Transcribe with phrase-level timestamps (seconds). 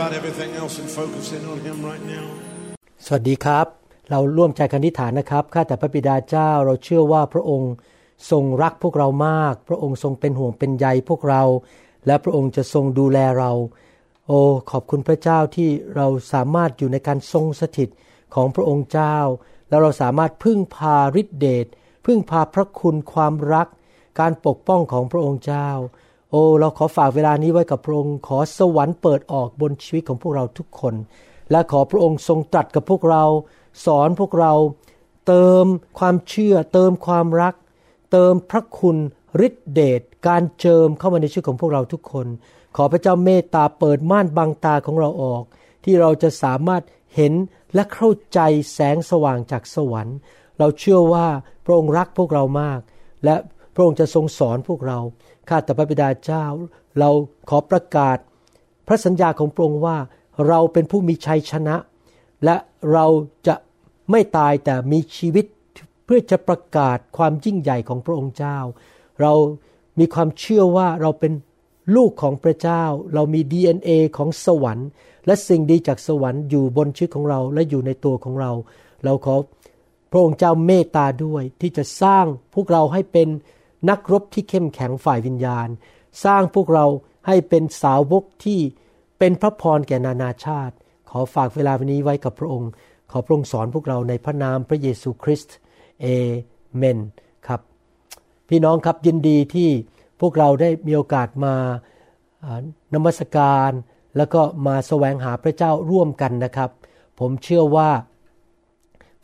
[0.00, 2.26] about everything else and focus in on Him right now.
[3.06, 3.66] สวัสดีครับ
[4.10, 7.72] เราร่วมใจกันอธิษฐานนะครับ ข้าแต่พระบิดาเจ้า เราเชื่อว่าพระองค์
[8.30, 11.42] ทรงรักพวกเรามาก พระองค์ทรงเป็นห่วงเป็นใยพวกเรา
[12.06, 13.52] และพระองค์จะทรงดูแลเรา
[14.26, 14.40] โอ้
[14.70, 17.88] ขอบคุณพระเจ้าที่เราสามารถอยู่ในการทรงสถิต
[18.34, 19.16] ของพระองค์เจ้า
[19.68, 21.66] แล้วเราสามารถพึ่งพาฤทธิเดช
[22.06, 23.68] พึ่งพาพระคุณความรัก
[24.20, 25.68] การปกป้องของพระองค์เจ้า
[26.30, 30.94] โอ้เราขอฝากเวลานี้ไว้กับพระองค์ขอสวรรค์เปิดออกบนชีวิตของพวกเราทุกคน
[31.50, 33.24] และขอพระองค์ทรงตรัสกับพวกเรา
[33.86, 34.52] สอนพวกเรา
[35.26, 35.64] เติม
[35.98, 37.54] ความเชื่อ เติมความรัก
[38.12, 38.96] เติมพระคุณ
[39.46, 42.26] ฤทธิเดชการเจิมเข้ามาในชีวิตของพวกเราทุกคน
[42.76, 45.42] ขอพระเจ้าเมตตาเปิดม่านบังตาของเราออก
[45.84, 46.82] ที่เราจะสามารถ
[47.14, 47.32] เห็น
[47.74, 48.40] และเข้าใจ
[48.72, 50.16] แสงสว่างจากสวรรค์
[50.58, 51.26] เราเชื่อว่า
[51.64, 52.80] พระองค์รักพวกเรามาก
[53.24, 53.34] และ
[53.74, 54.98] พระองค์จะทรงสอนพวกเรา
[55.50, 56.44] ข้าแต่พระบิดาเจ้า
[56.98, 57.10] เรา
[57.48, 58.18] ขอประกาศ
[58.86, 59.96] พระสัญญาของพระองค์ว่า
[60.48, 61.76] เราเป็นผู้มีชัยชนะ
[62.44, 62.56] และ
[62.92, 63.06] เรา
[63.46, 63.54] จะ
[64.10, 65.46] ไม่ตายแต่มีชีวิต
[66.04, 68.58] เพื่อจะประกาศความยิ่งใหญ่ของพระองค์เจ้า
[69.20, 69.32] เรา
[69.98, 71.32] มีความเชื่อว่าเราเป็น
[71.96, 72.84] ลูกของพระเจ้า
[73.14, 74.88] เรามี DNA ของสวรรค์
[75.26, 78.50] และสิ่งดีจากสวรรค์อยู่บนชีวิตของเราและอยู่ในตัวของเรา
[79.04, 79.34] เราขอ
[80.10, 83.28] พระองค์เจ้าเมตตาด้วยที่จะสร้างพวกเราให้เป็น
[83.88, 85.68] นักรบที่เข้มแข็งฝ่ายวิญญาณ
[86.24, 86.86] สร้างพวกเรา
[87.26, 88.60] ให้เป็นสาวกที่
[89.18, 90.74] เป็นพระพรแก่นานาชาติ
[91.10, 92.70] ขอฝากเวลาวันนี้ไว้กับพระองค์
[93.10, 95.54] ขอพระองค์สอนพวกเราในพระนามพระเยซูคริสต์
[96.00, 96.06] เอ
[96.76, 96.98] เมน
[97.46, 97.60] ครับ
[98.48, 99.68] พี่น้องครับยินดีที่
[100.20, 101.54] พวกเราได้มีโอกาสมา
[102.44, 102.60] อ่า
[102.92, 103.70] นมัสการ
[104.16, 106.70] แล้วก็มาแสวงหาพระเจ้าร่วมกันนะครับ
[107.18, 107.90] ผมเชื่อว่า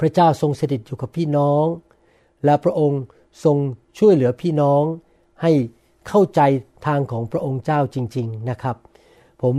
[0.00, 1.64] พระเจ้าทรงสถิตอยู่กับพี่น้อง
[2.44, 3.02] และพระองค์
[3.44, 3.56] ทรง
[3.98, 4.82] ช่วยเหลือพี่น้อง
[5.42, 5.52] ให้
[6.08, 6.40] เข้าใจ
[6.86, 8.76] ทางของพระองค์เจ้าจริง ๆนะครับ
[9.42, 9.56] ผม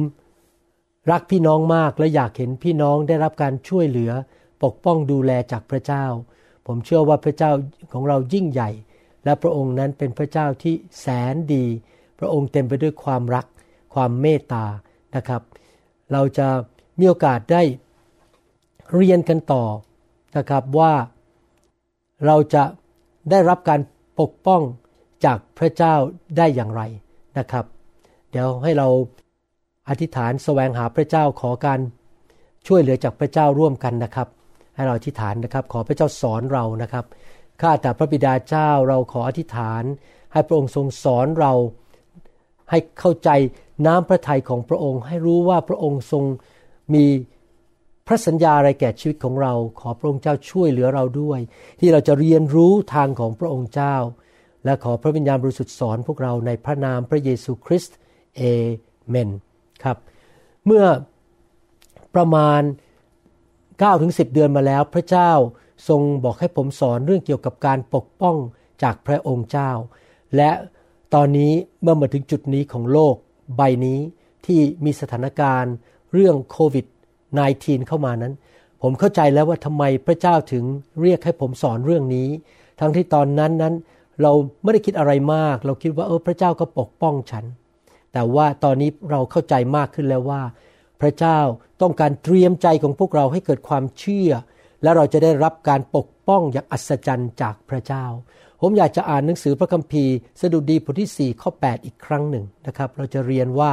[1.12, 4.12] รักพี่น้องมากและอยากเห็นพี่น้องได้รับการช่วยเหลือ
[4.64, 6.06] ปกป้องดูแลจากพระเจ้า
[6.68, 7.52] ผมเชื่อว่าพระเจ้า
[7.94, 8.70] ของเรายิ่งใหญ่
[9.24, 11.66] และพระองค์นั้นเป็นพระเจ้าที่แสนดี
[12.20, 13.46] พระองค์เต็มไปด้วยความรัก
[13.94, 14.66] ความเมตตา
[15.16, 15.42] นะครับ
[16.12, 16.48] เราจะ
[17.00, 17.62] มีโอกาสได้
[18.94, 19.64] เรียนกันต่อ
[20.38, 20.94] นะครับว่า
[22.26, 22.64] เราจะ
[23.32, 23.80] ได้รับการ
[24.20, 24.62] ปกป้อง
[25.26, 25.94] จากพระเจ้า
[26.38, 26.82] ได้อย่างไร
[27.38, 27.66] นะครับ
[28.32, 28.88] เดี๋ยวให้เรา
[29.90, 31.80] อธิษฐานแสวงหาพระเจ้าขอการ
[32.68, 34.28] ช่วยเหลือจากพระเจ้าร่วมกันนะครับ
[34.76, 37.06] ให้เราอธิษฐานนะครับ ขอพระเจ้าสอนเรานะครับ
[37.62, 39.84] ข้าแต่พระบิดาเจ้าเราขออธิษฐาน
[40.34, 41.54] ให้พระองค์ทรงสอนเรา
[42.70, 43.30] ให้เข้าใจ
[43.86, 46.24] น้ำพระทัยของพระองค์ ให้รู้ว่าพระองค์ทรง
[46.94, 47.06] มี
[48.08, 51.40] พระสัญญาอะไรแก่ชีวิตของเรา ขอพระองค์เจ้าช่วยเหลือเราด้วย
[51.80, 53.96] ที่เราจะเรียนรู้ทางของพระองค์เจ้า
[54.66, 57.98] และขอพระวิญญาณบริสุทธิ์สอนพวกเราในพระนามพระเยซูคริสต์
[58.36, 58.42] เอ
[59.10, 59.30] เมน
[59.84, 59.98] ครับ
[60.66, 60.86] เมื่อ
[62.16, 62.62] ประมาณ
[63.32, 65.32] 9-10ถึง10เดือนมาแล้ว พระเจ้า
[65.88, 68.36] ทรงบอกให้ผมสอนเรื่องเกี่ยวกับการปกป้อง
[68.84, 69.72] จากพระองค์เจ้า
[70.36, 70.52] และ
[71.14, 73.16] ตอนนี้เมื่อมาถึงจุดนี้ของโลก
[73.58, 74.00] ใบนี้
[74.46, 75.74] ที่มีสถานการณ์
[76.14, 76.86] เรื่องโควิด
[77.36, 78.34] -19 เข้ามานั้น
[78.82, 80.64] ผมเข้าใจแล้วว่าทำไมพระเจ้าถึง
[81.02, 82.30] เรียกให้ผมสอนเรื่องนี้
[82.80, 83.74] ทั้งที่ตอนนั้นนั้น
[84.22, 84.32] เรา
[84.64, 87.46] ไม่ได้คิดอะไรมาก เราคิดว่าเออพระเจ้าก็ปกป้องฉัน
[88.14, 90.42] แต่ว่าตอนนี้เราเข้าใจมากขึ้นแล้วว่า
[91.02, 91.40] พระเจ้า
[91.82, 94.32] ต้องการเตรียมใจของพวกเราให้เกิดความเชื่อ
[94.84, 98.06] และเราจะได้รับการปกป้องอย่างอัศจรรย์จากพระเจ้า
[98.62, 103.72] ผมอยากจะอ่านหนังสือพระคัมภีร์ สดุดีบทที่ 4 ข้อ 8 อีกครั้งหนึ่งนะครับ เราจะเรียนว่า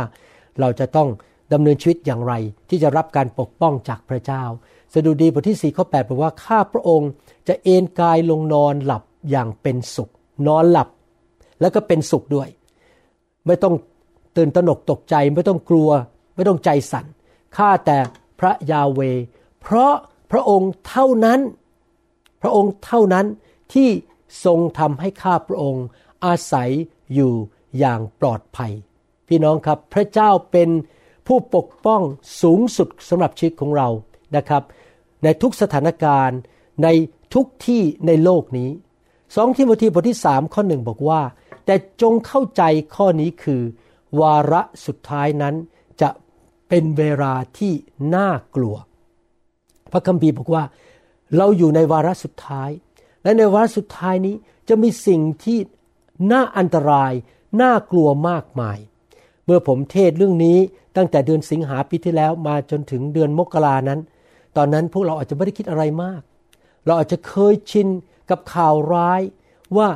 [0.60, 1.08] เราจะต้อง
[1.52, 2.34] ดำเนินชีวิตอย่างไร
[2.68, 4.42] ที่จะรับการปกป้องจากพระเจ้า
[4.92, 7.10] สดุดีบทที่4ข้อ8บอกว่าข้าพระองค์
[7.48, 10.10] จะเอนกายลงนอนหลับอย่างเป็นสุข
[10.46, 10.88] นอนหลับ
[11.60, 12.48] แล้วก็เป็นสุขด้วย
[13.46, 13.74] ไม่ต้อง
[14.36, 15.90] ตื่นตระหนกตกใจไม่ต้องกลัว
[16.34, 17.06] ไม่ต้องใจสั่น
[17.56, 17.98] ข้าแต่
[18.40, 19.00] พระยาเว
[19.60, 19.94] เพราะ
[20.32, 21.40] พระองค์เท่านั้น
[22.42, 23.26] พระองค์เท่านั้น
[23.72, 23.88] ที่
[24.44, 25.84] ทรงทำให้ข้าพระองค์
[26.24, 26.70] อาศัย
[27.14, 27.32] อยู่
[27.78, 28.72] อย่างปลอดภัย
[29.28, 30.68] พี่น้องครับพระเจ้าเป็น
[31.26, 32.02] ผู้ปกป้อง
[32.42, 33.88] สูงสุดสำหรับชีวิตของเรา
[34.36, 34.62] นะครับ
[35.24, 36.38] ในทุกสถานการณ์
[36.82, 36.88] ใน
[37.34, 38.70] ทุกที่ในโลกนี้
[39.36, 41.22] สองทิโมธีบทที่สามข้อหนึ่งบอกว่า
[41.64, 42.62] แต่จงเข้าใจ
[42.94, 43.62] ข้อนี้คือ
[44.20, 45.54] วาระสุดท้ายนั้น
[46.00, 46.10] จะ
[46.68, 47.72] เป็นเวลาที่
[48.14, 48.76] น่ากลัว
[49.92, 50.64] พระคัมภีร์บอกว่า
[51.36, 52.70] เราอยู่ในวาระสุดท้าย
[53.22, 54.34] และในวาระสุดท้ายนี้
[54.68, 55.58] จะมีสิ่งที่
[56.32, 57.12] น่าอันตราย
[57.62, 58.78] น่ากลัวมากมาย
[59.44, 60.58] เมื่อผมเทศเรื่องนี้
[60.96, 64.00] ตั้งแต่เดือนสิงหาปีที่แล้วมาจนถึงเดือนมกรานั้น
[64.56, 66.20] ตอนนั้นพวกเราอาจจะไม่ได้คิดอะไรมาก
[66.86, 67.88] เราอาจจะเคยชิน
[68.30, 69.20] กับข่าวร้าย
[69.76, 69.88] ว่า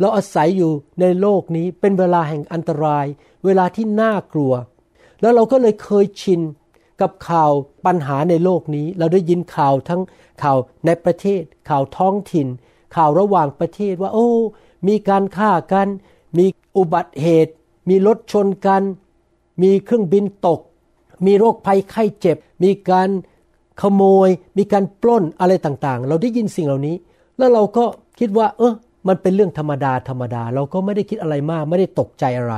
[0.00, 3.06] เราอาศัยอยู่ในโลกนี้เป็นเวลาแห่งอันตราย
[3.44, 4.52] เวลาที่น่ากลัว
[5.20, 6.40] แล้วเราก็เลยเคยชิน
[7.00, 7.52] กับข่าว
[7.86, 10.00] ปัญหาในโลกนี้ เราได้ยินข่าวทั้ง
[10.42, 12.46] ข่าวในประเทศ ข่าวท้องถิ่น
[12.96, 14.28] ข่าวระหว่างประเทศว่า โอ้
[14.88, 15.88] มีการฆ่ากัน
[16.38, 16.46] มี
[16.76, 17.52] อุบัติเหตุ
[17.88, 18.82] มีรถชนกัน
[19.62, 20.60] มีเครื่องบินตก
[21.26, 23.08] มีโรคภัยไข้เจ็บ มีการ
[23.82, 24.28] ขโมย
[24.58, 26.96] มีการปล้นอะไรต่างๆ เราได้ยินสิ่งเหล่านี้
[27.38, 27.84] แล้วเราก็
[28.18, 28.74] คิดว่า เออ
[29.08, 32.54] มันเป็นเรื่องธรรมดาธรรมดา เราก็ไม่ได้คิดอะไรมาก ไม่ได้ตกใจอะไร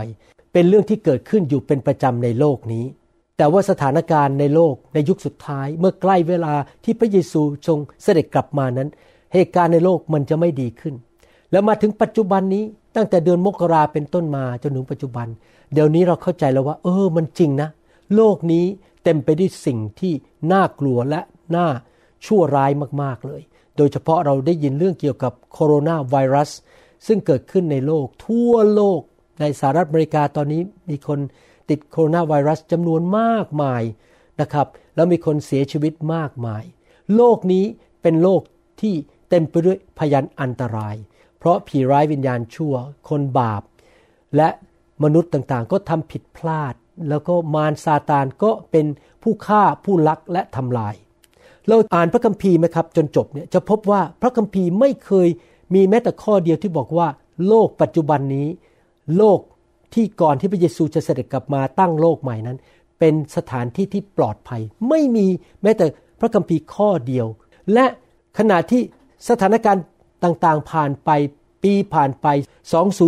[0.53, 2.85] เป็นเรื่องที่เกิดขึ้นอยู่เป็นประจำในโลกนี้
[3.37, 6.55] แต่ว่าสถานการณ์ในโลกในยุคสุดท้าย เมื่อใกล้เวลา
[6.85, 8.89] ที่พระเยซูทรงเสด็จกลับมานั้น
[9.35, 10.95] เหตุการณ์ในโลกมันจะไม่ดีขึ้น
[11.53, 12.65] แล้วมาถึงปัจจุบันนี้
[12.97, 15.27] ตั้งแต่เดือนมกราเป็นต้นมาจนถึงปัจจุบัน
[15.73, 17.69] เดี๋ยวนี้เราเข้าใจแล้วว่า เออ มันจริงนะ
[18.15, 18.65] โลกนี้
[19.05, 20.13] เต็มไปด้วยสิ่งที่
[20.53, 21.21] น่ากลัวและ
[21.57, 21.67] น่า
[22.27, 22.71] ชั่วร้าย
[23.03, 23.43] มากๆเลย
[23.77, 26.51] โดยเฉพาะเราได้ยินเรื่องเกี่ยวกับโคโรนาไวรัส
[27.07, 29.01] ซึ่งเกิดขึ้นในโลก ทั่วโลก
[29.41, 31.19] ในสหรัฐอเมริกาตอนนี้มีคน
[31.71, 33.83] ติดโคโรนาไวรัสจำนวนมากมาย
[34.41, 36.63] นะครับ แล้วมีคนเสียชีวิตมากมาย
[37.17, 37.65] โลกนี้
[38.03, 38.43] เป็นโลก
[38.81, 38.95] ที่
[39.31, 40.97] เต็มไปด้วยพยันอันตราย
[41.39, 42.75] เพราะผีร้ายวิญญาณชั่ว
[43.09, 43.63] คนบาป
[44.37, 44.49] และ
[45.05, 46.75] มนุษย์ต่างๆ ก็ทำผิดพลาด
[47.09, 48.87] แล้วก็มารซาตานก็เป็น
[49.23, 50.95] ผู้ฆ่าผู้ลักและทำลาย
[51.69, 55.29] เราอ่านพระคัมภีร์ไหมครับจนจบเนี่ยจะพบว่าพระคัมภีร์ไม่เคย
[55.75, 57.09] มีแม้แต่ข้อเดียวที่บอกว่า
[57.47, 58.49] โลกปัจจุบันนี้
[59.17, 59.39] โลก
[59.95, 62.59] ที่ก่อนที่พระเยซูจะเสด็จกลับมาตั้งโลกใหม่นั้น
[62.99, 65.27] เป็นสถานที่ที่ปลอดภัย ไม่มี
[65.63, 65.87] แม้แต่
[66.21, 67.27] พระคัมภีร์ข้อเดียว
[67.73, 67.87] และ
[68.39, 68.83] ขณะที่
[69.29, 69.85] สถานการณ์
[70.25, 71.11] ต่างๆผ่านไป
[71.67, 72.27] ปีผ่านไป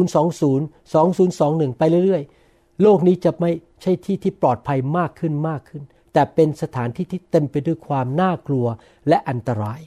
[0.04, 3.50] 2020 2021 ไปเรื่อยๆ โลกนี้จะไม่
[3.82, 5.82] ใช่ที่ที่ปลอดภัยมากขึ้นมากขึ้น
[6.12, 8.66] แต่เป็นสถานที่ที่เต็มไปด้วยความน่ากลัว
[9.08, 9.80] และอันตราย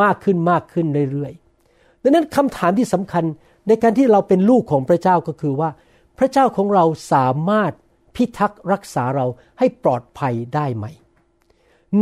[0.00, 3.24] มากขึ้นมากขึ้นเรื่อยๆ ดังนั้นคำถามที่สำคัญ
[3.68, 5.70] ในการที่เราเป็นลูกของพระเจ้าก็คือว่า
[6.18, 7.72] พระเจ้าของเราสามารถ
[8.14, 9.26] พิทักษ์รักษาเรา
[9.58, 10.86] ให้ปลอดภัยได้ไหม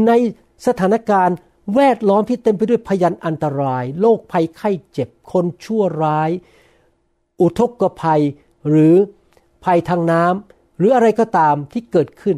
[0.06, 0.12] ใน
[0.66, 1.36] สถานการณ์
[1.74, 6.30] แวดล้อมที่เต็มไปด้วยพยันอันตราย โรคภัยไข้เจ็บ คนชั่วร้าย
[7.40, 8.22] อุทกภัย
[8.68, 8.94] หรือ
[9.64, 12.36] ภัยทางน้ำหรืออะไรก็ตามที่เกิดขึ้น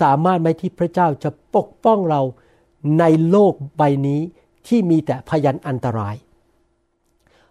[0.00, 2.22] สามารถไหมที่พระเจ้าจะปกป้องเรา
[2.98, 4.20] ในโลกใบนี้
[4.66, 6.16] ที่มีแต่พยันอันตราย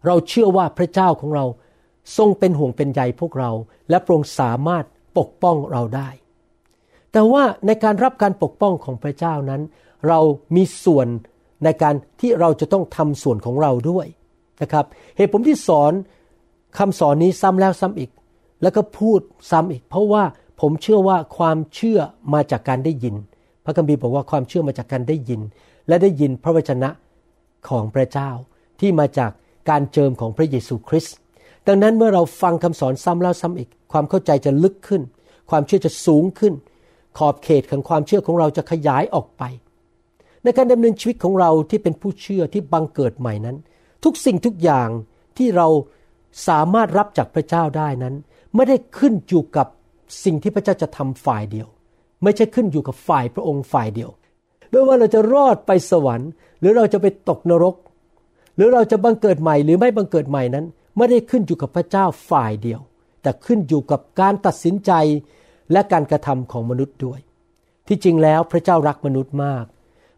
[0.06, 1.46] เราเชื่อว่าพระเจ้าของเรา
[2.18, 3.52] ทรงเป็นห่วงเป็นใยพวกเรา
[3.90, 4.86] และพรงสามารถ
[5.18, 6.10] ปกป้องเราได้
[7.12, 9.62] แต่ว่าในการรับการปกป้องของพระเจ้านั้น
[10.07, 10.19] เรา
[10.56, 11.07] มีส่วน
[11.64, 14.07] ในการที่เราจะต้องทำส่วนของเราด้วย
[14.62, 14.86] นะครับ
[15.18, 15.94] เหตุผมที่สอน
[16.78, 18.10] คำสอนนี้ซ้ำแล้วซ้ำอีก
[18.62, 19.19] แล้วก็พูด
[19.52, 20.24] ซ้ำอีก เพราะว่า
[20.62, 22.00] ผมเชื่อว่าความเชื่อ
[22.33, 23.16] มาจากการได้ยิน
[23.66, 25.42] พระคัมภีร์บอกว่าความเชื่อมาจากการได้ยิน
[25.88, 26.90] และได้ยินพระวจนะ
[27.69, 28.30] ของพระเจ้า
[28.80, 29.31] ที่มาจาก
[29.69, 31.16] การเจิมของพระเยซูคริสต์
[31.68, 35.02] ดังนั้นเมื่อเราฟังคำสอนซ้ำแล้วซ้ำอีก ความเข้าใจจะลึกขึ้น
[35.50, 36.54] ความเชื่อจะสูงขึ้น
[37.18, 39.44] ขอบเขตของความเชื่อของเราจะขยายออกไป
[40.44, 43.57] ในการดำเนินชีวิตของเราที่เป็นผู้เชื่อที่บังเกิดใหม่นั้น
[44.04, 44.90] ทุกสิ่งทุกอย่าง
[45.38, 45.68] ที่เรา
[46.47, 48.16] สามารถรับจากพระเจ้าได้นั้น
[48.56, 49.68] ไม่ได้ขึ้นอยู่กับ
[50.23, 51.68] สิ่งที่พระเจ้าจะทำฝ่ายเดียว
[52.23, 54.09] ไม่ใช่ขึ้นอยู่กับฝ่ายพระองค์ฝ่ายเดียว
[54.69, 57.76] ไม่ว่าเราจะรอดไปสวรรค์ หรือเราจะไปตกนรก
[58.56, 60.66] หรือเราจะบังเกิดใหม่หรือไม่บังเกิดใหม่นั้น
[60.97, 62.81] ไม่ได้ขึ้นอยู่กับพระเจ้าฝ่ายเดียว
[63.21, 64.92] แต่ขึ้นอยู่กับการตัดสินใจ
[65.71, 67.19] และการกระทำของมนุษย์ด้วย
[67.88, 69.66] ที่จริงแล้วพระเจ้ารักมนุษย์มาก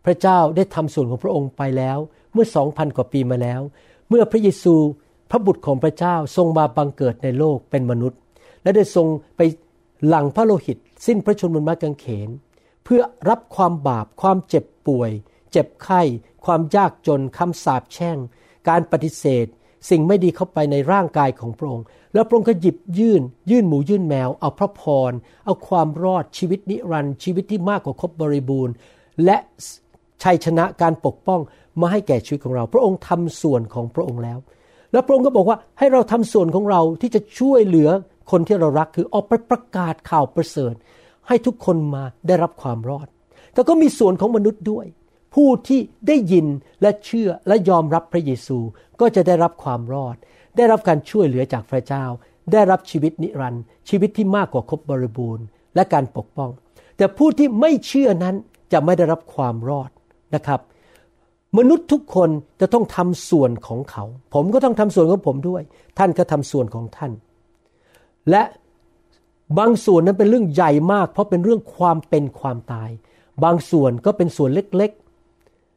[0.06, 1.98] พระเจ้าได้ทำส่วนของพระองค์ไปแล้ว
[2.34, 3.62] เมื่อสองพันกว่าปีมาแล้ว
[4.10, 4.76] เมื่อพระเยซู
[5.30, 8.20] พระบุตรของพระเจ้าทรงมาบังเกิดในโลกเป็นมนุษย์
[8.64, 9.08] และได้ทรง
[9.38, 9.42] ไป
[10.08, 12.30] หลังพระโลหิต สิ้นพระชนม์บนไม้กางเขน
[12.84, 15.12] เพื่อรับความบาปความเจ็บป่วย
[15.52, 16.02] เจ็บไข้
[16.46, 18.18] ความยากจนคำสาปแช่ง
[18.70, 19.46] การปฏิเสธ
[19.90, 25.12] สิ่งไม่ดีเข้าไปในร่างกายของพระองค์ แล้วพระองค์ก็หยิบยื่น ยื่นหมูยื่นแมว เอาพระพร
[25.46, 28.74] เอาความรอดชีวิตนิรันดร์ชีวิตที่มากกว่าครบบริบูรณ์
[29.26, 29.38] และ
[30.24, 31.42] ชัยชนะการปกป้อง
[31.82, 34.40] มาให้แก่ชีวิตของเรา พระองค์ทำส่วนของพระองค์แล้ว
[34.92, 37.90] แล้วพระองค์ก็บอกว่าให้เราทำส่วนของเราที่จะช่วยเหลือ
[38.32, 40.74] คนที่เรารักคือออกไปประกาศข่าวประเสริฐ
[41.28, 43.08] ให้ทุกคนมาได้รับความรอด
[43.54, 44.86] แต่ก็มีส่วนของมนุษย์ด้วย
[45.36, 46.48] ผู้ที่ได้ยิน
[46.82, 48.58] และเชื่อและยอมรับพระเยซู
[49.00, 50.16] ก็จะได้รับความรอด
[50.58, 52.06] ได้รับการช่วยเหลือจากพระเจ้า
[52.52, 55.46] ได้รับชีวิตนิรันดร์ชีวิตที่มากกว่าครบบริบูรณ์
[55.76, 56.52] และการปกป้อง
[56.98, 58.36] แต่ผู้ที่ไม่เชื่อนั้น
[58.72, 59.90] จะไม่ได้รับความรอด
[60.36, 60.60] นะครับ
[61.58, 62.30] มนุษย์ทุกคน
[62.62, 65.62] จะต้องทำส่วนของเขา ผมก็ต้องทำส่วนของผมด้วย
[65.98, 67.12] ท่านก็ทำส่วนของท่าน
[68.30, 68.44] และ
[69.60, 72.90] บางส่วนนั้นเป็นเรื่องใหญ่มาก เพราะเป็นเรื่องความเป็นความตาย
[73.44, 74.92] บางส่วนก็เป็นส่วนเล็ก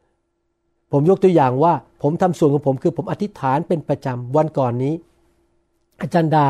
[0.03, 1.73] ๆ ผมยกตัวอย่างว่า
[2.03, 4.95] ผมทำส่วนของผมคือผมอธิษฐานเป็นประจำวันก่อนนี้
[6.01, 6.47] อาจารย์ดา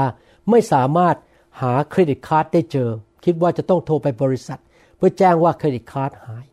[0.50, 1.16] ไม่สามารถ
[1.60, 2.88] หาเครดิตการ์ดได้เจอ
[3.24, 4.60] คิดว่าจะต้องโทรไปบริษัท
[4.96, 6.46] เพื่อแจ้งว่าเครดิตการ์ดหาย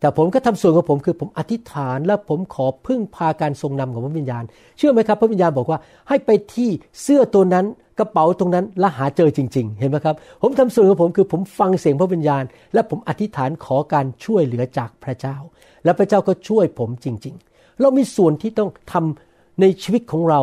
[0.00, 4.44] แต่ผมก็ทำส่วนของผมคือผมอธิษฐานและผมขอพึ่งพาการทรงนำของพระวิญญาณ
[4.78, 5.78] เชื่อไหมครับ พระวิญญาณบอกว่า
[6.08, 6.70] ให้ไปที่
[7.02, 7.66] เสื้อตัวนั้น
[7.98, 15.36] กระเป๋าตรงนั้นและหาเจอจริง ๆ เห็นไหมครับ ผมทำส่วนของผมคือผมฟังเสียงพระวิญญาณ และผมอธิษฐานขอการช่วยเหลือจากพระเจ้า
[15.84, 20.40] และพระเจ้าก็ช่วยผมจริง ๆ เรามีส่วนที่ต้องทำในชีวิตของเรา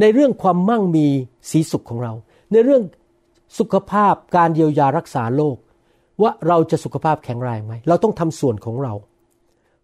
[0.00, 1.06] ในเรื่องความมั่งมี
[1.50, 2.12] สีสุขของเรา
[2.52, 2.82] ในเรื่อง
[3.58, 5.56] สุขภาพการเยียวยารักษาโรค
[6.22, 8.94] ว่าเราจะสุขภาพแข็งแรงไหม เราต้องทำส่วนของเรา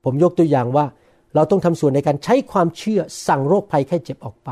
[0.04, 0.86] ผมยกตัวอย่างว่า
[1.34, 4.50] เราต้องทำส่วนในการใช้ความเชื่อสั่งโรคภัยไข้เจ็บออกไป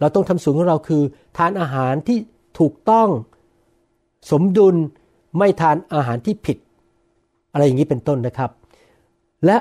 [0.00, 1.02] เราต้องทำส่วนของเราคือ
[1.38, 2.18] ทานอาหารที่
[2.58, 3.08] ถูกต้อง
[4.30, 4.76] สมดุล
[5.38, 6.58] ไม่ทานอาหารที่ผิด
[7.52, 8.50] อะไรอย่างนี้เป็นต้นนะครับ
[9.46, 9.56] และ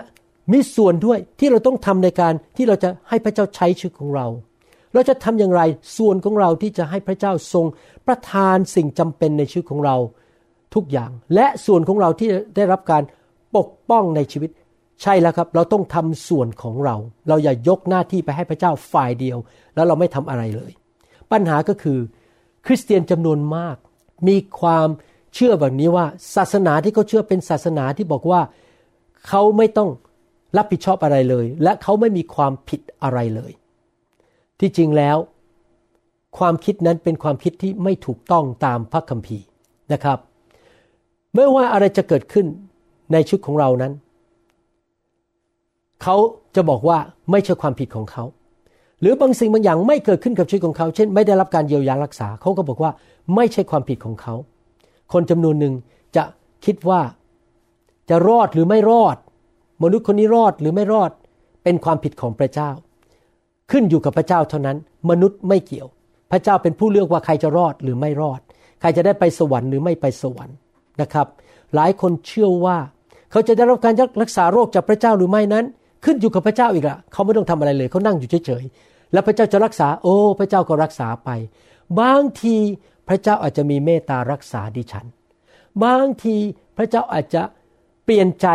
[0.52, 4.28] มีส่วนด้วยที่เราต้องทำในการที่เราจะให้พระเจ้าใช้ชีวิตของเรา
[4.94, 5.62] เราจะทำอย่างไร
[5.98, 7.66] ส่วนของเราที่จะให้พระเจ้าทรง
[8.08, 9.96] ประทานสิ่งจำเป็นในชีวิตของเรา
[10.76, 13.04] ทุกอย่างและส่วนของเราที่ได้รับการ
[13.58, 14.50] ปกป้องในชีวิต
[15.02, 16.96] ใช่แล้วครับ เราต้องทำส่วนของเรา
[17.28, 19.38] เราอย่ายกหน้าที่ไปให้พระเจ้าฝ่ายเดียว
[19.76, 20.72] แล้วเราไม่ทำอะไรเลย
[21.32, 22.00] ปัญหาก็คือ
[22.66, 23.76] คริสเตียนจำนวนมาก
[24.28, 24.88] มีความ
[25.34, 28.42] เชื่อแบบนี้ว่า ศาสนาที่เขาเชื่อเป็นศาสนาที่บอกว่า
[29.28, 29.90] เขาไม่ต้อง
[30.58, 33.52] รับผิดชอบอะไรเลย และเขาไม่มีความผิดอะไรเลย
[34.60, 35.18] ที่จริงแล้ว
[36.38, 39.46] ความคิดนั้นเป็นความคิดที่ไม่ถูกต้องตามพระคัมภีร์
[39.94, 40.18] นะครับ
[41.36, 42.46] ไม่ว่าอะไรจะเกิดขึ้น
[43.12, 43.94] ในชุดของเรานั้น
[46.04, 46.16] เขา
[46.56, 46.98] จะบอกว่า
[47.32, 48.24] ไม่ใช่ความผิดของเขา
[49.02, 52.92] หรือบางสิ่งบางอย่างไม่เกิดขึ้นกับชีวิตของเขา เช่น ไม่ได้รับการเยียวยารักษา เขาก็บอกว่า
[53.36, 54.34] ไม่ใช่ความผิดของเขา
[55.14, 55.74] คนจำนวนหนึ่ง
[56.16, 56.24] จะ
[56.66, 57.02] คิดว่า
[58.10, 59.18] จะรอดหรือไม่รอด
[59.84, 61.12] มนุษย์คนนี้รอดหรือไม่รอด
[61.64, 62.70] เป็นความผิดของพระเจ้า
[63.72, 64.78] ขึ้นอยู่กับพระเจ้าเท่านั้น
[65.10, 65.88] มนุษย์ไม่เกี่ยว
[66.32, 68.42] พระเจ้าเป็นผู้เลือกว่าใครจะรอดหรือไม่รอด
[68.82, 70.56] ใครจะได้ไปสวรรค์หรือไม่ไปสวรรค์
[71.02, 71.28] นะครับ
[71.76, 72.78] หลายคนเชื่อว่า
[73.32, 75.66] เขาจะได้รับการรักษาโรคจากพระเจ้าหรือไม่นั้น
[76.06, 81.30] ขึ้นอยู่กับพระเจ้าอีกละเขาไม่ต้องทำอะไรเลย เขานั่งอยู่เฉยๆแล้วพระเจ้าจะรักษา โอ้ พระเจ้าก็รักษาไป
[82.00, 82.56] บางที
[83.08, 85.06] พระเจ้าอาจจะมีเมตตารักษาดิฉัน
[85.84, 86.36] บางที
[86.78, 87.42] พระเจ้าอาจจะ
[88.06, 88.48] เปลี่ยนใจ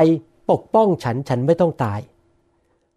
[0.51, 2.01] ปกป้องฉันฉันไม่ต้องตาย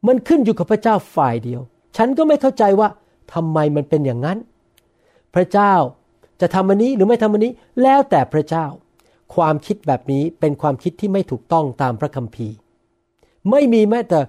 [0.07, 1.61] มันขึ้นอยู่กับพระเจ้าฝ่ายเดียว
[1.97, 2.89] ฉันก็ไม่เข้าใจว่า
[3.33, 4.37] ทำไมมันเป็นอย่างนั้น
[5.35, 5.73] พระเจ้า
[6.41, 7.51] จะทำอันนี้หรือไม่ทำอันนี้
[7.81, 8.65] แล้วแต่พระเจ้า
[9.35, 12.55] ความคิดแบบนี้เป็นความคิดที่ไม่ถูกต้องตามพระคัมภีร์
[13.51, 14.19] ไม่มีแม้แต่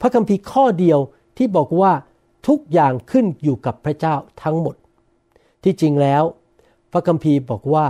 [0.00, 0.98] พระคัมภีร์ข้อเดียว
[1.36, 1.92] ที่บอกว่า
[2.48, 4.76] ทุกอย่างขึ้นอยู่กับพระเจ้าทั้งหมด
[5.64, 6.22] ที่จริงแล้ว
[6.92, 7.86] พระคัมภีร์บอกว่า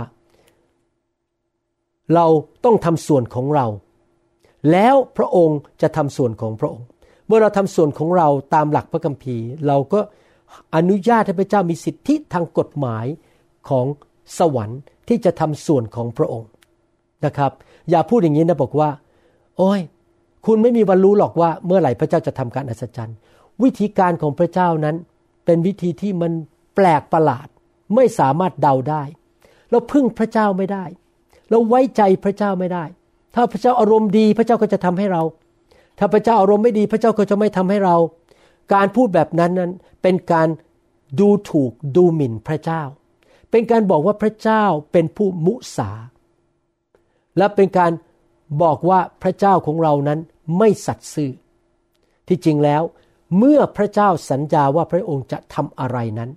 [2.15, 2.25] เรา
[2.65, 3.67] ต้องทำส่วนของเรา
[4.71, 6.87] แล้วพระองค์จะทำส่วนของพระองค์
[7.27, 9.99] เมื่อเราทำส่วนของเราตามหลักพระคัมภีร์ เราก็
[10.75, 13.05] อนุญาตให้พระเจ้ามีสิทธิทางกฎหมาย
[13.69, 13.85] ของ
[14.39, 16.49] สวรรค์ที่จะทำส่วนของพระองค์
[17.25, 17.51] นะครับ
[17.89, 18.89] อย่าพูดอย่างนี้นะบอกว่า
[19.57, 19.81] โอ้ย
[20.45, 23.17] คุณไม่มีวันรู้หรอกว่าเมื่อไหร่พระเจ้าจะทำการอัศจรรย์
[23.63, 24.95] วิธีการของพระเจ้านั้น
[25.45, 26.31] เป็นวิธีที่มัน
[26.75, 27.47] แปลกประหลาด
[27.95, 29.03] ไม่สามารถเดาได้
[29.69, 30.85] เราพึ่งพระเจ้าไม่ได้
[31.49, 32.85] เราไว้ใจพระเจ้าไม่ได้
[33.35, 35.23] ถ้าพระเจ้าอารมณ์ดีพระเจ้าก็จะทำให้เรา
[35.99, 37.95] ถ้าพระเจ้าอารมณ์ไม่ดีพระเจ้าก็จะไม่ทำให้เรา
[38.73, 39.71] การพูดแบบนั้นนั้น
[40.01, 40.47] เป็นการ
[41.19, 42.81] ดูถูกดูหมิ่นพระเจ้า
[43.51, 45.91] เป็นการบอกว่าพระเจ้าเป็นผู้มุสา
[47.37, 47.91] และเป็นการ
[48.61, 50.19] บอกว่าพระเจ้าของเรานั้น
[50.57, 51.31] ไม่สัตย์ซื่อ
[52.27, 52.83] ที่จริงแล้ว
[53.37, 56.29] เมื่อพระเจ้าสัญญาว่าพระองค์จะทำอะไรนั้น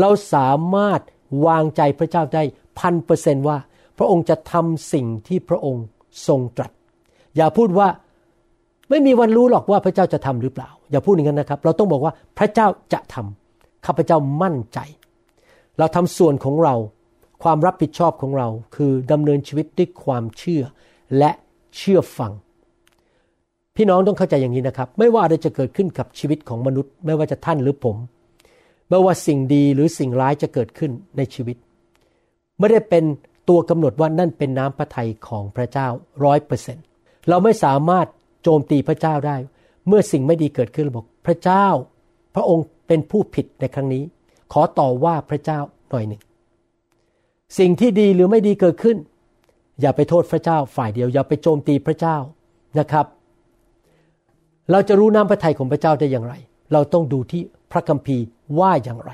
[0.00, 1.00] เราสามารถ
[1.46, 2.42] วางใจพระเจ้าได้
[2.78, 3.58] พันเปอร์เซนว่า
[3.98, 5.84] พระองค์จะทำสิ่งที่พระองค์
[6.26, 6.72] ทรงตรัส
[7.36, 7.88] อย่าพูดว่า
[8.90, 14.78] ไม่มีวันรู้หรอกว่าพระเจ้าจะทำหรือเปล่า อย่าพูดอย่างนั้นนะครับ เราต้องบอกว่าพระเจ้าจะทำข้าพเจ้ามั่นใจ
[15.78, 16.74] เราทำส่วนของเรา
[17.42, 20.62] ความรับผิดชอบของเรา คือดำเนินชีวิตด้วยความเชื่อ
[21.18, 21.30] และ
[21.76, 22.32] เชื่อฟัง
[23.76, 27.96] พี่น้องต้องเข้าใจอย่างนี้นะครับ ไม่ว่าอะไรจะเกิดขึ้นกับชีวิตของมนุษย์ ไม่ว่าจะท่านหรือผม
[28.88, 31.56] ไม่ว่าสิ่งดีหรือสิ่งร้ายจะเกิดขึ้นในชีวิต
[32.58, 33.04] ไม่ได้เป็น
[33.48, 35.88] ตัวกำหนดว่านั่นเป็นน้ำพระทัยของพระเจ้า
[36.24, 36.78] ร้อยเปอร์เซ็น
[37.28, 38.06] เราไม่สามารถ
[38.42, 39.36] โจมตีพระเจ้าได้
[39.88, 41.66] เมื่อสิ่งไม่ดีเกิดขึ้นเราบอกพระเจ้า
[42.34, 44.02] พระองค์เป็นผู้ผิดในครั้งนี้
[44.52, 45.60] ขอต่อว่าพระเจ้า
[45.90, 46.22] หน่อยหนึ่ง
[47.58, 48.96] สิ่งที่ดีหรือไม่ดีเกิดขึ้น
[49.80, 52.16] อย่าไปโทษพระเจ้าฝ่ายเดียว อย่าไปโจมตีพระเจ้า
[52.78, 53.06] นะครับ
[54.70, 56.34] เราจะรู้น้ำพระทัยของพระเจ้าได้อย่างไร
[56.72, 58.24] เราต้องดูที่พระคัมภีร์
[58.58, 59.12] ว่าอย่างไร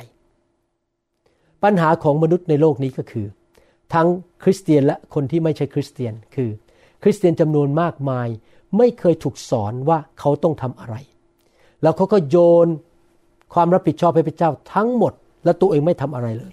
[1.63, 3.27] ปัญหาของมนุษย์ในโลกนี้ก็คือ
[3.95, 4.09] ทั้ง
[4.43, 6.51] คริสเตียนและคนที่ไม่ใช่คริสเตียนคือ
[7.03, 8.29] คริสเตียนจำนวนมากมาย
[8.79, 10.95] ไม่เคยถูกสอนว่าเขาต้องทำอะไร
[11.83, 12.37] แล้วเขาก็โย
[12.67, 12.69] น
[13.53, 15.13] ความรับผิดชอบให้พระเจ้าทั้งหมด
[15.45, 16.53] และตัวเองไม่ทำอะไรเลย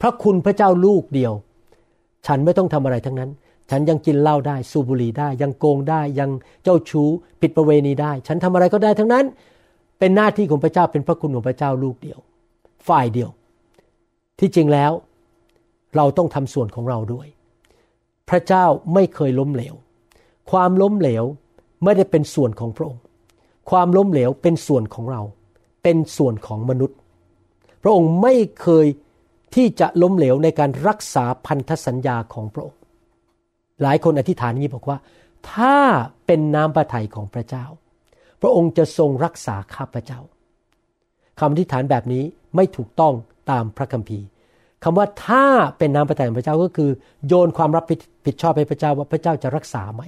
[0.00, 1.32] พระคุณพระเจ้าลูกเดียว
[2.26, 3.30] ฉันไม่ต้องทำอะไรทั้งนั้น
[3.70, 6.30] ฉันยังกินเหล้าได้สูบบุหรี่ได้ ยังโกงได้ยัง
[6.64, 7.08] เจ้าชู้
[7.40, 9.24] ผิดประเวณีได้ ฉันทำอะไรก็ได้ทั้งนั้น
[9.98, 12.18] เป็นหน้าที่ของพระเจ้าเป็นพระคุณของพระเจ้าลูกเดียว
[12.88, 13.30] ฝ่ายเดียว
[14.38, 14.92] ที่จริงแล้ว
[15.96, 17.26] เราต้องทำส่วนของเราด้วย
[18.28, 18.64] พระเจ้า
[18.94, 19.74] ไม่เคยล้มเหลว
[20.50, 21.24] ความล้มเหลว
[21.84, 23.02] ไม่ได้เป็นส่วนของพระองค์
[23.70, 25.22] ความล้มเหลวเป็นส่วนของเรา
[25.82, 26.96] เป็นส่วนของมนุษย์
[27.82, 28.86] พระองค์ไม่เคย
[29.54, 32.80] ที่จะล้มเหลวในการรักษาพันธสัญญาของพระองค์
[33.82, 34.98] หลายคนอธิษฐานนี้บอกว่า
[35.52, 35.76] ถ้า
[36.26, 37.64] เป็นน้ำพระทัยของพระเจ้า
[38.40, 40.20] พระองค์จะทรงรักษาข้าพระเจ้า
[41.40, 42.24] คำอธิษฐานแบบนี้
[42.56, 43.14] ไม่ถูกต้อง
[43.50, 44.26] ตามพระคัมภีร์
[44.84, 45.44] คำว่าถ้า
[45.78, 46.90] เป็นนามพระทัยของพระเจ้าก็คือ
[47.26, 47.84] โยนความรับ
[48.26, 50.02] ผิดชอบให้พระเจ้าว่าพระเจ้าจะรักษาไหม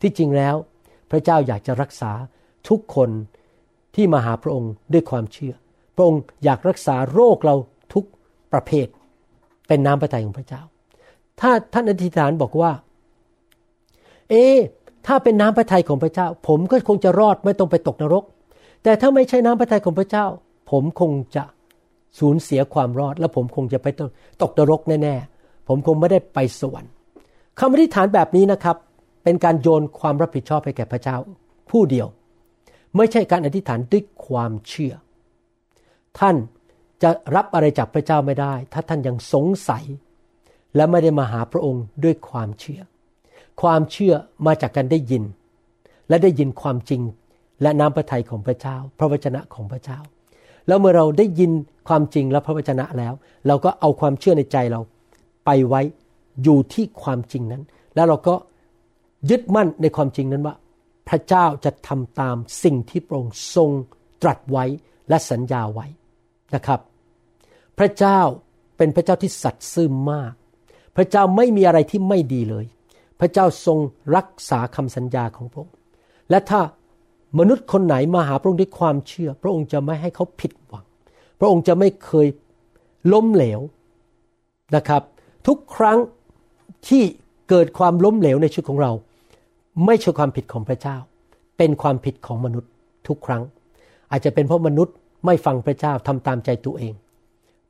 [0.00, 0.54] ที่จริงแล้ว
[1.10, 2.10] พระเจ้าอยากจะรักษา
[2.68, 3.10] ทุกคน
[3.96, 5.54] ที่มาหาพระองค์ด้วยความเชื่อ
[5.96, 7.54] พระองค์อยากรักษาโรคเรา
[7.92, 8.04] ทุก
[8.52, 8.86] ประเภท
[9.68, 10.62] เป็นน้ำพระทัยของพระเจ้า
[11.40, 12.72] ถ้าท่านอธิษฐานบอกว่า
[14.30, 14.34] เอ
[15.06, 18.24] ถ้าเป็นน้ำพระทัยของพระเจ้า ผมก็คงจะรอดไม่ต้องไปตกนรก
[18.82, 20.26] แต่ถ้าไม่ใช่น้ำพระทัยของพระเจ้า
[20.70, 21.44] ผมคงจะ
[22.18, 23.86] สูญเสียความรอด และผมคงจะไป
[24.42, 26.92] ตกนรกแน่ๆ ผมคงไม่ได้ไปสวรรค์
[27.58, 28.76] คำอธิษฐานแบบนี้นะครับ
[29.24, 31.16] เป็นการโยนความรับผิดชอบไปแก่พระเจ้า
[31.70, 32.06] ผู้เดียว
[32.96, 34.94] ไม่ใช่การอธิษฐานด้วยความเชื่อ
[36.18, 36.36] ท่าน
[37.02, 39.84] จะรับอะไรจากพระเจ้าไม่ได้ ถ้าท่านยังสงสัย
[40.76, 42.80] และไม่ได้มาหาพระองค์ด้วยความเชื่อ
[43.62, 44.14] ความเชื่อ
[44.46, 45.24] มาจากการได้ยิน
[46.08, 47.02] และได้ยินความจริง
[47.62, 49.98] และน้ำพระทัยของพระเจ้า พระวจนะของพระเจ้า
[50.66, 51.50] แล้วเมื่อเราได้ยิน
[51.88, 53.12] ความจริงและพระวจนะแล้ว
[53.46, 54.80] เราก็เอาความเชื่อในใจเรา
[55.44, 55.82] ไปไว้
[56.42, 57.62] อยู่ที่ความจริงนั้น
[57.94, 58.34] แล้วเราก็
[59.30, 60.54] ยึดมั่นในความจริงนั้นว่า
[61.08, 63.70] พระเจ้าจะทำตามสิ่งที่พระองค์ทรง
[64.22, 64.64] ตรัสไว้
[65.08, 65.86] และสัญญาไว้
[66.54, 66.80] นะครับ
[67.78, 68.20] พระเจ้า
[68.76, 70.32] เป็นพระเจ้าที่สัตย์ซื่อมาก
[70.96, 72.64] พระเจ้าไม่มีอะไรที่ไม่ดีเลย
[73.20, 73.78] พระเจ้าทรง
[74.16, 75.74] รักษาคำสัญญาของพระองค์
[76.30, 76.60] และถ้า
[77.38, 80.84] มนุษย์คนไหนมาหาพระองค์ด้วยความเชื่อ พระองค์จะไม่ให้เขาผิดหวัง
[81.40, 82.26] พระองค์จะไม่เคย
[83.12, 83.60] ล้มเหลว
[84.76, 85.02] นะครับ
[85.46, 85.98] ทุกครั้ง
[86.88, 87.02] ที่
[87.48, 88.92] เกิดความล้มเหลวในชีวิตของเรา
[89.84, 90.96] ไม่ใช่ความผิดของพระเจ้า
[91.58, 92.70] เป็นความผิดของมนุษย์
[93.06, 93.42] ทุกครั้ง
[94.10, 94.94] อาจจะเป็นเพราะมนุษย์
[95.26, 96.94] ไม่ฟังพระเจ้าทำตามใจตัวเอง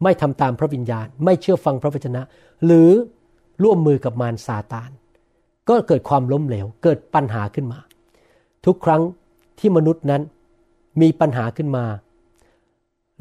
[0.02, 2.22] ไม่ทำตามพระวิญญาณ ไม่เชื่อฟังพระวจนะ
[2.64, 2.90] หรือ
[3.62, 4.90] ร่วมมือกับมารซาตาน
[5.68, 7.78] ก็เกิดความล้มเหลว เกิดปัญหาขึ้นมา
[8.66, 9.02] ทุกครั้ง
[9.58, 10.22] ที่มนุษย์นั้น
[11.00, 11.84] มีปัญหาขึ้นมา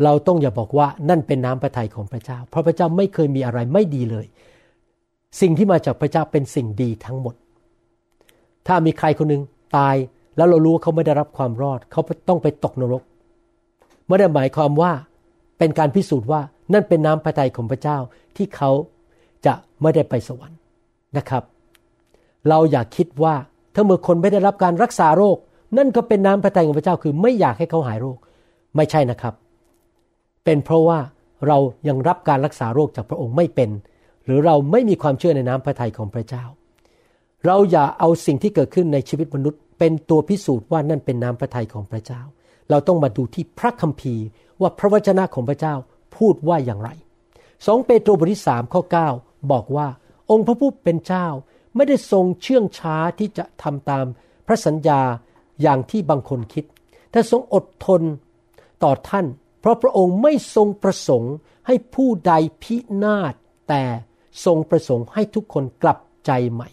[0.03, 4.25] เราต้องอย่าบอกว่านั่นเป็นน้ำพระทัยของพระเจ้า เพราะพระเจ้าไม่เคยมีอะไรไม่ดีเลย
[5.41, 7.35] สิ่งที่มาจากพระเจ้าเป็นสิ่งดีทั้งหมด
[8.67, 9.41] ถ้ามีใครคนหนึ่ง
[9.77, 9.95] ตาย
[10.37, 13.03] แล้วเรารู้ว่าเขาไม่ได้รับความรอด เขาต้องไปตกนรก
[14.07, 14.91] ไม่ได้หมายความว่า
[15.57, 16.41] เป็นการพิสูจน์ว่า
[16.73, 17.97] นั่นเป็นน้ำพระทัยของพระเจ้า
[18.35, 18.71] ที่เขา
[19.45, 20.59] จะไม่ได้ไปสวรรค์
[21.17, 21.43] นะครับ
[22.49, 23.35] เราอยากคิดว่า
[23.75, 25.37] ถ้าเมื่อคนไม่ได้รับการรักษาโรค
[25.77, 28.17] นั่นก็เป็นน้ำพระทัยของพระเจ้าคือไม่อยากให้เขาหายโรค
[28.75, 29.33] ไม่ใช่นะครับ
[30.43, 30.99] เป็นเพราะว่า
[31.47, 33.69] เรายังรับการรักษาโรคจากพระองค์ไม่เป็น
[34.25, 36.43] หรือเราไม่มีความเชื่อในน้ำพระทัยของพระเจ้า
[37.45, 42.21] เราอย่าเอาสิ่งที่เกิดขึ้นในชีวิตมนุษย์ เป็นตัวพิสูจน์ว่านั่นเป็นน้ำพระทัยของพระเจ้า
[42.69, 44.25] เราต้องมาดูที่พระคัมภีร์
[44.61, 45.75] ว่าพระวจนะของพระเจ้า
[46.15, 46.89] พูดว่าอย่างไร
[47.65, 48.81] สองเปโตรบทที่สามข้อ
[49.17, 49.87] 9บอกว่า
[50.31, 51.27] องค์พระผู้เป็นเจ้า
[51.75, 54.05] ไม่ได้ทรงเชื่องช้าที่จะทำตาม
[54.47, 55.01] พระสัญญา
[55.61, 56.65] อย่างที่บางคนคิด
[57.11, 58.01] แต่ทรงอดทน
[58.83, 59.25] ต่อท่าน
[59.59, 61.33] เพราะพระองค์ไม่ทรงประสงค์
[61.67, 63.33] ให้ผู้ใดพินาศ
[63.69, 63.83] แต่
[64.45, 66.69] ทรงประสงค์ให้ทุกคนกลับใจใหม่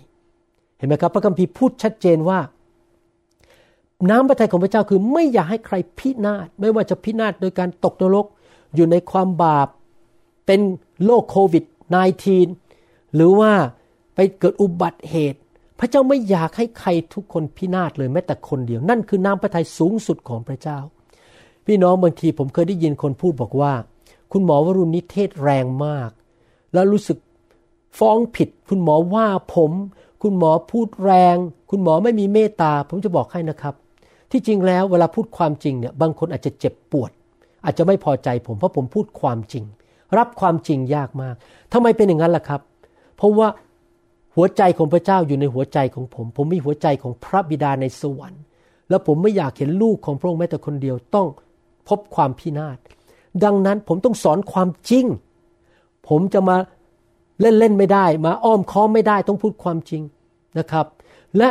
[0.82, 2.38] ห็นไหมครับพระคัมภีร์พูดชัดเจนว่า
[4.10, 8.26] น้ำพระทัยของพระเจ้าคือไม่อยากให้ใครพินาศไม่ว่าจะพินาศโดยการตกนรก
[8.74, 9.68] อยู่ในความบาป
[10.46, 10.60] เป็น
[11.04, 11.64] โรคโควิด
[12.40, 13.52] -19 หรือว่า
[14.14, 15.40] ไปเกิดอุบัติเหตุ
[15.78, 20.78] พระเจ้าไม่อยากให้ใครทุกคนพินาศเลยแม้แต่คนเดียว นั่นคือน้ำพระทัยสูงสุดของพระเจ้า
[21.66, 23.72] พี่น้องบางทีผมเคยได้ยินคนพูดบอกว่า
[24.32, 26.10] คุณหมอวรุณนิเทศแรงมาก
[26.72, 27.18] แล้วรู้สึก
[27.98, 29.70] ฟ้องผิด คุณหมอว่าผม
[30.22, 31.36] คุณหมอพูดแรง
[31.70, 33.74] คุณหมอไม่มีเมตตา ผมจะบอกให้นะครับ
[34.30, 37.10] ที่จริงแล้วเวลาพูดความจริงเนี่ยบางคนอาจจะเจ็บปวด
[37.64, 39.64] อาจจะไม่พอใจผมเพราะผมพูดความจริง
[40.18, 41.34] รับความจริงยากมาก
[41.72, 42.60] ทำไมเป็นอย่างนั้นล่ะครับ
[43.16, 43.48] เพราะว่า
[44.34, 48.42] หัวใจของพระเจ้าอยู่ในหัวใจของผม ผมมีหัวใจของพระบิดาในสวรรค์
[48.88, 51.28] แล้วผมไม่อยากเห็นลูกของพระองค์แม้แต่คนเดียวต้อง
[51.88, 52.78] พบความพินาศ
[53.44, 55.06] ดังนั้นผมต้องสอนความจริง
[56.08, 56.56] ผมจะมา
[57.42, 60.02] เล่นเล่นไม่ได้ มาอ้อมค้อมไม่ได้ต้องพูดความจริง
[60.58, 60.86] นะครับ
[61.38, 61.48] และ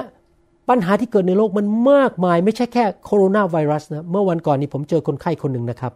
[0.70, 5.94] ปัญหาที่เกิดในโลกมันมากมาย ไม่ใช่แค่โคโรนาไวรัสนะเมื่อวันก่อนนี้ผมเจอคนไข้คนหนึ่งนะครับ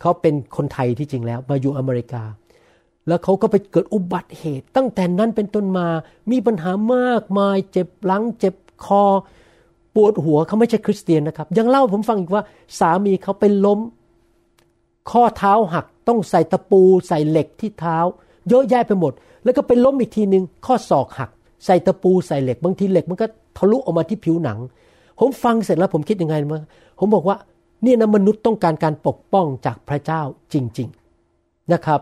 [0.00, 2.22] เขาเป็นคนไทยที่จริงแล้วมาอยู่อเมริกา
[3.08, 5.86] แล้วเขาก็ไปเกิดอุบัติเหตุ ตั้งแต่นั้นเป็นต้นมา
[6.30, 9.02] มีปัญหามากมาย เจ็บหลังเจ็บคอ
[9.94, 12.42] ปวดหัวเขาไม่ใช่คริสเตียนนะครับ ยังเล่าผมฟังอีกว่า
[12.78, 13.80] สามีเขาไปล้ม
[15.10, 17.98] ข้อเท้าหักต้องใส่ตะปูใส่เหล็กที่เท้า
[18.48, 19.12] เยอะแยะไปหมด
[19.44, 21.30] แล้วก็ไปล้มอีกทีหนึ่งข้อศอกหัก
[21.64, 23.26] ใส่ตะปูใส่เหล็กบางทีเหล็กมันก็
[23.56, 24.58] ทะลุออกมาที่ผิวหนัง
[25.18, 26.60] ผมฟังเสร็จแล้วผมคิดยังไงมา
[26.98, 27.36] ผมบอกว่า
[27.84, 30.88] นี่นะมนุษย์ต้องการการปกป้องจากพระเจ้าจริง
[31.30, 32.00] ๆนะครับ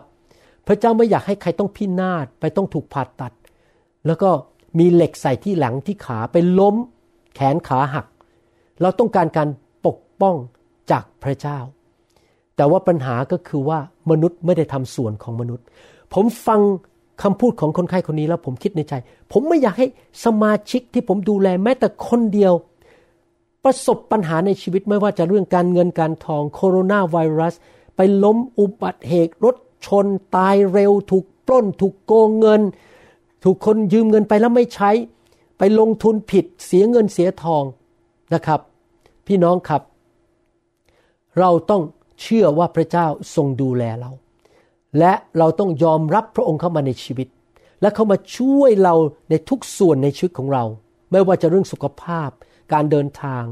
[0.67, 3.33] พระเจ้าไม่อยากให้ใครต้องพินาศไปต้องถูกผ่าตัด
[4.07, 4.29] แล้วก็
[4.79, 6.75] มีเหล็กใส่ที่หลังที่ขาไปล้ม
[7.35, 8.05] แขนขาหัก
[8.81, 9.49] เราต้องการการ
[9.85, 10.35] ปกป้อง
[10.91, 11.59] จากพระเจ้า
[12.55, 13.79] แต่ว่าปัญหาก็คือว่า
[14.11, 15.65] มนุษย์ไม่ได้ทำส่วนของมนุษย์
[16.13, 16.61] ผมฟัง
[17.21, 18.93] คำพูดของคนไข้คนนี้แล้วผมคิดในใจ
[19.31, 19.87] ผมไม่อยากให้
[20.25, 22.53] สมาชิกที่ผมดูแลแม้แต่คนเดียว
[23.63, 27.55] ประสบปัญหาในชีวิตไม่ว่าจะเรื่องการเงินการทองโคโรนาไวรัส
[27.95, 32.61] ไปล้มอุบัติเหตุรถชน ตายเร็ว ถูกปล้น ถูกโกงเงิน
[33.43, 34.91] ถูกคนยืมเงินไปแล้วไม่ใช้
[35.57, 37.63] ไปลงทุนผิดเสียเงินเสียทอง
[38.33, 38.59] นะครับ
[39.27, 39.81] พี่น้องครับ
[41.39, 41.81] เราต้อง
[42.21, 44.11] เชื่อว่าพระเจ้าทรงดูแลเรา
[44.99, 47.27] และเราต้องยอมรับพระองค์เข้ามาในชีวิต
[47.81, 48.95] และเข้ามาช่วยเรา
[49.29, 50.63] ในทุกส่วนในชีวิตของเรา
[51.11, 52.29] ไม่ว่าจะเรื่องสุขภาพ
[52.73, 53.43] การเดินทาง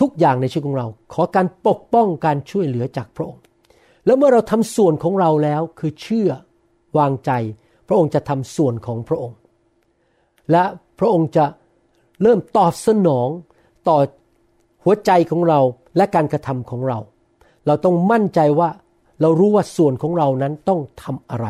[0.00, 3.42] ทุกอย่างในชีวิตของเรา ขอการปกป้องการช่วยเหลือจากพระองค์
[4.06, 6.30] แล้วเมื่อเราทำส่วนของเราแล้วคือเชื่อ
[6.98, 7.30] วางใจ
[7.88, 9.38] พระองค์จะทำส่วนของพระองค์
[10.50, 10.64] และ
[10.98, 11.44] พระองค์จะ
[12.22, 13.28] เริ่มตอบสนอง
[13.88, 13.98] ต่อ
[14.84, 15.60] หัวใจของเรา
[15.96, 16.98] และการกระทำของเรา
[17.66, 18.68] เราต้องมั่นใจว่า
[19.20, 21.46] เรารู้ว่าส่วนของเรานั้นต้องทำอะไร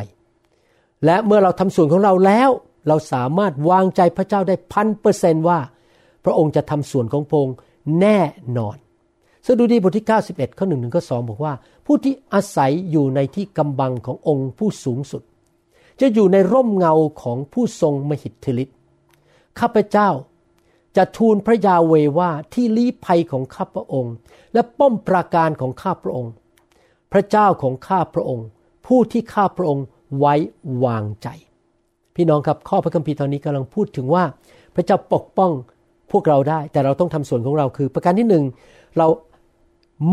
[1.04, 2.50] และเมื่อเราทำส่วนของเราแล้ว
[2.88, 5.58] เราสามารถวางใจพระเจ้าได้พันเปอร์เซนว่า
[6.24, 7.56] พระองค์จะทำส่วนของพระองค์
[8.00, 8.20] แน่
[8.58, 8.76] นอน
[9.46, 11.54] สดุดีบทที่ 91 ข้อหนึ่งถึงข้อสองบอกว่า
[11.86, 15.22] ผู้ที่อาศัยอยู่ในที่กำบังขององค์ผู้สูงสุด
[16.00, 18.76] จะอยู่ในร่มเงาของผู้ทรงมหิทธิฤทธิ์
[19.58, 20.10] ข้าพเจ้า
[20.96, 24.14] จะทูลพระยาเวว่าที่ลี้ภัยของข้าพระองค์
[24.52, 26.32] และป้อมปราการของข้าพระองค์
[27.14, 28.46] พระเจ้าของข้าพระองค์
[28.86, 29.84] ผู้ที่ข้าพระองค์
[30.18, 30.34] ไว้
[30.84, 31.28] วางใจ
[32.16, 34.24] พี่น้องครับข้อพระคัมภีร์ตอนนี้กำลังพูดถึงว่า
[34.74, 35.52] พระเจ้าปกป้อง
[36.12, 38.44] พวกเราได้ แต่เราต้องทำส่วนของเราคือ ประการที่หนึ่ง
[38.98, 39.06] เรา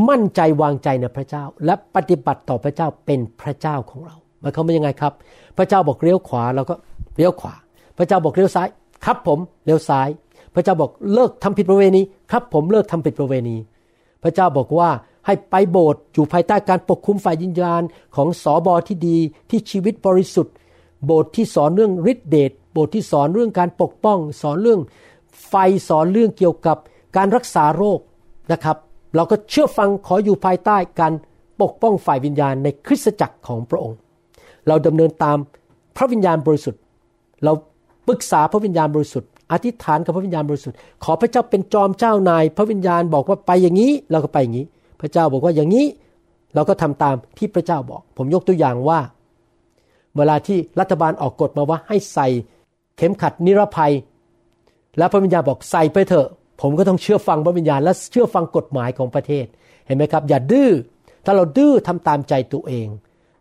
[0.10, 5.14] มั่นใจวางใจในพระเจ้า และปฏิบัติต่อพระเจ้าเป็นพระเจ้าของเราหมายความว่ายังไงครับ
[5.58, 6.76] พระเจ้าบอกเลี้ยวขวาเราก็
[7.18, 7.54] เลี้ยวขวา
[7.98, 8.68] พระเจ้าบอกเลี้ยวซ้าย
[9.06, 10.08] ครับผมเลี้ยวซ้าย
[10.56, 13.58] พระเจ้าบอกเลิกทำผิดประเวณี ครับผมเลิกทำผิดประเวณี
[14.24, 14.90] พระเจ้าบอกว่า
[15.26, 17.82] ให้ไปโบสถ์อยู่ภายใต้การปกคุมฝ่ายยินญาณ
[18.16, 19.18] ของสอบอที่ดี
[19.50, 20.54] ที่ชีวิตบริสุทธิ์
[21.06, 24.82] โบสถ์ที่สอนเรื่องฤทธิเดชโบสถ์ที่สอนเรื่องการปกป้อง สอนเรื่อง
[25.48, 25.54] ไฟ
[25.88, 26.78] สอนเรื่องเกี่ยวกับ
[27.18, 28.00] การรักษาโรค
[28.52, 28.78] นะครับ
[29.16, 31.14] เราก็เชื่อฟังขออยู่ภายใต้การ
[31.62, 33.98] ปกป้องฝ่ายวิญญาณในคริสตจักรของพระองค์
[34.68, 35.38] เราดำเนินตาม
[35.98, 36.82] พระวิญญาณบริสุทธิ์
[37.44, 37.54] เรา
[38.08, 44.66] ปรึกษาพระวิญญาณบริสุทธิ์อธิษฐานกับพระวิญญาณบริสุทธิ์ขอพระเจ้าเป็นจอมเจ้านาย พระวิญญาณบอกว่าไปอย่างนี้เราก็ไปอย่างนี้
[45.02, 45.86] พระเจ้าบอกว่าอย่างนี้
[46.56, 49.00] เราก็ทำตามที่พระเจ้าบอก ผมยกตัวอย่างว่า
[50.18, 52.28] เวลาที่รัฐบาลออกกฎมาว่าให้ใส่
[52.98, 53.94] เข็มขัดนิรภัย
[54.98, 56.28] แล้วพระวิญญาณบอกใส่ไปเถอะ
[56.62, 59.46] ผมก็ต้องเชื่อฟังพระวิญญาณและเชื่อฟังกฎหมายของประเทศ
[59.86, 60.72] เห็นไหมครับ อย่าดื้อ
[61.26, 62.88] ถ้าเราดื้อทำตามใจตัวเอง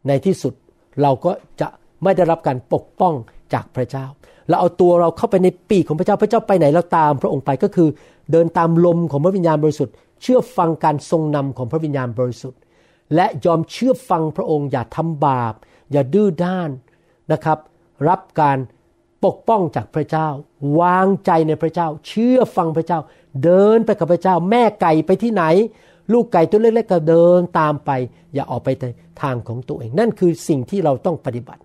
[0.09, 0.55] ในที่สุด
[1.03, 1.68] เราก็จะ
[2.03, 3.14] ไม่ได้รับการปกป้อง
[3.55, 4.07] จากพระเจ้า
[4.49, 7.88] เราเอาตัวเราเข้าไปในปีกของพระเจ้า พระเจ้าไปไหนเราตาม พระองค์ไปก็คือ
[8.33, 12.61] เดินตามลมของพระวิญญาณบริสุทธิ์ เชื่อฟังการทรงนำของพระวิญญาณบริสุทธิ์
[13.14, 15.54] และยอมเชื่อฟังพระองค์อย่าทำบาป
[15.92, 16.70] อย่าดื้อด้าน
[17.33, 17.59] นะครับ
[18.09, 18.59] รับการ
[19.24, 20.28] ปกป้องจากพระเจ้า
[20.80, 23.00] วางใจในพระเจ้า เชื่อฟังพระเจ้า
[23.44, 25.44] เดินไปกับพระเจ้า แม่ไก่ไปที่ไหน
[26.12, 27.90] ลูกไก่ตัวเล็กๆก็เดินตามไป
[28.35, 28.68] อย่าออกไป
[29.22, 31.62] ทางของตัวเอง นั่นคือสิ่งที่เราต้องปฏิบัติ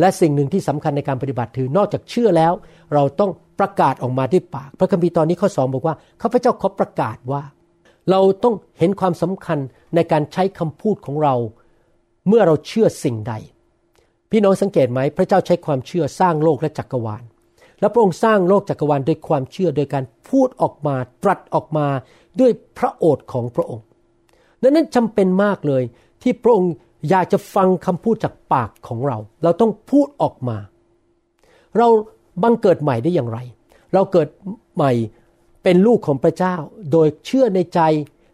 [0.00, 2.52] และสิ่งหนึ่งที่สำคัญในการปฏิบัติคือนอกจากเชื่อแล้ว
[2.94, 7.42] เราต้อง ประกาศออกมาด้วยปาก พระคัมภีร์ตอนนี้ข้อสองบอกว่าข้าพเจ้าขอประกาศว่า
[8.10, 9.58] เราต้องเห็นความสำคัญ
[9.94, 11.34] ในการใช้คำพูดของเรา
[12.28, 13.34] เมื่อเราเชื่อสิ่งใด
[14.30, 17.22] พี่น้องสังเกตไหมพระเจ้าใช้ความเชื่อสร้างโลกและจักรวาล
[17.80, 21.86] และพระองค์สร้างโลกจักรวาลด้วยความเชื่อโดยการพูดออกมาตรัสออกมา
[22.40, 23.84] ด้วยพระโอษฐ์ของพระองค์
[24.62, 25.82] ดังนั้นจำเป็นมากเลย
[26.22, 26.72] ที่พระองค์
[27.10, 30.56] อยากจะฟังคำพูดจากปากของเรา เราต้องพูดออกมา
[31.78, 31.88] เรา
[32.42, 33.38] บังเกิดใหม่ได้อย่างไร
[33.92, 34.28] เราเกิด
[34.76, 34.92] ใหม่
[35.62, 36.54] เป็นลูกของพระเจ้า
[36.92, 37.80] โดยเชื่อในใจ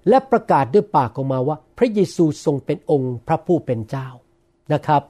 [0.08, 4.08] และประกาศด้วยปากออกมาว่า พระเยซูทรงเป็นองค์พระผู้เป็นเจ้า
[4.72, 5.02] นะครับ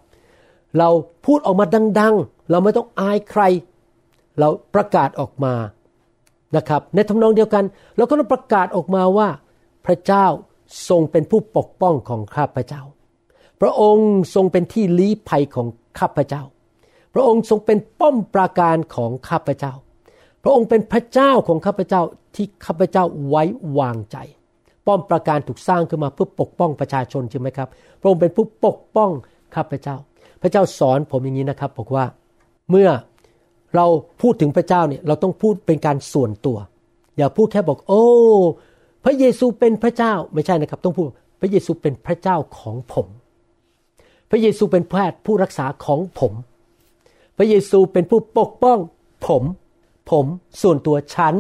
[0.78, 0.88] เรา
[1.26, 1.66] พูดออกมา
[2.00, 3.42] ดัง ๆ เราไม่ต้องอายใคร
[4.38, 5.54] เราประกาศออกมา
[6.56, 7.64] นะครับ ในทำนองเดียวกัน
[7.96, 9.28] เราก็ต้องประกาศออกมาว่า
[9.86, 10.26] พระเจ้า
[10.88, 12.82] ทรงเป็นผู้ปกป้องของข้าพเจ้า
[13.60, 15.66] พระองค์ทรงเป็นที่ลี้ภัยของ
[15.98, 16.42] ข้าพเจ้า
[17.14, 19.72] พระองค์ทรงเป็นป้อมปราการของข้าพเจ้า
[20.42, 22.02] พระองค์เป็นพระเจ้าของข้าพเจ้า
[22.34, 23.42] ที่ข้าพเจ้าไว้
[23.78, 24.16] วางใจ
[24.86, 27.68] ป้อมปราการถูกสร้างขึ้นมาเพื่อปกป้องประชาชนใช่ไหมครับ
[28.00, 29.10] พระองค์เป็นผู้ปกป้อง
[29.54, 29.96] ข้าพเจ้า
[30.42, 32.04] พระเจ้าสอนผมอย่างนี้นะครับบอกว่า
[32.70, 32.88] เมื่อ
[33.76, 33.86] เรา
[34.22, 36.58] พูดถึงพระเจ้าเนี่ยเราต้องพูดเป็นการส่วนตัว
[37.16, 38.04] อย่าพูดแค่บอก โอ้
[39.04, 41.06] พระเยซูเป็นพระเจ้าไม่ใช่นะครับ ต้องพูด
[41.40, 43.06] พระเยซูเป็นพระเจ้าของผม
[44.30, 46.32] พระเยซูเป็นแพทย์ผู้รักษาของผม
[47.40, 48.78] ระเยซูเป็นผู้ปกป้อง
[49.26, 49.42] ผม
[50.10, 50.26] ผม
[50.62, 51.34] ส่วนตัวฉัน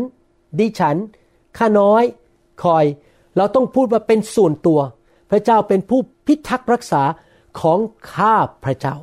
[0.58, 0.96] ดิฉัน
[1.58, 2.02] ข้าน้อย
[2.64, 2.84] คอย
[3.36, 4.80] เราต้องพูดว่าเป็นส่วนตัว
[5.30, 7.02] พระเจ้าเป็นผู้พิทักษ์รักษา
[7.60, 7.78] ของ
[8.14, 8.34] ข้า
[8.64, 8.96] พระเจ้า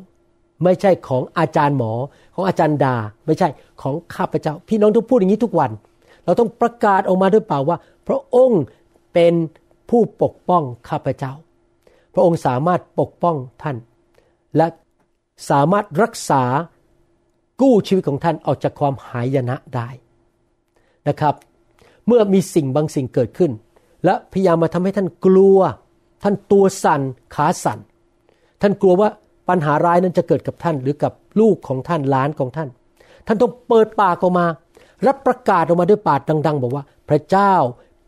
[0.64, 1.94] ไม่ใช่ของอาจารย์หมอ
[2.34, 3.50] ของอาจารย์ดา ไม่ใช่
[3.82, 5.72] ของข้าพระเจ้า พี่น้องต้องพูดอย่างนี้ทุกวัน
[6.26, 8.62] เราต้องประกาศออกมาด้วยเปล่าว่า พระองค์
[9.14, 9.34] เป็น
[9.90, 11.34] ผู้ปกป้องข้าพเจ้า
[12.14, 13.78] พระองค์สามารถปกป้องท่าน
[14.58, 14.68] และ
[15.50, 16.44] สามารถรักษา
[17.62, 19.90] กู้ชีวิตของท่านออกจากความหายนะได้
[21.08, 21.36] นะครับ
[22.08, 23.52] เมื่อมีสิ่งบางสิ่งเกิดขึ้น
[24.06, 25.60] และพยายามมาทำให้ท่านกลัว
[26.24, 27.02] ท่านตัวสั่น
[27.36, 27.80] ขาสั่น
[28.62, 29.10] ท่านกลัวว่า
[29.50, 32.70] ปัญหาร้ายนั้นจะเกิดกับท่านหรือกับลูกของท่านล้านของท่าน
[33.28, 34.46] ท่านต้องเปิดปากออกมา
[35.08, 37.54] รับประกาศออกมาด้วยปากดัง ๆ บอกว่า พระเจ้า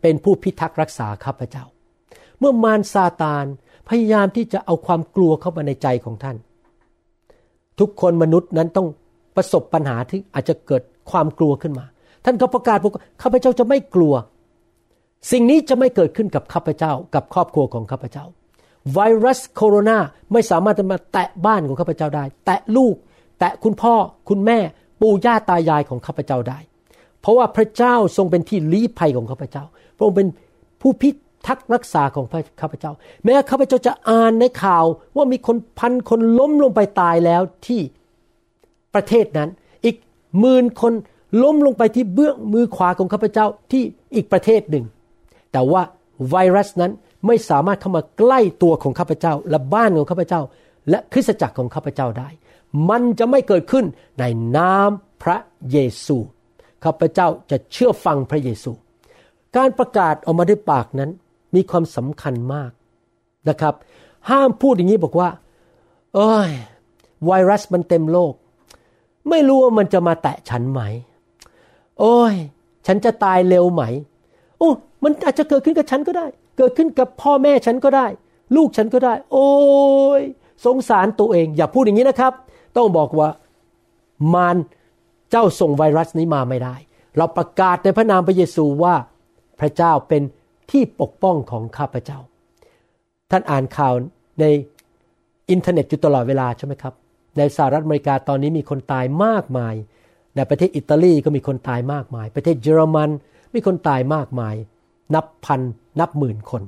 [0.02, 1.64] เป็นผู้พิทักษ์รักษาข้าพเจ้า
[2.38, 3.44] เมื่อมารซาตาน
[3.88, 6.36] พยายามที่จะเอาความกลัวเข้ามาในใจของท่าน
[7.78, 8.86] ทุกคนมนุษย์นั้นต้อง
[9.36, 11.86] ประสบปัญหาที่อาจจะเกิดความกลัวขึ้นมา
[12.24, 14.14] ท่านก็ประกาศบอกข้าพเจ้าจะไม่กลัว
[15.32, 18.24] สิ่งนี้จะไม่เกิดขึ้นกับข้าพเจ้า กับครอบครัวของข้าพเจ้า
[18.92, 19.98] ไวรัสโคโรนา
[20.32, 22.94] ไม่สามารถจะมาแตะบ้านของข้าพเจ้าได้ แตะลูก
[23.38, 23.94] แตะคุณพ่อ
[24.28, 24.58] คุณแม่
[25.00, 26.58] ปู่ย่าตายายของข้าพเจ้าได้
[27.20, 29.64] เพราะว่าพระเจ้าทรงเป็นที่ลี้ภัยของข้าพเจ้า
[29.96, 30.28] พระองค์เป็น
[30.80, 31.10] ผู้พิ
[31.46, 32.26] ทักษ์รักษาของ
[32.60, 32.92] ข้าพเจ้า
[33.24, 34.84] แม้ข้าพเจ้าจะอ่านในข่าว
[35.16, 37.80] ว่ามีคนพันคนล้มลงไปตายแล้วที่
[38.94, 39.48] ประเทศนั้น
[39.84, 39.96] อีก
[40.40, 40.92] หมื่นคน
[41.42, 43.82] ล้มลงไปที่เบื้องมือขวาของข้าพเจ้าที่
[44.14, 44.84] อีกประเทศหนึ่ง
[45.52, 45.82] แต่ว่า
[46.30, 46.92] ไวรัสนั้น
[47.26, 50.40] ไม่สามารถเข้ามาใกล้ตัวของข้าพเจ้า และบ้านของข้าพเจ้า
[50.90, 52.28] และคริสตจักรของข้าพเจ้าได้
[52.90, 53.84] มันจะไม่เกิดขึ้น
[54.18, 54.24] ใน
[54.56, 54.90] นาม
[55.22, 55.36] พระ
[55.72, 56.16] เยซู
[56.84, 58.72] ข้าพเจ้าจะเชื่อฟังพระเยซู
[59.56, 61.10] การประกาศออกมาด้วยปากนั้น
[61.54, 62.70] มีความสำคัญมาก
[63.48, 63.74] นะครับ
[64.30, 65.28] ห้ามพูดอย่างนี้บอกว่า
[66.14, 66.50] เอ้ย
[67.26, 68.32] ไวรัสมันเต็มโลก
[69.28, 70.80] ไม่รู้ว่ามันจะมาแตะฉันไหม
[72.00, 72.34] โอ้ย
[72.86, 73.82] ฉันจะตายเร็วไหม
[74.58, 74.70] โอ้
[75.04, 76.26] มันอาจจะเกิดขึ้นกับฉันก็ได้
[76.58, 78.06] เกิดขึ้นกับพ่อแม่ฉันก็ได้
[78.56, 79.50] ลูกฉันก็ได้ โอ้
[80.20, 80.22] ย
[80.64, 82.32] สงสารตัวเอง อย่าพูดอย่างนี้นะครับ
[82.76, 83.28] ต้องบอกว่า
[84.34, 84.56] มาร
[85.30, 86.74] เจ้าส่งไวรัสนี้มาไม่ได้
[87.16, 88.94] เราประกาศในพระนามพระเยซูว่า
[89.60, 90.22] พระเจ้าเป็น
[90.70, 92.18] ที่ปกป้องของข้าพเจ้า
[93.30, 93.94] ท่านอ่านข่าว
[94.40, 94.44] ใน
[95.50, 96.94] อินเทอร์เน็ตอยู่ตลอดเวลาใช่ไหมครับ
[97.38, 99.74] ในสหรัฐอเมริกาตอนนี้มีคนตายมากมาย
[100.36, 103.10] ในประเทศอิตาลีก็มีคนตายมากมาย ประเทศเยอรมัน
[103.54, 104.54] มีคนตายมากมาย
[105.14, 105.60] นับพัน
[106.00, 106.62] นับหมื่นคน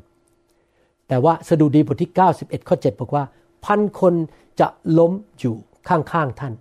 [1.08, 3.24] แต่ว่าสดุดีบทที่ 91 ข้อ 7 บอกว่า
[3.64, 4.14] พันคน
[4.60, 5.54] จะล้มอยู่
[5.88, 6.52] ข้างๆท่าน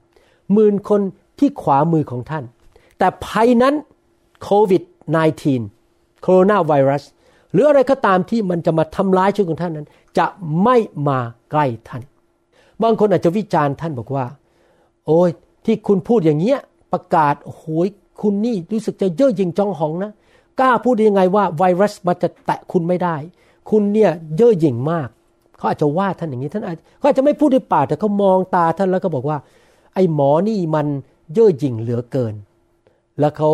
[0.54, 1.02] หมื่นคน
[1.40, 2.44] ที่ขวามือของท่าน
[2.98, 3.76] แต่ภัยนั้น
[4.44, 4.84] โควิด
[5.52, 7.04] -19 โคโรนาไวรัส
[7.52, 9.88] หรืออะไรก็ตามที่มันจะมาทำร้ายชีวิตของท่านนั้น
[10.18, 10.26] จะ
[10.64, 11.20] ไม่มา
[11.52, 12.02] ใกล้ท่าน
[12.84, 14.26] บางคนอาจจะวิจารณ์ท่านบอกว่า
[15.06, 15.30] โอ้ย
[15.66, 16.60] ที่คุณพูดอย่างเงี้ย
[16.94, 17.66] ประกาศโอ้โห
[18.22, 20.12] คุณนี่รู้สึกจะเย่อหยิ่งจองหองนะ
[20.60, 23.16] กล้าพูดยังไงว่าไวรัสมันจะแตะคุณไม่ได้
[23.70, 25.08] คุณเนี่ยเย่อหยิ่งมาก
[25.58, 29.38] เขาอาจจะว่าท่านอย่างนี้ท่านอาจเขาอาจจะไม่พูดด้วยปากแต่เขามองตาท่านแล้วก็บอกว่า
[29.94, 30.88] ไอ้หมอนี่มัน
[31.34, 32.34] เย่อหยิ่งเหลือเกิน
[33.20, 33.50] แล้วเขา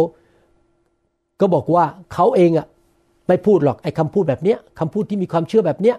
[1.40, 2.68] ก็บอกว่าเขาเองอะ
[3.28, 5.98] ไม่พูดหรอกไอ้คำพูดแบบเนี้ยคำพูดที่มีความเชื่อแบบเนี้ย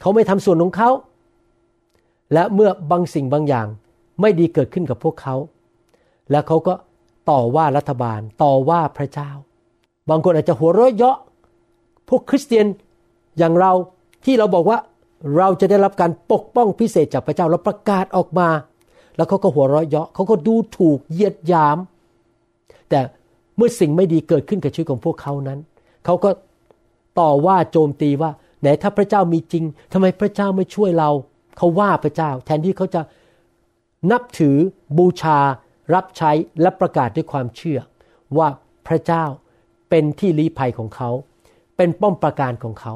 [0.00, 0.90] เขาไม่ทำส่วนของเขา
[2.32, 3.66] และเมื่อบางสิ่งบางอย่าง
[4.20, 5.34] ไม่ดีเกิดขึ้นกับพวกเขา
[6.30, 6.74] แล้วเขาก็
[7.30, 9.30] ต่อว่ารัฐบาลต่อว่าพระเจ้า
[10.10, 11.18] บางคนอาจจะหัวเราะเยาะ
[12.08, 12.66] พวกคริสเตียน
[13.38, 13.72] อย่างเรา
[14.24, 14.78] ที่เราบอกว่า
[15.36, 18.48] เราจะได้รับการปกป้องพิเศษจากพระเจ้าเราประกาศออกมา
[19.16, 21.78] แล้วเขาก็หัวเราะเยาะเขาก็ดูถูกเยียดยาม
[22.90, 23.00] แต่
[23.56, 25.58] เมื่อสิ่งไม่ดีเกิดขึ้นกับชีวิตของพวกเขานั้น
[26.04, 26.30] เขาก็
[27.20, 31.10] ต่อว่าโจมตีว่าไหนถ้าพระเจ้ามีจริงทำไมพระเจ้าไม่ช่วยเรา
[31.58, 33.00] เขาว่าพระเจ้า แทนที่เขาจะ
[34.10, 34.56] นับถือ
[34.98, 35.38] บูชา
[35.94, 36.30] รับใช้
[36.62, 37.80] และประกาศด้วยความเชื่อ
[38.38, 38.48] ว่า
[38.88, 39.24] พระเจ้า
[39.90, 41.10] เป็นที่ลี้ภัยของเขา
[41.76, 42.94] เป็นป้อมปราการของเขา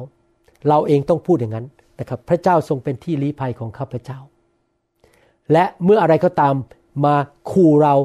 [0.67, 1.65] เราเองต้องพูดอย่างนั้น
[1.99, 4.19] นะครับ พระเจ้าทรงเป็นที่ลี้ภัยของข้าพเจ้า
[5.51, 6.55] และเมื่ออะไรก็ตาม
[7.05, 7.15] มา
[7.51, 7.95] ขู่เรา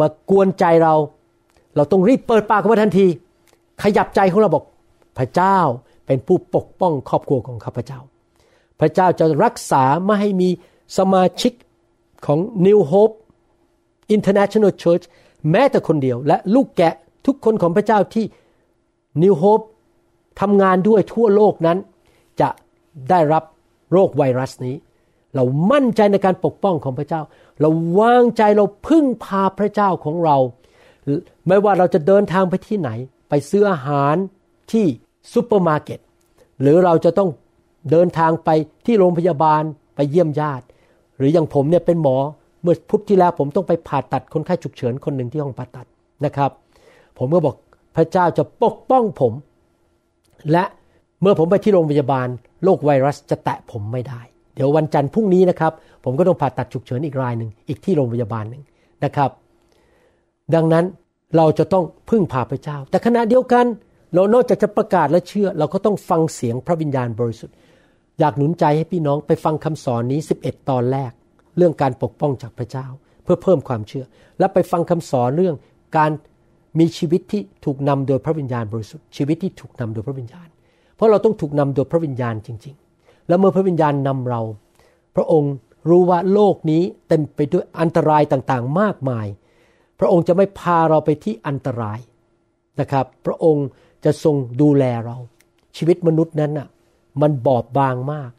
[0.00, 0.94] มากวนใจเรา
[1.76, 3.06] เราต้องรีบเปิดปากออกมาทันที
[3.82, 4.64] ขยับใจของเราบอก
[5.18, 5.58] พระเจ้า
[6.06, 8.00] เป็นผู้ปกป้องครอบครัวของข้าพเจ้า
[8.80, 10.48] พระเจ้าจะรักษาไม่ให้มี
[10.98, 11.52] สมาชิก
[12.26, 13.14] ของ New Hope
[14.16, 15.04] International Church
[15.50, 16.94] แม้แต่คนเดียว และลูกแกะ
[17.26, 18.24] ทุกคนของพระเจ้าที่
[19.22, 19.64] New Hope
[20.40, 21.78] ทำงานด้วยทั่วโลกนั้น
[22.40, 22.48] จะ
[23.10, 23.44] ได้รับ
[23.92, 24.76] โรคไวรัสนี้
[25.34, 27.20] เรามั่นใจในการปกป้องของพระเจ้า
[27.60, 30.36] เราวางใจเราพึ่งพาพระเจ้าของเรา
[31.46, 32.90] ไม่ว่าเราจะเดินทางไปที่ไหน
[33.28, 34.14] ไปซื้ออาหาร
[34.72, 34.86] ที่
[35.32, 35.98] ซูเปอร์มาร์เก็ต
[36.60, 37.30] หรือเราจะต้อง
[37.90, 38.50] เดินทางไป
[38.86, 39.62] ที่โรงพยาบาล
[39.96, 40.64] ไปเยี่ยมญาติ
[41.16, 42.16] หรืออย่างผมเนี่ยเป็นหมอ
[42.62, 45.86] เมื่อพุธที่แล้วผมต้องไปผ่าตัดคนไข้ฉุกเฉินคนหนึ่งที่ห้องผ่าตัด
[46.24, 46.50] นะครับ
[47.18, 47.56] ผมก็บอก
[47.96, 49.32] พระเจ้าจะปกป้องผม
[50.52, 50.64] และ
[51.22, 52.28] เมื่อผมไปที่โรงพยาบาล
[52.64, 54.20] โรคไวรัสจะแตะผมไม่ได้
[54.54, 55.72] เดี๋ยววันจันทร์พรุ่งนี้นะครับ
[56.04, 58.62] ผมก็ต้องผ่าตัดฉุกเฉินอีกรายหนึ่งอีกที่โรงพยาบาลหนึ่ง
[59.04, 59.30] นะครับ
[60.54, 60.84] ดังนั้น
[61.36, 63.64] เราจะต้องพึ่งพาพระเจ้า แต่ขณะเดียวกัน
[64.14, 67.56] เรานอกจากจะประกาศและเชื่อ เราก็ต้องฟังเสียงพระวิญญาณบริสุทธิ์
[68.18, 71.12] อยากหนุนใจให้พี่น้องไปฟังคำสอนนี้ 11 ตอนแรก
[71.56, 72.86] เรื่องการปกป้องจากพระเจ้า
[73.22, 74.04] เพื่อเพิ่มความเชื่อ
[74.38, 75.56] และไปฟังคำสอนเรื่อง
[75.96, 76.10] การ
[76.78, 80.48] มีชีวิตที่ถูกนำโดยพระวิญญาณบริสุทธิ์ชีวิตที่ถูกนำโดยพระวิญญาณ
[80.96, 84.40] เพราะเราต้องถูกนำโดยพระวิญญาณจริง ๆ แล้วเมื่อพระวิญญาณนำเรา
[85.16, 85.52] พระองค์
[85.88, 89.26] รู้ว่าโลกนี้เต็มไปด้วยอันตรายต่างๆ มากมาย
[90.00, 91.98] พระองค์จะไม่พาเราไปที่อันตราย
[92.80, 93.66] นะครับ พระองค์
[94.04, 95.16] จะทรงดูแลเรา
[95.76, 96.68] ชีวิตมนุษย์นั้นน่ะ
[97.22, 98.30] มันบอบบางมาก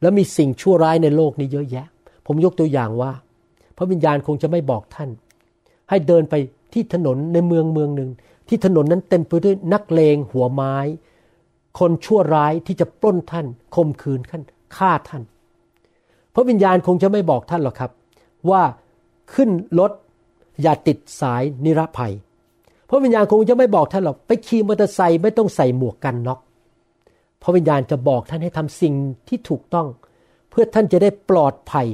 [0.00, 1.86] แล้วมีสิ่งชั่วร้ายในโลกนี้เยอะแยะ
[2.26, 3.12] ผมยกตัวอย่างว่า
[3.76, 5.10] พระวิญญาณคงจะไม่บอกท่าน
[5.90, 6.34] ให้เดินไป
[6.72, 8.10] ที่ถนนในเมืองเมืองหนึ่ง
[8.48, 10.76] ที่ถนนนั้นเต็มไปด้วยนักเลงหัวไม้
[11.78, 14.42] คนชั่วร้ายที่จะปล้นท่านข่มขืนท่าน
[14.76, 15.22] ฆ่าท่าน
[16.34, 17.90] พระวิญญาณคงจะไม่บอกท่านหรอกครับ
[18.50, 18.62] ว่า
[19.34, 19.92] ขึ้นรถ
[20.62, 22.12] อย่าติดสายนิรภัย
[22.88, 26.40] พระวิญญาณคงจะไม่บอกท่านหรอกไปขี่มอเตอร์ไซค์ไม่ต้องใส่หมวกกันน็อก
[27.46, 28.94] ระวิญญาณจะบอกท่านให้ทำสิ่ง
[29.28, 29.86] ที่ถูกต้อง
[30.50, 31.86] เพื่อท่านจะได้ปลอดภัย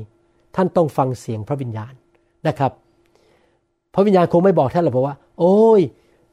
[0.56, 1.92] ท่านต้องฟังเสียงพระวิญญาณ
[2.48, 2.72] นะครับ
[3.94, 5.80] พระวิญญาณคงไม่บอกท่านหรอกว่า โอ้ย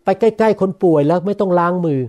[0.04, 2.00] ไปใกล้ๆคนป่วยแล้วไม่ต้องล้างมือ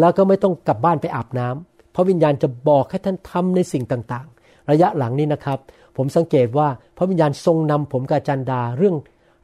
[0.00, 5.58] แล้วก็ไม่ต้องกลับบ้านไปอาบน้ำพระวิญญาณจะบอกให้ท่านทำในสิ่งต่างๆ ระยะหลังนี้นะครับ
[5.96, 8.96] ผมสังเกตว่าพระวิญญาณทรงนำผมกับจันดาเรื่อง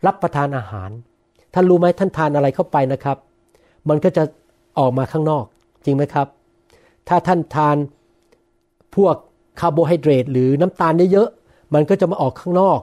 [0.07, 0.91] รับประทานอาหาร
[1.55, 3.17] ท่านรู้ไหมท่านทานอะไรเข้าไปนะครับ
[3.89, 4.23] มันก็จะ
[4.79, 5.45] ออกมาข้างนอก
[5.85, 6.27] จริงไหมครับ
[7.09, 7.77] ถ้าท่านทาน
[8.97, 9.15] พวก
[9.61, 12.81] คาร์โบไฮเดรตหรือน้ำตาลเยอะๆมันก็จะมาออกข้างนอก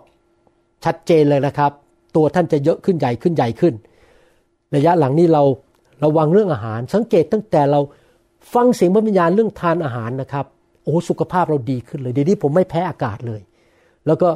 [0.86, 1.72] ชัดเจนเลยนะครับ
[2.16, 3.74] ตัวท่านจะเยอะขึ้นใหญ่ขึ้นใหญ่ขึ้น
[4.76, 5.44] ระยะหลังนี้เรา
[6.04, 7.80] ระวังเรื่องอาหาร สังเกตตั้งแต่เรา
[8.54, 10.46] ฟังเสียงพระวิญญาณเรื่องทานอาหารนะครับ
[10.84, 13.42] โอ้สุขภาพเราดีขึ้นเลยเดี๋ยวนี้ผมไม่แพ้อากาศเลย
[14.08, 14.30] แล้วก็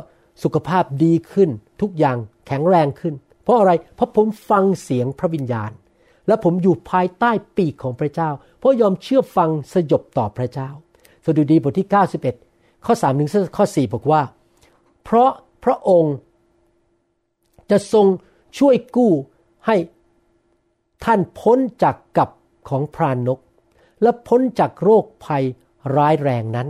[0.43, 1.49] สุขภาพดีขึ้น
[1.81, 5.71] ทุกอย่างแข็งแรงขึ้น เพราะอะไรเพราะผมฟังเสียงพระวิญญาณ
[6.27, 10.69] และผมอยู่ภายใต้ปีกของพระเจ้า เพราะยอมเชื่อฟังสยบต่อพระเจ้า
[11.25, 11.87] สดุดีบทที่
[12.35, 14.21] 91 ข้อ3ถึงข้อ 4 บอกว่า
[15.03, 15.31] เพราะ
[15.63, 16.15] พระองค์
[17.71, 18.05] จะทรง
[18.57, 19.11] ช่วยกู้
[19.65, 19.75] ให้
[21.05, 22.29] ท่านพ้นจากกับ
[22.69, 23.39] ของพรานนก
[24.01, 25.43] และพ้นจากโรคภัย
[25.95, 26.67] ร้ายแรงนั้น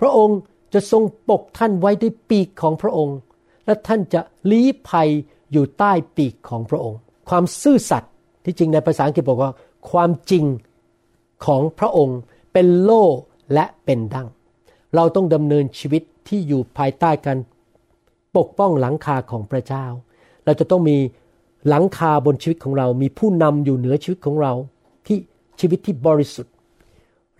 [0.00, 0.38] พระองค์
[0.74, 3.16] จะทรงปกท่านไว้ด้วยปีกของพระองค์
[3.66, 5.08] และท่านจะลี้ภัย
[5.52, 6.98] อยู่ใต้ปีกของพระองค์
[7.28, 8.12] ความซื่อสัตย์
[8.46, 9.52] ที่จริงในภาษาอังกฤษบอกว่า
[9.90, 10.44] ความจริง
[11.46, 12.18] ของพระองค์
[12.52, 13.04] เป็นโล่
[13.54, 14.28] และเป็นดัง
[14.96, 17.38] เราต้องดำเนินชีวิตที่อยู่ภายใต้การ
[18.36, 19.86] ปกป้องหลังคาของพระเจ้า
[20.44, 20.96] เราจะต้องมี
[21.68, 24.52] หลังคาบนชีวิตของเรา มีผู้นำอยู่เหนือชีวิตของเรา
[25.06, 25.18] ที่
[25.60, 26.54] ชีวิตที่บริสุทธิ์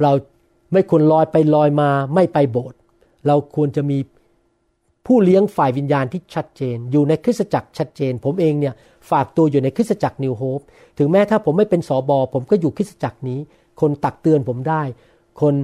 [0.03, 0.13] เรา
[0.73, 2.79] ไม่ควรลอยไปลอยมาไม่ไปโบสถ์
[3.27, 3.99] เราควรจะมี
[5.07, 8.75] ผู้เลี้ยงฝ่ายวิญญาณที่ชัดเจน อยู่ในคริสตจักรชัดเจน ผมเองเนี่ย
[9.11, 10.61] ฝากตัวอยู่ในคริสตจักรนิวโฮป
[10.99, 13.39] ถึงแม้ถ้าผมไม่เป็นสอบอผมก็อยู่คริสตจักรนี้
[13.81, 14.83] คนตักเตือนผมได้
[15.41, 15.55] คน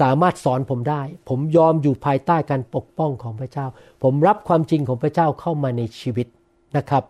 [0.00, 3.66] สามารถสอนผมได้ ผมยอมอยู่ภายใต้การปกป้องของพระเจ้า
[4.02, 6.26] ผมรับความจริงของพระเจ้าเข้ามาในชีวิต
[6.76, 7.02] นะครับ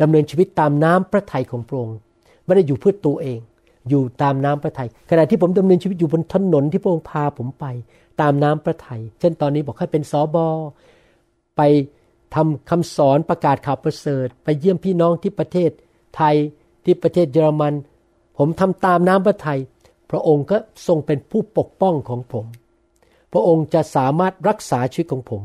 [0.00, 1.96] ดำเนินชีวิตตามน้ำพระทัยของพระองค์
[2.44, 3.38] ไม่ได้อยู่เพื่อตัวเอง
[3.88, 7.66] อยู่ตามน้ำพระทยัยขณะที่ผมดำเนินชีวิตอยู่บนถนนที่พระองค์พาผมไป
[8.20, 10.46] ตามน้ำพระทยัยเช่นตอนนี้บอกให้เป็นสอบอ
[11.56, 11.60] ไป
[12.34, 15.70] ทำคำสอนประกาศข่าวประเสริฐ ไปเยี่ยมพี่น้องที่ประเทศ
[16.16, 16.36] ไทย
[16.84, 17.74] ที่ประเทศเยอรมัน
[18.38, 19.60] ผมทำตามน้ำพระทยัย
[20.10, 20.56] พระองค์ก็
[20.86, 22.46] ทรงเป็นผู้ปกป้องของผม
[23.32, 25.42] พระองค์จะสามารถรักษาชีวิตของผม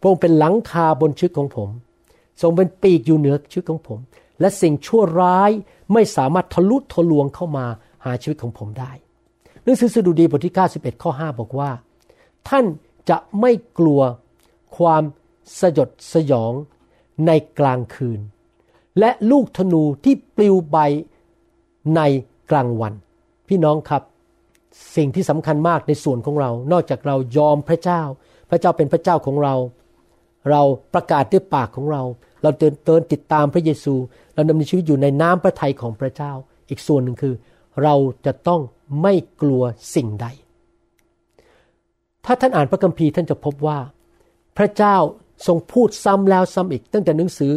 [0.00, 1.70] พระองค์เป็นหลังคาบนชีวิตของผม
[2.42, 3.98] ทรงเป็นปีกอยู่เหนือชีวิตของผม
[4.40, 5.50] และสิ่งชั่วร้าย
[5.92, 7.66] ไม่สามารถทะลุทะลวงเข้ามา
[8.04, 8.92] หาชีวิตของผมได้
[9.62, 11.70] หนังสือสดุดีบทที่ 91 ข้อ 5 บอกว่า
[12.48, 12.64] ท่าน
[13.10, 14.00] จะไม่กลัว
[14.78, 15.02] ความ
[15.60, 16.52] สยดสยอง
[17.26, 18.20] ในกลางคืน
[18.98, 20.76] และลูกธนูที่ปลิวใบ
[21.96, 22.00] ใน
[22.50, 22.94] กลางวัน
[23.48, 24.02] พี่น้องครับ
[24.96, 28.02] สิ่งที่สำคัญมากในส่วนของเรา นอกจากเรายอมพระเจ้า
[28.50, 29.54] พระเจ้าเป็นพระเจ้าของเรา
[30.50, 30.62] เรา
[30.94, 32.02] ประกาศด้วยปากของเรา
[32.42, 33.94] เราเดินเดินติดตามพระเยซู
[34.34, 36.32] เราดำเนินชีวิตอยู่ในน้ำพระทัยของพระเจ้า
[36.68, 37.34] อีกส่วนหนึ่งคือ
[37.82, 37.94] เรา
[38.26, 38.60] จะต้อง
[39.02, 39.62] ไม่กลัว
[39.94, 40.26] สิ่งใด
[42.24, 43.78] ถ้าท่านอ่านพระคัมภีร์ท่านจะพบว่า
[44.58, 44.96] พระเจ้า
[45.46, 47.52] ทรงพูดซ้ำแล้วซ้ำอีก ตั้งแต่หนังสือ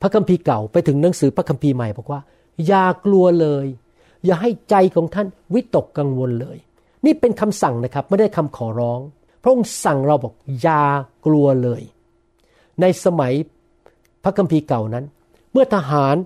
[0.00, 2.20] พระคัมภีร์เก่าไปถึงหนังสือพระคัมภีร์ใหม่บอกว่า
[2.66, 3.66] อย่ากลัวเลย
[4.24, 6.58] อย่าให้ใจของท่านวิตกกังวลเลย
[7.04, 9.00] นี่เป็นคำสั่งนะครับไม่ได้คำขอร้อง
[9.42, 10.82] พระองค์สั่งเราบอกอย่า
[11.26, 11.82] กลัวเลย
[12.80, 13.32] ในสมัย
[14.24, 15.04] พระคัมภีร์เก่านั้น
[15.52, 16.16] เมื่อทหาร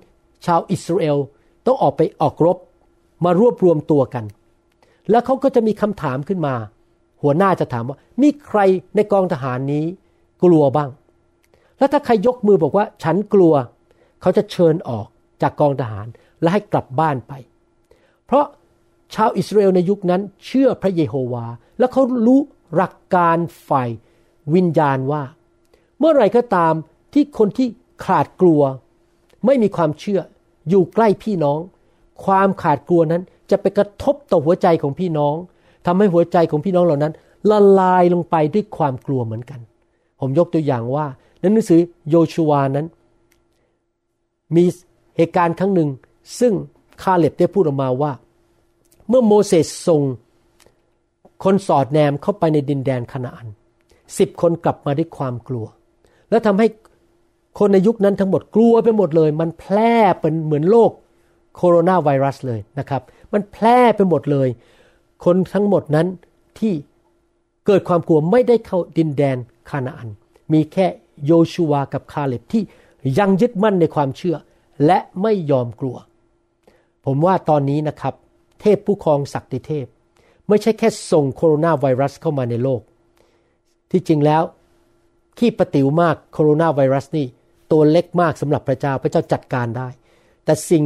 [0.47, 1.19] ชาวอิสราเอล
[1.67, 2.59] ต้องออกไปออกรบ
[3.25, 4.25] มารวบรวมตัวกัน
[5.11, 6.55] แล้วเขาก็จะมีคำถามขึ้นมา
[7.23, 8.61] หัวหน้าจะถามว่า มีใคร
[8.97, 9.85] ในกองทหารนี้
[10.45, 10.91] กลัวบ้าง
[11.79, 13.55] แล้วถ้าใครยกมือบอกว่าฉันกลัว
[14.21, 15.07] เขาจะเชิญออก
[15.43, 16.07] จากกองทหาร
[16.41, 17.33] และให้กลับบ้านไป
[18.27, 18.47] เพราะ
[19.15, 21.47] ชาวอิสราเอลในยุคนั้นเชื่อพระเยโฮวา
[21.79, 22.41] และเขารู้
[22.75, 23.37] หลักการ
[23.69, 23.91] ฝ่าย
[24.55, 25.23] วิญญาณว่า
[25.99, 26.75] เมื่อไรก็ตาม
[27.13, 27.69] ที่คนที่
[28.07, 28.63] ขาดกลัว
[29.47, 30.21] ไม่มีความเชื่อ
[30.69, 31.61] อยู่ใกล้พี่น้อง
[32.25, 35.35] ความขาดกลัวนั้นจะไปกระทบต่อหัวใจของพี่น้อง
[35.87, 37.13] ทำให้หัวใจของพี่น้องเหล่านั้น
[37.51, 39.61] ละลายลงไปด้วยความกลัวเหมือนกัน
[40.27, 41.07] ผมยกตัวอย่างว่า
[41.41, 42.87] ในหนังสือโยชูวานั้น
[44.57, 44.65] มี
[45.17, 45.89] เหตุการณ์ครั้งหนึ่ง
[46.41, 46.53] ซึ่ง
[47.03, 48.13] คาเล็บได้พูดออกมาว่า
[49.09, 50.03] เมื่อโมเสสส่ง
[51.45, 53.49] คนสอดแนมเข้าไปในดินแดนคณาอัน
[54.19, 55.67] สิบคนกลับมาด้วยความกลัว
[56.31, 56.67] แล้วทำให้
[57.59, 60.91] คนในยุคนั้นทั้งหมดกลัวไปหมดเลย มันแพร่เป็นเหมือนโรค
[61.57, 63.03] โคโรนาไวรัสเลยนะครับ
[63.33, 64.49] มันแพร่ไปหมดเลย
[65.25, 66.07] คนทั้งหมดนั้น
[66.59, 66.73] ที่
[67.67, 69.37] เกิดความกลัวไม่ได้เข้าดินแดน
[69.71, 70.09] คานาอัน
[70.53, 70.87] มีแค่
[71.27, 72.63] โยชูวากับคาเล็บที่
[73.19, 74.37] ยังยึดมั่นในความเชื่อ
[74.87, 75.97] และไม่ยอมกลัว
[77.05, 78.15] ผมว่าตอนนี้นะครับ
[78.61, 79.87] เทพผู้ครองศักดิเทพ
[80.49, 82.81] ไม่ใช่แค่ส่งโคโรนาไวรัสเข้ามาในโลก
[83.91, 84.43] ที่จริงแล้ว
[85.39, 87.27] ขี้ปติ๋วมากโคโรนาไวรัสนี่
[87.73, 89.89] ตัวเล็กมากสำหรับพระเจ้าพระเจ้าจัดการได้
[90.45, 90.83] แต่สิ่ง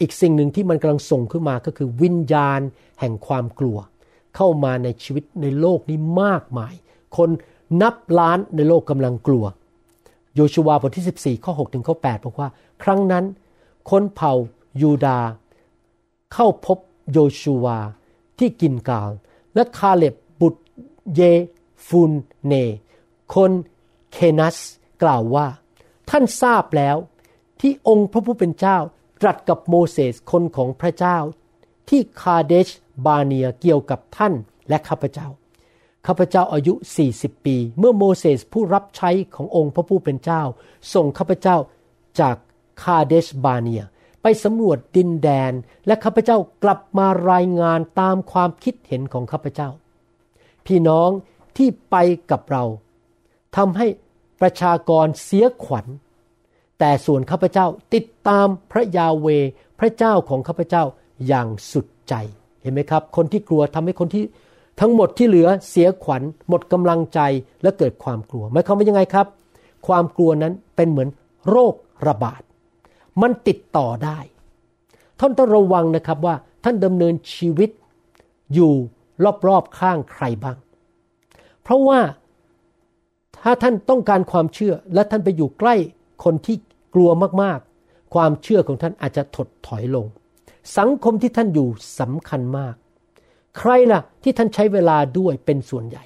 [0.00, 2.60] อีกสิ่งหนึ่งที่มันกำลังส่งขึ้นมาก็คือวิญญาณ
[3.00, 3.78] แห่งความกลัว
[4.36, 6.74] เข้ามาในชีวิตในโลกนี้มากมาย
[7.16, 7.30] คน
[7.82, 9.44] นับล้านในโลกกำลังกลัว
[10.34, 12.48] โยชูวาบทที่ 14 ข้อ6ถึงข้อ8บอกว่า
[12.82, 13.24] ครั้งนั้น
[13.90, 14.32] คนเผ่า
[14.82, 15.18] ยูดา
[16.32, 16.78] เข้าพบ
[17.12, 17.78] โยชูวา
[18.38, 19.10] ที่กินกาล
[19.54, 20.62] และคาเล็บบุตร
[21.14, 21.20] เย
[21.86, 22.12] ฟูน
[22.46, 22.54] เน
[23.34, 23.52] คน
[24.12, 24.56] เคนัส
[25.02, 25.46] กล่าวว่า
[26.10, 26.96] ท่านทราบแล้ว
[27.60, 28.78] ที่องค์พระผู้เป็นเจ้า
[29.20, 31.16] ตรัสกับโมเสสคนของพระเจ้า
[31.88, 32.68] ที่คาเดช
[33.06, 34.32] บาเนียเกี่ยวกับท่าน
[34.68, 35.28] และข้าพเจ้า
[36.06, 36.74] ข้าพเจ้าอายุ
[37.10, 40.42] 40 ปี เมื่อโมเสสผู้รับใช้ขององค์พระผู้เป็นเจ้า
[40.94, 41.56] ส่งข้าพเจ้า
[42.20, 42.36] จาก
[42.82, 43.82] คาเดชบาเนีย
[44.22, 45.52] ไปสำรวจดินแดน
[45.86, 49.68] และข้าพเจ้ากลับมารายงานตามความคิดเห็นของข้าพเจ้า
[50.66, 51.10] พี่น้อง
[51.56, 51.96] ที่ไป
[52.30, 52.64] กับเรา
[53.56, 53.86] ทำให้
[54.40, 55.86] ประชากรเสียขวัญ
[56.78, 59.26] แต่ส่วนข้าพเจ้าติดตามพระยาเว
[59.78, 60.84] พระเจ้าของข้าพเจ้า
[61.26, 62.14] อย่างสุดใจ
[62.62, 64.24] เห็นไหมครับ คนที่กลัวทำให้คนที่
[64.80, 67.20] ทั้งหมดที่เหลือเสียขวัญ หมดกำลังใจ
[67.62, 69.26] และเกิดความกลัวหมายความว่ายังไงครับ
[69.86, 71.08] ความกลัวนั้นเป็นเหมือน
[71.48, 71.74] โรค
[72.06, 72.42] ระบาด
[73.22, 74.18] มันติดต่อได้
[75.20, 77.70] ท่านต้องระวังนะครับว่าท่านดำเนินชีวิต
[78.54, 78.72] อยู่
[79.48, 80.56] รอบๆข้างใครบ้าง
[81.62, 82.00] เพราะว่า
[83.42, 85.74] ถ้าท่านต้องการความเชื่อและท่านไปอยู่ใกล้
[86.24, 86.56] คนที่
[86.94, 87.10] กลัว
[87.42, 90.06] มากๆ ความเชื่อของท่านอาจจะถดถอยลง
[90.78, 91.68] สังคมที่ท่านอยู่
[92.00, 92.74] สำคัญมาก
[93.58, 96.04] ใครล่ะที่ท่านใช้เวลาด้วยเป็นส่วนใหญ่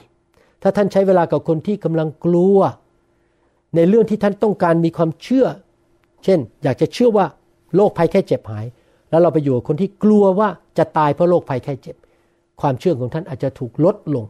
[0.62, 2.58] ถ้าท่านใช้เวลากับคนที่กำลังกลัว
[3.74, 5.46] ในเรื่องที่ท่านต้องการมีความเชื่อ
[6.24, 7.26] เช่น อยากจะเชื่อว่า
[7.74, 8.66] โรคภัยแค่เจ็บหาย
[9.10, 11.96] แล้วเราไปอยู่กับคนที่กลัวว่าจะตายเพราะโรคภัยแค่เจ็บ
[12.60, 14.24] ความเชื่อของท่านอาจจะถูกลดลง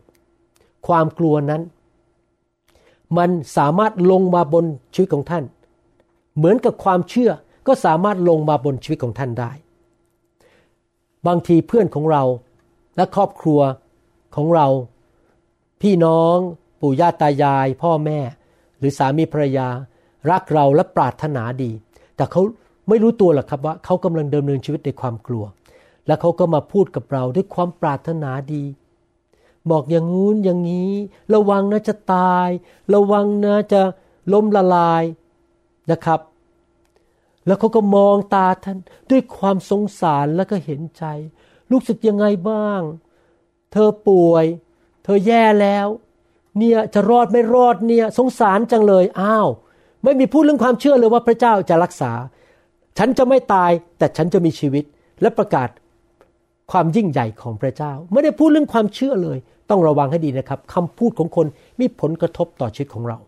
[0.86, 1.62] ความกลัวนั้น
[3.18, 4.64] มันสามารถลงมาบน
[4.94, 5.44] ชีวิตของท่าน
[6.36, 7.30] เหมือนกับความเชื่อ
[7.66, 9.52] ก็สามารถลงมาบนชีวิตของท่านได้
[11.26, 12.22] บางทีเพื่อนของเรา
[12.98, 13.60] และครอบครัว
[14.36, 14.66] ของเรา
[15.82, 16.36] พี่น้อง
[16.80, 18.18] ปู่ย่าตายาย พ่อแม่
[18.78, 19.68] หรือสามีภรรยา
[20.30, 21.70] รักเราและปรารถนาดี
[22.16, 22.42] แต่เขา
[22.88, 25.44] ไม่รู้ตัวหรอกครับว่าเขากำลังเดิมเนินชีวิตในความกลัว
[26.06, 28.64] และเขาก็มาพูดกับเราด้วยความปรารถนาดี
[29.70, 30.92] บอกอย่างงู้นอย่างนี้
[31.34, 32.48] ระวังนะจะตาย
[32.94, 33.80] ระวังนะจะ
[34.32, 35.02] ล้มละลาย
[35.90, 36.20] นะครับ
[37.46, 38.78] แล้วเขาก็มองตาท่าน
[39.10, 41.04] ด้วยความสงสารและก็เห็นใจ
[41.72, 42.80] รู้สึกยังไงบ้าง
[43.72, 44.44] เธอป่วย
[45.04, 45.86] เธอแย่แล้ว
[46.58, 49.48] เนี่ยจะรอดไม่รอดเนี่ย สงสารจังเลย อ้าว
[50.04, 52.12] ไม่มีพูดเรื่องความเชื่อเลยว่าพระเจ้าจะรักษา
[52.98, 54.84] ฉันจะไม่ตายแต่ฉันจะมีชีวิต
[55.22, 55.68] และประกาศ
[56.72, 59.38] ความยิ่งใหญ่ของพระเจ้า ไม่ได้พูดเรื่องความเชื่อเลย
[59.70, 61.46] ต้องระวังให้ดีนะครับคำพูดของคน
[61.80, 63.18] มีผลกระทบต่อชีวิตของเรา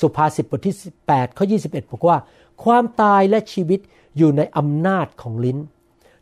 [0.00, 0.74] สุภาษิตบทที่
[1.06, 2.16] 8ข้อ21 บอกว่า
[2.64, 3.80] ความตายและชีวิต
[4.16, 5.58] อยู่ในอำนาจของลิ้น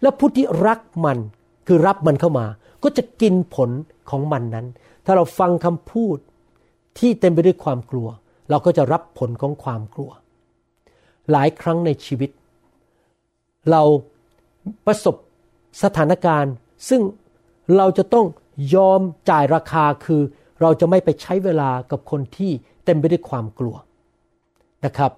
[0.03, 1.19] และผู้ที่รักมัน
[1.67, 2.47] คือรับมันเข้ามา
[2.83, 3.71] ก็จะกินผล
[4.11, 4.67] ของมันนั้น
[5.05, 6.17] ถ้าเราฟังคำพูด
[6.99, 8.09] ที่เต็มไปด้วยความกลัว
[8.51, 10.11] เราก็จะรับผลของความกลัว
[11.31, 12.31] หลายครั้งในชีวิต
[13.71, 13.83] เรา
[14.87, 15.17] ประสบ
[15.83, 16.53] สถานการณ์
[16.89, 17.03] ซึ่ง
[17.77, 18.27] เราจะต้อง
[18.75, 19.01] ยอม
[19.31, 20.23] จ่ายราคาคือ
[20.61, 22.51] เราจะไม่ไปใช้เวลากับคนที่
[22.85, 23.77] เต็มไปด้วยความกลัว
[24.85, 25.13] นะครับ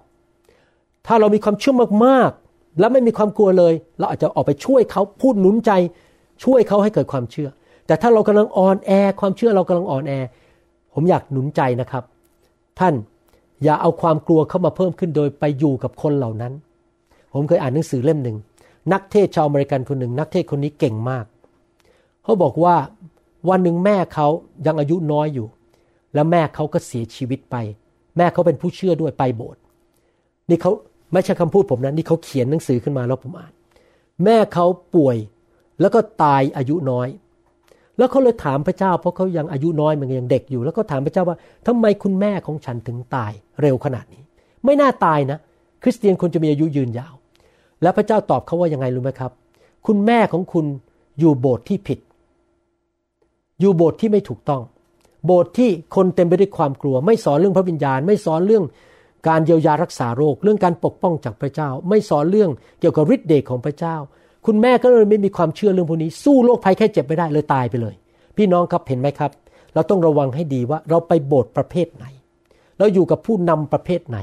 [1.05, 1.75] ถ้าเรามีความเชื่อ
[2.05, 5.71] มากๆ และไม่มีความกลัวเลย เราอาจจะออกไปช่วยเขาพูดหนุนใจ
[6.43, 7.49] ช่วยเขาให้เกิดความเชื่อ
[7.87, 10.13] แต่ถ้าเรากำลังอ่อนแอ ความเชื่อเรากำลังอ่อนแอ
[10.93, 12.03] ผมอยากหนุนใจนะครับ
[12.79, 12.93] ท่าน
[13.63, 16.53] อย่าเอาความกลัวเข้ามาเพิ่มขึ้นโดยไปอยู่กับคนเหล่านั้น
[17.33, 18.37] ผมเคยอ่านหนังสือเล่มหนึ่ง
[18.93, 21.25] นักเทศชาวอเมริกันคนหนึ่ง นักเทศคนนี้เก่งมาก
[22.23, 22.75] เขาบอกว่า
[23.49, 24.27] วันหนึ่งแม่เขา
[24.65, 25.47] ยังอายุน้อยอยู่
[26.13, 27.55] แล้วแม่เขาก็เสียชีวิตไป
[28.17, 29.61] แม่เขาเป็นผู้เชื่อด้วยไปโบสถ์
[30.49, 30.71] นี่เขา
[31.13, 33.53] ไม่ใช่คำพูดผมนะนี่เขาเขียนหนังสือขึ้นมาแล้วผมอ่าน
[34.23, 34.65] แม่เขา
[34.95, 35.17] ป่วย
[35.81, 37.07] แล้วก็ตายอายุน้อย
[37.97, 44.23] แล้วเขาเลยถามพระเจ้า เพราะเขายังอายุน้อยมันยังเด็กอยู่ แล้วก็ถามพระเจ้าว่าทำไมคุณแม่ของฉันถึงตายเร็วขนาดนี้
[44.65, 45.39] ไม่น่าตายนะ
[45.83, 47.13] คริสเตียนควรจะมีอายุยืนยาว
[47.81, 49.31] แล้วพระเจ้าตอบเขาว่ายังไงรู้ไหมครับ
[49.87, 50.65] คุณแม่ของคุณ
[51.19, 51.99] อยู่โบสถ์ที่ผิด
[53.59, 54.61] อยู่โบสถ์ที่ไม่ถูกต้อง
[55.25, 58.63] โบสถ์ที่คนเต็มไปด้วยความกลัว ไม่สอนเรื่องพระวิญญาณ ไม่สอนเรื่อง
[59.27, 62.49] การเยียวยารักษาโรค เรื่องการปกป้องจากพระเจ้า ไม่สอนเรื่อง
[62.79, 63.95] เกี่ยวกับฤทธิ์เดชของพระเจ้า
[64.47, 67.95] คุณแม่ก็เลยไม่มีความเชื่อเรื่องพวกนี้ สู้โรคภัยแค่เจ็บไม่ได้เลยตายไปเลย
[68.37, 69.31] พี่น้องครับเห็นไหมครับ
[69.73, 72.05] เราต้องระวังให้ดีว่าเราไปโบสถ์ประเภทไหน
[72.77, 74.17] เราอยู่กับผู้นำประเภทไหน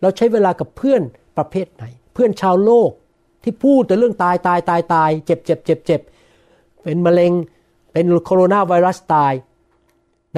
[0.00, 1.02] เราใช้เวลากับเพื่อน
[1.36, 1.84] ประเภทไหน
[2.14, 2.90] เพื่อนชาวโลก
[3.42, 6.00] ที่พูดแต่เรื่องตายตายตายตายเจ็บเจ็บเจ็บเจ็บ
[6.82, 7.32] เป็นมะเร็ง
[7.92, 9.32] เป็นโคโรนาไวรัสตาย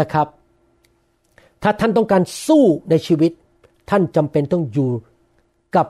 [0.01, 0.27] นะครับ
[1.62, 3.33] ถ้าท่านต้องการสู้ในชีวิต
[3.91, 4.91] ท่านจำเป็นต้องอยู่
[5.77, 5.87] กับ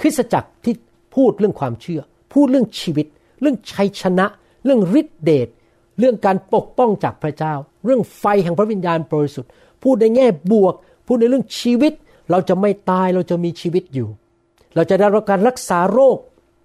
[0.00, 0.74] คริสตจักรที่
[1.14, 2.00] พูดเรื่องความเชื่อ
[2.32, 3.06] พูดเรื่องชีวิต
[3.40, 4.26] เรื่องชัยชนะ
[4.64, 5.48] เรื่องฤทธิเดช
[5.98, 7.54] เรื่องการปกป้องจากพระเจ้า
[7.84, 9.50] เรื่องไฟแห่งพระวิญญาณบริสุทธิ์
[9.82, 10.74] พูดในแง่บวก
[11.06, 11.92] พูดในเรื่องชีวิต
[12.30, 14.08] เราจะไม่ตายเราจะมีชีวิตอยู่
[14.74, 16.16] เราจะได้รับการรักษาโรค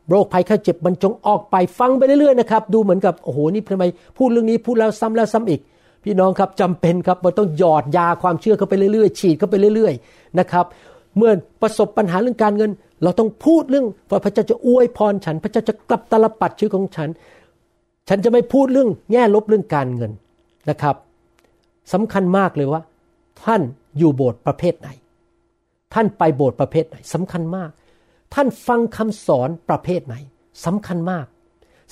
[0.09, 3.85] โรคภัยไข้เจ็บมันจงออกไปฟังไปเรื่อยๆนะครับดูเหมือนกับโอ้โหนี่ทำไม
[4.17, 5.61] พูดเรื่องนี้พูดแล้วซ้ำแล้วซ้ำอีก
[6.03, 10.65] พี่น้องครับจำเป็นครับมันต้องหยอดยาความเชื่อเข้าไปเรื่อยๆ ฉีดเข้าไปเรื่อย ๆ นะครับ
[11.17, 12.71] เมื่อประสบปัญหาเรื่องการเงิน
[13.03, 17.09] เราต้องพูดเรื่องว่าพระเจ้าจะอวยพรฉัน พระเจ้าจะกลับตลปัดชีวิตของฉัน
[18.09, 20.11] ฉันจะไม่พูดเรื่องแง่ลบเรื่องการเงิน
[20.69, 20.95] นะครับ
[21.93, 22.81] สำคัญมากเลยว่า
[23.43, 23.61] ท่าน
[23.97, 24.89] อยู่โบสถ์ประเภทไหน
[25.93, 27.71] ท่านไปโบสถ์ประเภทไหนสำคัญมาก
[28.33, 30.15] ท่านฟังคำสอนประเภทไหน
[30.65, 31.25] สำคัญมาก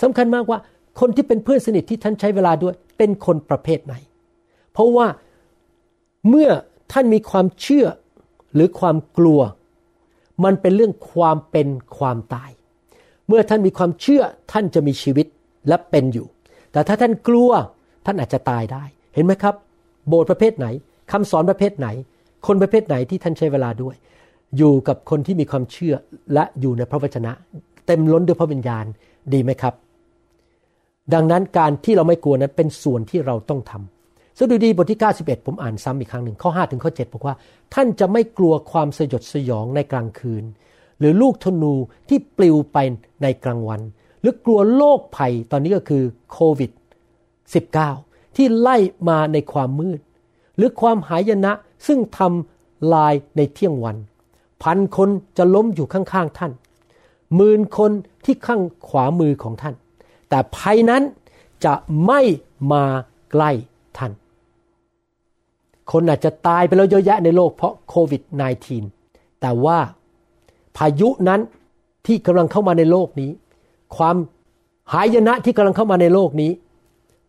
[0.02, 0.60] สำคัญมากว่า
[1.00, 3.96] คนที่เป็นเพื่อนสนิทที่ท่านใช้เวลาด้วยเป็นคนประเภทไหน
[4.72, 5.08] เพราะว่า
[6.30, 6.50] เมื่อ
[6.92, 7.86] ท่านมีความเชื่อ
[8.54, 9.40] หรือความกลัว
[10.44, 11.68] มันเป็นเรื่องความเป็น
[11.98, 12.52] ความตาย
[13.28, 15.28] เมื่อท่านมีความเชื่อท่านจะมีชีวิต
[15.68, 16.28] และเป็นอยู่
[16.72, 17.52] แต่ถ้าท่านกลัว
[18.06, 19.56] ท่านอาจจะตายได้ เห็นไหมครับ
[20.08, 20.68] โบสถ์ประเภทไหน
[21.12, 21.88] คำสอนประเภทไหน
[22.48, 23.96] คนประเภทไหนที่ท่านใช้เวลาด้วย
[24.58, 25.96] อยู่กับคนที่มีความเชื่อ
[26.34, 27.32] และอยู่ในพระวจนะ
[27.88, 28.86] เต็มล้นด้วยพระวิญญาณ
[29.34, 29.74] ดีไหมครับ
[31.14, 33.93] ดังนั้นการที่เราไม่กลัวนั้นเป็นส่วนที่เราต้องทำ
[34.40, 37.36] สดุดีบทที่ 91 ผมอ่านซ้ำอีกครั้งหนึ่งข้อ 5 ถึงข้อ 7 บอกว่า
[37.74, 40.44] ท่านจะไม่กลัวความสยดสยองในกลางคืน
[41.00, 41.74] หรือลูกธนู
[42.10, 42.78] ที่ปลิวไป
[43.24, 43.82] ในกลางวัน
[44.22, 46.72] หรือกลัวโรคภัยตอนนี้ก็คือโควิด
[47.54, 48.78] -19 ที่ไล่
[49.10, 50.00] มาในความมืด
[50.56, 51.52] หรือความหายนะ
[51.88, 53.98] ซึ่งทำลายในเที่ยงวัน
[54.64, 56.52] พันคนจะล้มอยู่ข้างๆท่าน
[57.36, 57.92] หมื่นคน
[58.26, 59.76] ที่ข้างขวามือของท่าน
[60.30, 61.04] แต่ภัยนั้น
[61.66, 61.74] จะ
[62.06, 62.22] ไม่
[62.72, 62.84] มา
[63.32, 63.52] ใกล้
[63.98, 64.12] ท่าน
[65.92, 68.22] คนอาจจะตายไปแล้วเยอะแยะในโลกเพราะโควิด
[68.82, 69.78] -19 แต่ว่า
[70.78, 71.42] พายุนั้น
[72.06, 73.32] ที่กำลังเข้ามาในโลกนี้
[73.96, 74.16] ความ
[74.94, 76.52] หายนะที่กำลังเข้ามาในโลกนี้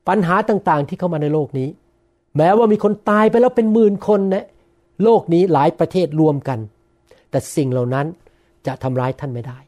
[0.08, 1.68] ปัญหาต่างๆที่เข้ามาในโลกนี้
[2.36, 4.36] แม้ว่ามีคนตายไปแล้วเป็นหมื่นคนใน
[5.02, 6.58] โลกนี้หลายประเทศรวมกัน
[7.30, 8.06] แต่สิ่งเหล่านั้น
[8.66, 9.58] จะทำร้ายท่านไม่ได้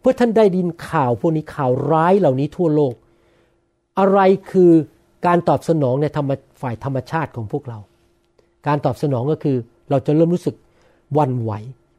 [0.00, 2.94] เพื่อท่านได้ดินข่าวพวกนี้ข่าวร้ายเหล่านี้ทั่วโลก
[3.98, 4.20] อะไร
[4.50, 4.72] คือ
[5.26, 7.78] การตอบสนองในธรรมฝ่ายธรรมชาติของพวกเรา
[8.66, 9.56] การตอบสนองก็คือ
[9.90, 10.56] เราจะเริ่มรู้สึกห
[11.18, 11.52] วั่นไหว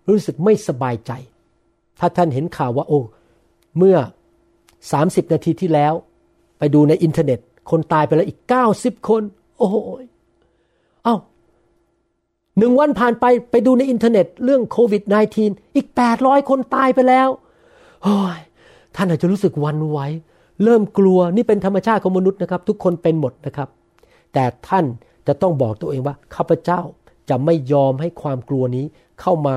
[0.10, 1.12] รู้สึกไม่สบายใจ
[2.00, 3.00] ถ้าท่านเห็นข่าวว่าโอ้
[3.78, 3.98] เมื่อ
[4.66, 5.94] 30 นาทีที่แล้ว
[6.60, 7.40] ไปดูในอินเทอร์เน็ต
[7.72, 8.40] คนตายไปแล้วอีก
[8.76, 9.22] 90 คน
[9.58, 9.76] โอ้โห
[11.04, 11.16] เอ้า
[12.58, 15.04] หนึ่งวันผ่านไปไปดูในอินเทอร์เน็ต เรื่องโควิด
[15.40, 15.88] -19 อีก
[16.18, 17.30] 800 คนตายไปแล้ว
[18.04, 18.40] โอ้ย
[18.96, 20.00] ท่านอาจจะรู้สึกหวั่นไหว
[20.64, 23.70] เริ่มกลัวนี่เป็นธรรมชาติของมนุษย์นะครับ ทุกคนเป็นหมดนะครับ
[24.34, 24.86] แต่ท่าน
[25.28, 26.82] จะต้องบอกตัวเองว่าข้าพเจ้า
[27.30, 28.86] จะไม่ยอมให้ความกลัวนี้
[29.22, 29.56] เข้ามา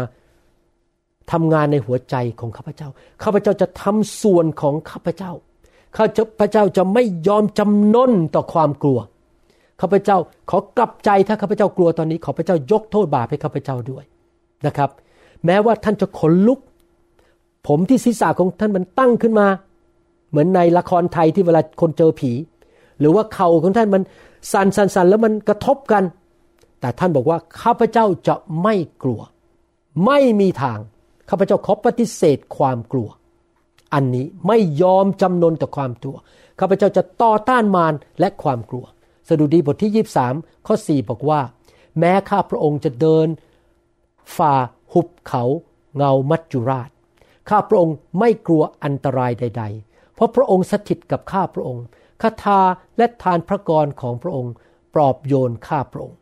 [1.33, 2.89] ทำงานในหัวใจของข้าพเจ้า
[3.23, 5.33] ข้าพเจ้าจะทำส่วนของข้าพเจ้า
[5.97, 6.05] ข้า
[6.41, 8.99] พเจ้าจะไม่ยอมจำนนต่อความกลัว
[9.81, 10.19] ข้าพเจ้า
[10.51, 14.05] ขอกลับใจถ้าข้าพเจ้ากลัวตอนนี้ ขอพระเจ้ายกโทษบาปให้ข้าพเจ้าด้วย
[14.67, 14.91] นะครับ
[15.47, 16.61] แม้ว่าท่านจะขนลุก
[17.67, 19.47] ผมที่ศีรษะของท่านมันตั้งขึ้นมา
[20.31, 22.31] เหมือนในละครไทยที่เวลาคนเจอผี
[22.99, 24.03] หรือว่าเข่าของท่านมัน
[24.53, 26.05] สั่นสั่นส่นแล้วมันกระทบกัน
[26.80, 29.20] แต่ท่านบอกว่าข้าพเจ้าจะไม่กลัว
[30.07, 30.78] ไม่มีทาง
[31.28, 33.09] ข้าพเจ้าขอปฏิเสธความกลัว
[33.95, 36.16] อันนี้ไม่ยอมจำนนต่อความกลัว
[36.61, 38.84] ข้าพเจ้าจะต่อต้านมารและความกลัว
[39.28, 41.40] สดุดีบทที่ 23 ข้อ 4 บอกว่า
[41.99, 43.26] แม้ข้าพระองค์จะเดิน
[44.36, 44.55] ฝ่า
[44.92, 45.45] หุบเขา
[45.97, 46.90] เงามัจจุราช
[47.49, 51.84] ข้าพระองค์ไม่กลัวอันตรายใด ๆ เพราะพระองค์สถิตกับข้าพระองค์
[52.23, 52.61] คาถา
[52.97, 54.53] และทานพระกรของพระองค์
[54.95, 56.19] ปลอบโยนข้าพระองค์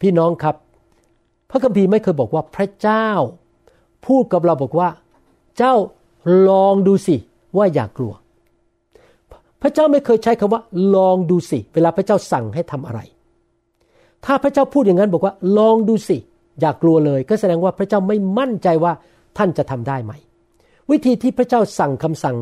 [0.00, 0.56] พี่น้องครับ
[1.50, 3.08] พระคัมภีร์ไม่เคยบอกว่าพระเจ้า
[4.06, 4.88] พูดกับเราบอกว่า
[5.58, 5.74] เจ้า
[6.48, 7.16] ลองดูสิ
[7.56, 8.12] ว่าอย่ากลัว
[9.62, 10.62] พระเจ้าไม่เคยใช้คำว่า
[10.94, 13.00] ลองดูสิ เวลาพระเจ้าสั่งให้ทำอะไร
[14.24, 16.16] ถ้าพระเจ้าพูดอย่างนั้นบอกว่า ลองดูสิ
[16.60, 18.92] อย่ากลัวเลย ก็แสดงว่าพระเจ้าไม่มั่นใจว่า
[19.38, 20.12] ท่านจะทำได้ไหม
[20.90, 22.36] วิธีที่พระเจ้าสั่งคำสั่ง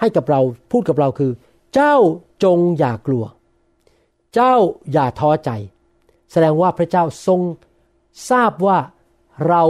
[0.00, 0.40] ให้กับเรา
[0.72, 1.30] พูดกับเราคือ
[1.74, 1.96] เจ้า
[2.44, 3.24] จงอย่ากลัว
[4.34, 4.54] เจ้า
[4.92, 5.50] อย่าท้อใจ
[6.30, 7.40] แสดงว่าพระเจ้าทรง
[8.30, 8.78] ทราบว่า
[9.48, 9.62] เรา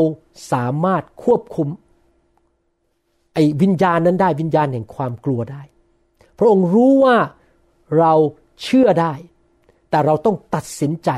[0.53, 1.68] สามารถควบคุม
[3.34, 5.62] ไอ้วิญญาณนั้นได้วิญญาณแห่งความกลัวได้
[6.38, 7.16] พระองค์รู้ว่า
[7.98, 8.12] เรา
[8.62, 9.14] เชื่อได้
[9.90, 11.11] แต่เราต้องตัดสินใจ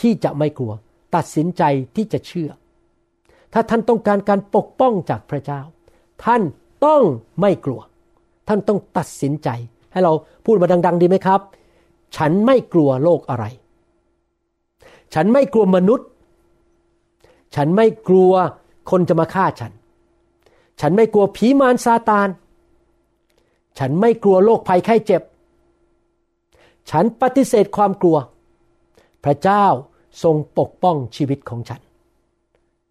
[0.00, 0.72] ที่จะไม่กลัว
[1.14, 1.62] ตัดสินใจ
[1.96, 2.50] ที่จะเชื่อ
[3.52, 5.60] ถ้าท่านต้องการการปกป้องจากพระเจ้า
[6.24, 6.42] ท่าน
[6.86, 7.02] ต้อง
[7.40, 7.80] ไม่กลัว
[8.48, 9.48] ท่านต้องตัดสินใจ
[9.92, 10.12] ให้เรา
[10.44, 11.40] พูดมาดัง ๆ ดีไหมครับ
[12.16, 13.44] ฉันไม่กลัวโลกอะไร
[15.14, 16.08] ฉันไม่กลัวมนุษย์
[17.54, 18.32] ฉันไม่กลัว
[18.90, 19.72] คนจะมาฆ่าฉัน
[20.80, 22.28] ฉันไม่กลัวผีมารซาตาน
[23.78, 25.22] ฉันไม่กลัวโรคภัยไข้เจ็บ
[26.90, 28.16] ฉันปฏิเสธความกลัว
[29.24, 29.64] พระเจ้า
[30.22, 31.80] ทรงปกป้องชีวิตของฉัน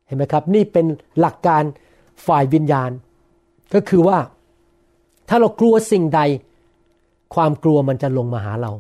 [0.06, 0.86] เห็นไหมครับ นี่เป็น
[1.20, 1.64] หลักการ
[2.26, 2.92] ฝ่ายวิญญาณ
[3.74, 4.20] ก็คือว่า
[5.30, 6.22] ถ้าเรากลัวสิ่งใด
[7.34, 8.72] ความกลัวมันจะลงมาหาเรา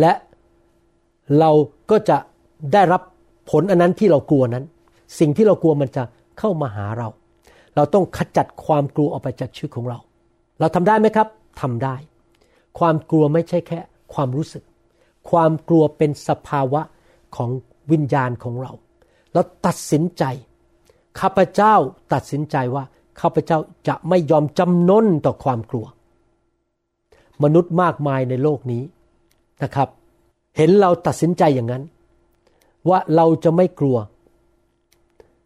[0.00, 0.12] และ
[1.38, 1.50] เรา
[1.90, 2.16] ก็จะ
[2.72, 3.02] ได้รับ
[3.50, 4.64] ผลอันนั้นที่เรากลัวนั้น
[5.18, 6.02] สิ่งที่เรากลัวมันจะ
[6.38, 7.08] เข้ามาหาเรา
[7.76, 9.98] เราต้องขจัดความกลัวออกไปจากชีวิตของเรา
[10.60, 11.28] เราทำได้ไหมครับ
[11.60, 11.96] ทำได้
[12.78, 13.80] ความกลัวไม่ใช่แค่
[14.14, 14.64] ความรู้สึก
[15.30, 16.82] ความกลัวเป็นสภาวะ
[17.36, 17.50] ของ
[17.92, 18.72] วิญญาณของเรา
[19.32, 20.24] เราตัดสินใจ
[21.20, 21.74] ข้าพเจ้า
[22.12, 22.84] ตัดสินใจว่า
[23.20, 23.58] ข้าพเจ้า
[23.88, 25.86] จะไม่ยอมจำนนต่อความกลัว
[27.44, 28.82] มนุษย์มากมายในโลกนี้
[29.62, 29.88] นะครับ
[30.56, 31.82] เห็นเราตัดสินใจอย่างนั้น
[32.88, 33.96] ว่าเราจะไม่กลัว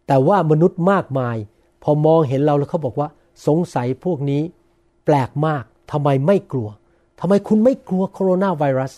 [0.06, 1.36] แต่ว่ามนุษย์มากมาย
[1.82, 3.08] พอมองเห็นเราแล้วเขาบอกว่า
[3.46, 4.42] สงสัยพวกนี้
[5.04, 6.68] แปลกมากทำไมไม่กลัว
[7.20, 8.92] ทำไมคุณไม่กลัวโคโรนาไวรัส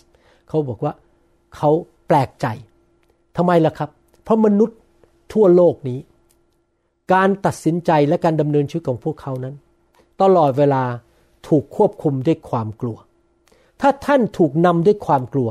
[0.49, 0.93] เขาบอกว่า
[1.57, 1.71] เขา
[2.07, 2.47] แปลกใจ
[3.37, 3.91] ทำไมล่ะครับ
[4.23, 4.79] เพราะมนุษย์
[5.33, 5.99] ทั่วโลกนี้
[7.13, 9.55] การตัดสินใจและการดำเนินชีวิตของพวกเขานั้น
[10.23, 10.83] ตลอดเวลา
[11.49, 12.97] ถูกควบคุมด้วยความกลัว
[13.81, 15.49] ถ้าท่านถูกนำด้วยความกลัว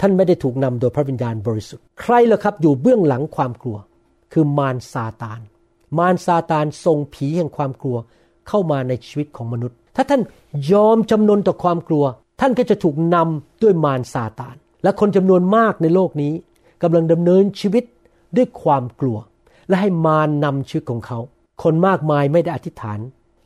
[0.00, 3.78] ท่านไม่ได้ถูกนำโดยพระวิญญาณบริสุทธิ์ ใครล่ะครับอยู่เบื้องหลังความกลัว
[4.32, 5.40] คือมารซาตาน
[5.98, 7.96] มารซาตานส่งผีแห่งความกลัว
[8.48, 10.22] เข้ามาในชีวิตของมนุษย์ ถ้าท่าน
[10.72, 12.04] ยอมจำนนต่อความกลัว
[12.40, 16.32] ท่านก็จะถูกนำด้วยมารซาตาน และคนจำนวนมากในโลกนี้
[16.82, 17.84] กำลังดำเนินชีวิต
[18.36, 19.18] ด้วยความกลัว
[19.68, 21.18] และให้มารนำชีวิตของเขา
[21.62, 22.98] คนมากมายไม่ได้อธิษฐาน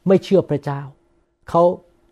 [0.06, 0.80] ไม่เชื่อพระเจ้า
[1.50, 1.62] เขา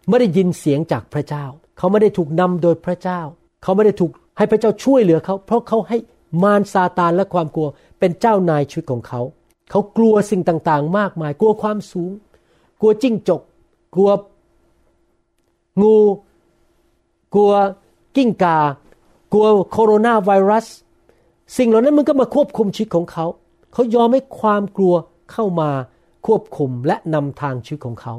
[0.08, 1.44] ไม่ได้ยินเสียงจากพระเจ้า
[1.78, 3.20] เขาไม่ได้ถูกนำโดยพระเจ้า
[3.62, 5.98] เขาไม่ได้ถูกให้พระเจ้าช่วยเหลือเขา เพราะเขาให้
[6.42, 7.68] มารซาตานและความกลัว
[7.98, 9.20] เป็นเจ้านายชีวิตของเขา
[9.70, 12.10] เขากลัวสิ่งต่างๆ มากมาย กลัวความสูง
[12.80, 13.42] กลัวจิ้งจก
[13.94, 14.10] กลัว
[15.82, 15.96] งู
[17.34, 17.52] กลัว
[18.16, 18.58] กิ้งกา
[19.32, 20.66] กลัวโคโรนาไวรัส
[21.56, 23.26] สิ่งเหล่านั้นมันก็มาควบคุมชีวิตของเขา
[23.72, 24.94] เขายอมให้ความกลัว
[25.32, 25.70] เข้ามา
[26.26, 28.14] ควบคุมและนำทางชีวิตของเขา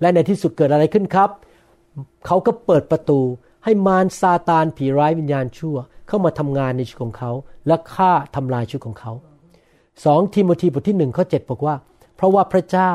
[0.00, 1.30] และในที่สุดเกิดอะไรขึ้นครับ
[2.26, 3.20] เขาก็เปิดประตู
[3.64, 5.76] ให้มารซาตานผีร้ายวิญญาณชั่ว
[6.08, 7.32] เข้ามาทำงานในชีวิตของเขา
[7.66, 9.12] และฆ่าทำลายชีวิตของเขา
[10.04, 11.74] สองทิโมธีบทที่หนึ่งข้อเจ็ดบอกว่า
[12.16, 12.92] เพราะว่าพระเจ้า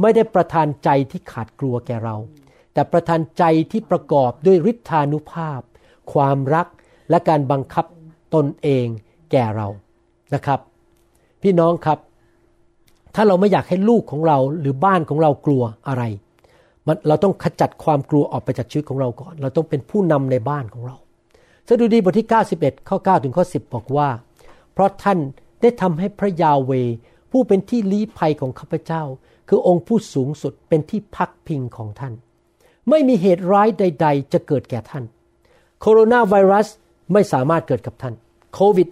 [0.00, 2.16] ไม่ได้ประทานใจที่ขาดกลัวแก่เรา
[2.72, 5.60] แต่ประทานใจที่ประกอบด้วยฤทธานุภาพ
[6.12, 6.66] ความรัก
[7.10, 7.86] และการบังคับ
[8.34, 8.86] ตนเอง
[9.32, 9.68] แก่เรา
[10.34, 10.60] นะครับ
[11.42, 11.98] พี่น้องครับ
[13.14, 16.02] ถ้าเราไม่อยากให้ลูกของเราหรือบ้านของเรากลัวอะไร
[16.86, 20.96] มันเราต้องขจัดความกลัวออกไปจากชีวิตของเราก่อน เราต้องเป็นผู้นำในบ้านของเรา
[21.68, 22.28] สดุดีบทที่
[22.58, 24.08] 91 ข้อ 9 ถึงข้อ 10 บอกว่า
[24.72, 25.18] เพราะท่าน
[25.62, 26.72] ได้ทำให้พระยาเว
[27.30, 29.02] ผู้เป็นที่ลี้ภัยของข้าพเจ้า
[29.48, 32.14] คือองค์ผู้สูงสุดเป็นที่พักพิงของท่าน
[32.90, 35.04] ไม่มีเหตุร้ายใด ๆ จะเกิดแก่ท่าน
[35.80, 36.68] โคโรนาไวรัส
[37.12, 38.14] ไม่สามารถเกิดกับท่าน
[38.54, 38.88] โควิด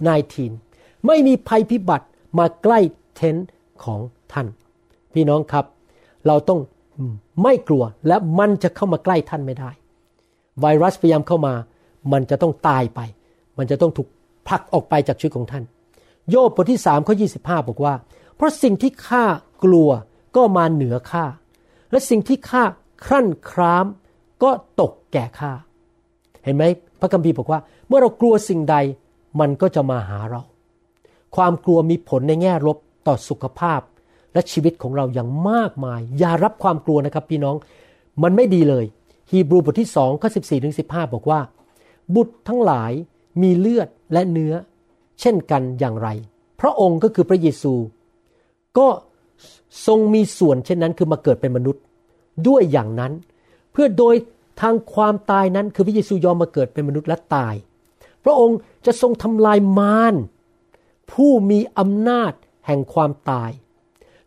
[0.51, 2.07] -19 ไม่มีภัยพิบัติ
[2.39, 2.79] มาใกล้
[3.15, 3.49] เทนต์
[3.85, 4.01] ของ
[4.33, 4.47] ท่าน
[5.15, 5.65] พี่น้องครับ
[6.27, 6.61] เราต้อง
[7.43, 9.71] ไม่กลัวและมันจะเข้ามาใกล้ท่านไม่ได้
[10.61, 11.55] ไวรัสพยายามเข้ามา
[12.13, 13.01] มันจะต้องตายไป
[13.59, 14.09] มันจะต้องถูก
[14.49, 15.65] ผลักออกไปจากชีวิตของท่าน
[16.31, 17.27] โยบบทที่สามข้อยี
[17.69, 17.95] บอกว่า
[18.37, 19.25] เพราะสิ่งที่ข้า
[19.65, 19.91] กลัว
[20.37, 21.25] ก็มาเหนือข้า
[21.91, 22.63] และสิ่งที่ข้า
[23.05, 23.87] ครั่นคราม
[24.43, 25.53] ก็ตกแก่ข้า
[26.45, 26.65] เห็นไหม
[27.01, 28.77] พระคัมภีร์บอกว่า เมื่อเรากลัวสิ่งใด
[29.41, 30.43] มันก็จะมาหาเรา
[31.37, 33.81] ความกลัวมีผลในแง่ลบต่อสุขภาพ
[34.33, 37.57] และชีวิตของเราอย่างมากมาย อย่ารับความกลัวนะครับพี่น้อง
[38.23, 38.85] มันไม่ดีเลย
[39.31, 41.41] ฮีบรูบทที่สองข้อสิบสี่ถึงสิบห้าบอกว่า
[42.15, 42.93] บุตรทั้งหลาย
[43.43, 44.55] มีเลือดและเนื้อ
[45.21, 46.09] เช่นกันอย่างไร
[46.61, 47.75] พระองค์ก็คือพระเยซู
[48.79, 48.89] ก็
[49.87, 51.83] ทรงมีส่วนเช่นนั้นคือมาเกิดเป็นมนุษย์
[52.49, 53.13] ด้วยอย่างนั้น
[53.73, 54.15] เพื่อโดย
[54.61, 57.55] ทางความตายนั้นคือพระเยซูยอมมาเกิดเป็นมนุษย์และตาย
[58.25, 60.15] พระองค์จะทรงทำลายมาร
[61.13, 62.33] ผู้มีอำนาจ
[62.67, 63.51] แห่งความตาย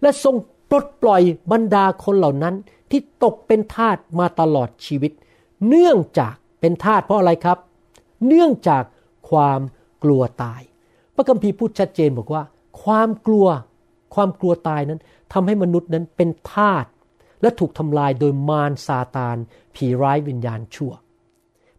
[0.03, 0.35] และทรง
[0.69, 2.55] ปลดปล่อยบรรดาคนเหล่านั้น
[2.91, 5.11] ที่ตกเป็นทาสมาตลอดชีวิต
[5.67, 7.57] เนื่องจากเป็นทาสเพราะอะไรครับ
[8.27, 8.83] เนื่องจาก
[9.29, 9.61] ความ
[10.03, 10.61] กลัวตาย
[11.15, 12.43] พระคัมภีร์พูดชัดเจนบอกว่า
[12.83, 13.47] ความกลัว
[14.15, 14.99] ความกลัวตายนั้น
[15.33, 16.85] ทำให้มนุษย์นั้นเป็นทาส
[17.41, 19.37] และถูกทำลายโดยมารซาตาน
[19.75, 20.91] ผีร้ายวิญญาณชั่ว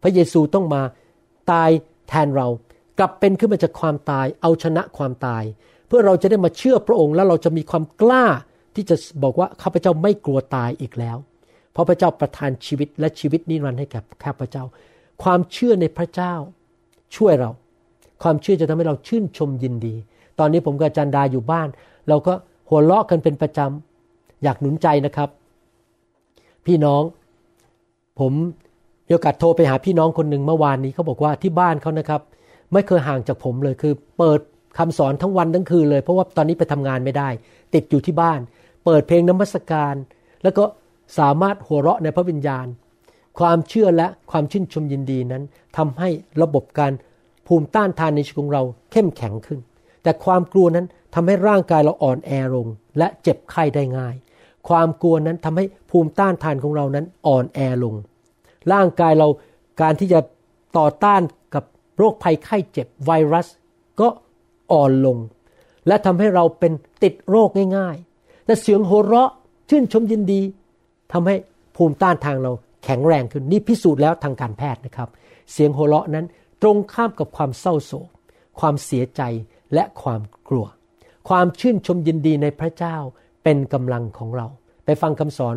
[0.01, 0.81] พระเยซูต้องมา
[1.51, 1.69] ตาย
[2.09, 2.47] แทนเรา
[2.97, 5.43] กลับเป็นขึ้นมาจากความตาย เอาชนะความตาย
[5.87, 8.25] เพื่อเราจะได้มาเชื่อพระองค์แล้วเราจะมีความกล้า
[8.75, 11.17] ที่จะบอกว่าข้าพเจ้าไม่กลัวตายอีกแล้ว
[11.71, 14.63] เพราะพระเจ้าประทานชีวิตและชีวิตนิรันดร์ให้แก่ข้าพเจ้า
[15.23, 16.33] ความเชื่อในพระเจ้า
[17.15, 17.51] ช่วยเรา
[18.23, 19.95] ความเชื่อจะทำให้เราชื่นชมยินดี
[20.39, 21.67] ตอนนี้ผมกับจันดาอยู่บ้าน
[22.09, 22.33] เราก็
[22.69, 25.29] หัวเราะกันเป็นประจำอยากหนุนใจนะครับ
[26.65, 27.03] พี่น้อง
[28.19, 28.33] ผม
[29.07, 32.21] มีโอกาสโทรไปหาพี่น้องคนหนึ่งเมื่อวานนี้เขาบอกว่าที่บ้านเขานะครับ
[32.73, 34.39] ไม่เคยห่างจากผมเลยคือ เปิด
[34.77, 37.29] คำสอนทั้งวันทั้งคืนเลย เพราะว่าตอนนี้ไปทำงานไม่ได้
[37.73, 38.39] ติดอยู่ที่บ้าน
[38.85, 39.95] เปิดเพลงน้ำมัสการ
[40.43, 40.63] แล้วก็
[41.19, 42.67] สามารถหัวเราะในพระวิญญาณ
[43.39, 45.43] ความเชื่อและความชื่นชมยินดีนั้น
[45.77, 46.09] ทำให้
[46.41, 46.93] ระบบการ
[47.47, 48.61] ภูมิต้านทานในชีวิตของเรา
[48.91, 49.59] เข้มแข็งขึ้น
[50.03, 52.67] แต่ความกลัวนั้นทำให้ร่างกายเราอ่อนแอลง
[52.97, 54.15] และเจ็บไข้ได้ง่าย
[54.69, 57.95] ความกลัวนั้นทำให้ภูมิต้านทานของเรานั้นอ่อนแอลง
[58.73, 59.27] ร่างกายเรา
[59.81, 60.19] การที่จะ
[60.77, 61.21] ต่อต้าน
[61.53, 61.63] กับ
[61.97, 63.47] โรคภัยไข้เจ็บไวรัส
[63.99, 64.07] ก็
[64.71, 65.17] อ่อนลง
[65.87, 69.31] และทำให้เราเป็นติดโรคง่ายๆ แต่เสียงโห่เราะ
[69.69, 70.41] ชื่นชมยินดี
[71.13, 71.35] ทำให้
[71.75, 72.51] ภูมิต้านทางเรา
[72.83, 75.09] แข็งแรงขึ้นนี่พิสูจน์แล้วทางการแพทย์นะครับ
[75.51, 76.25] เสียงโห่เราะนั้น
[76.61, 78.07] ตรงข้ามกับความเศร้าโศก
[78.59, 79.21] ความเสียใจ
[79.73, 80.67] และความกลัว
[81.29, 82.95] ความชื่นชมยินดีในพระเจ้า
[83.43, 84.47] เป็นกำลังของเรา
[84.85, 85.55] ไปฟังคำสอน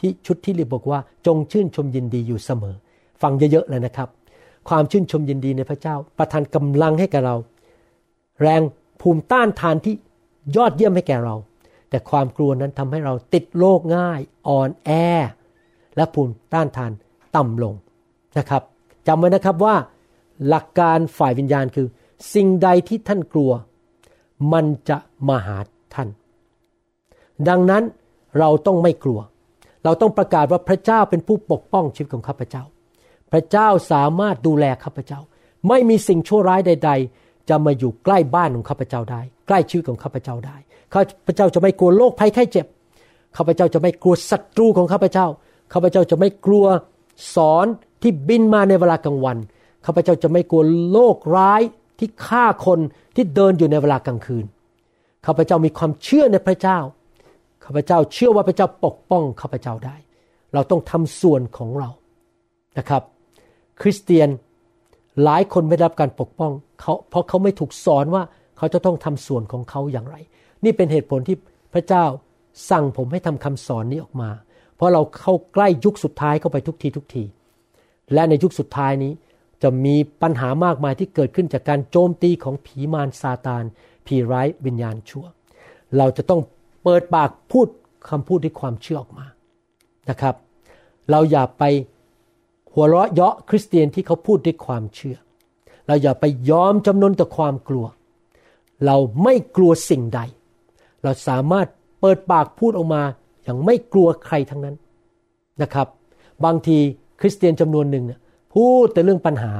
[0.00, 2.76] ที่ชุดที่รีบบอกว่าจงชื่นชมยินดีอยู่เสมอ
[3.22, 4.08] ฟังเยอะๆเลยนะครับ
[4.68, 7.36] ความชื่นชมยินดีในพระเจ้า ประทานกำลังให้กับเรา
[8.42, 8.62] แรง
[9.00, 9.94] ภูมิต้านทานที่
[10.56, 11.36] ยอดเยี่ยมให้แก่เรา
[11.90, 14.90] แต่ความกลัวนั้นทำให้เราติดโรคง่าย อ่อนแอ
[15.96, 16.92] และภูมิต้านทาน
[17.36, 17.74] ต่ำลง
[18.38, 18.62] นะครับ
[19.06, 19.76] จำไว้นะครับว่า
[20.48, 21.86] หลักการฝ่ายวิญญาณคือ
[22.34, 23.52] สิ่งใดที่ท่านกลัว
[24.52, 25.58] มันจะมาหา
[25.94, 26.08] ท่าน
[27.48, 27.82] ดังนั้น
[28.38, 29.20] เราต้องไม่กลัว
[29.84, 32.62] เราต้องประกาศว่าพระเจ้าเป็นผู้ปกป้องชีวิตของข้าพเจ้า
[33.32, 35.20] พระเจ้าสามารถดูแลข้าพเจ้า
[35.68, 40.56] ไม่มีสิ่งชั่วร้ายใดๆ จะมาอยู่ใกล้บ้านของข้าพเจ้าได้ ใกล้ชีวิตของข้าพเจ้าได้
[40.92, 42.66] ข้าพเจ้าจะไม่กลัวโรคภัยไข้เจ็บ
[43.36, 45.26] ข้าพเจ้าจะไม่กลัวศัตรูของข้าพเจ้า
[45.72, 46.66] ข้าพเจ้าจะไม่กลัว
[47.34, 47.66] สอน
[48.02, 49.36] ที่บินมาในเวลากลางวัน
[49.86, 50.62] ข้าพเจ้าจะไม่กลัว
[50.92, 51.62] โรคร้าย
[51.98, 52.78] ที่ฆ่าคน
[53.16, 54.44] ที่เดินอยู่ในเวลากลางคืน
[55.26, 56.78] ข้าพเจ้ามีความเชื่อในพระเจ้า
[57.64, 59.96] ข้าพเจ้าเชื่อว่าพระเจ้าปกป้องข้าพเจ้าได้
[60.54, 61.90] เราต้องทำส่วนของเรา
[62.78, 63.02] นะครับ
[63.80, 64.28] คริสเตียน
[65.22, 66.52] หลายคนไม่ได้รับการปกป้อง
[66.82, 68.22] เขาเพราะเขาไม่ถูกสอนว่า
[68.58, 70.16] เขาจะต้องทำส่วนของเขาอย่างไร
[70.64, 71.36] นี่เป็นเหตุผลที่
[71.72, 72.04] พระเจ้า
[72.70, 74.30] สั่งผมให้ทำคำสอนนี้ออกมา
[74.76, 77.24] เพราะเราเข้าใกล้ยุคสุดท้ายเข้าไปทุกทีทุกที
[78.14, 79.12] และในยุคสุดท้ายนี้
[79.62, 83.64] จะมีปัญหามากมายที่เกิดขึ้นจากการโจมตีของผีมารซาตาน
[84.06, 85.26] ผีร้ายวิญญาณชั่ว
[85.98, 86.40] เราจะต้อง
[86.82, 87.68] เปิดปากพูด
[88.08, 89.26] คำพูดด้วยความเชื่อออกมา
[90.10, 90.34] นะครับ
[91.10, 91.64] เราอย่าไป
[92.72, 95.16] หัวเราะเยาะคริสเตียนที่เขาพูดด้วยความเชื่อ
[95.86, 97.86] เราอย่าไปยอมจำนนต่อความกลัว
[98.86, 100.20] เราไม่กลัวสิ่งใด
[101.02, 101.66] เราสามารถ
[102.00, 103.02] เปิดปากพูดออกมา
[103.42, 104.76] อย่างไม่กลัวใครทั้งนั้น
[105.62, 105.86] นะครับ
[106.44, 106.78] บางที
[107.20, 108.04] คริสเตียนจำนวนหนึ่ง
[108.54, 109.52] พูดแต่เรื่องปัญหา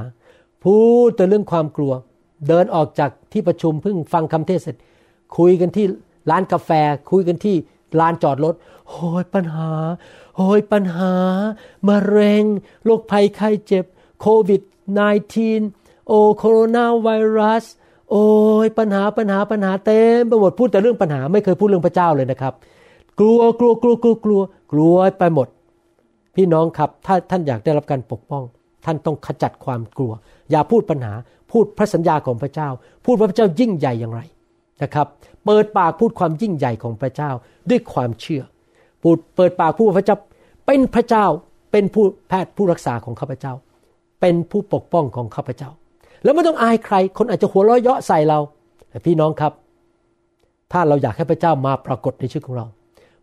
[0.63, 1.93] พูดแต่เรื่องความกลัว
[2.47, 4.75] เดินออกจากที่ประชุมเพิ่งฟังคำเทศเสร็จ
[5.37, 5.85] คุยกันที่
[6.29, 6.69] ร้านกาแฟ
[7.11, 7.55] คุยกันที่
[7.99, 8.55] ลานจอดรถ
[8.87, 9.69] โอ้ยปัญหา
[10.37, 11.13] โอ้ยปัญหา
[11.87, 12.43] มะเร็ง
[12.83, 13.85] โรคภัยไข้เจ็บ
[14.21, 14.61] โควิด
[15.23, 17.65] -19 โอ้โคโรนาไวรัส
[18.11, 18.25] โอ้
[18.65, 22.53] ยปัญหาปัญหาปัญหาเต็มไปหมดพูดแต่เรื่องปัญหาไม่เคยพูดเรื่องพระเจ้าเลยนะครับ
[23.19, 24.41] กลัวกลัวกลัวกลัวกลัว
[24.71, 25.47] กลัวไปหมด
[26.35, 28.43] พี่น้องครับถ้าท่านอยากได้รับการปกป้อง
[28.85, 30.11] ท่านต้องขจัดความกลัว
[30.51, 31.13] อย่าพูดปัญหา
[31.51, 32.69] พูดพระสัญญาของพระเจ้า
[33.05, 34.21] พูดว่าพระเจ้ายิ่งใหญ่อย่างไร
[34.83, 35.07] นะครับ
[35.45, 37.31] เปิดปากพูดความยิ่งใหญ่ของพระเจ้า
[37.69, 38.43] ด้วยความเชื่อ
[39.01, 40.17] พูดเปิดปากพูดว่าพระเจ้า
[40.65, 41.25] เป็นพระเจ้า
[41.71, 43.53] เป็นผู้แพทย์ผู้รักษาของข้าพเจ้า
[44.21, 45.69] เป็นผู้ปกป้องของข้าพเจ้า
[46.23, 48.39] แล้วไม่ต้องอายใคร คนอาจจะหัวเราะเยาะใส่เรา
[48.89, 49.53] แต่พี่น้องครับ
[50.71, 52.65] ถ้าเราอยากให้พระเจ้ามาปรากฏในชีวิตของเรา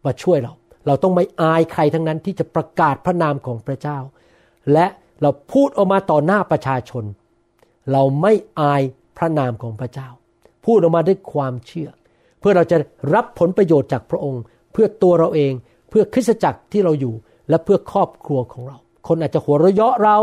[0.05, 0.53] มาช่วยเรา
[0.87, 3.99] เราต้องไม่อายใครทั้งนั้นที่จะประกาศพระนามของพระเจ้า
[4.73, 4.87] และ
[5.23, 7.05] เราพูดออกมาต่อหน้าประชาชน
[7.93, 8.83] เราไม่อาย
[9.19, 10.09] พระนามของพระเจ้า
[10.67, 11.91] พูดออกมาด้วยความเชื่อ
[12.41, 12.77] เพื่อเราจะ
[13.15, 14.43] รับผลประโยชน์จากพระองค์
[14.73, 15.53] เพื่อตัวเราเอง
[15.91, 17.15] เพื่อคริสตจักรที่เราอยู่
[17.49, 18.79] และเพื่อครอบครัวของเรา
[19.09, 20.17] คนอาจจะหัวเราะเยาะเรา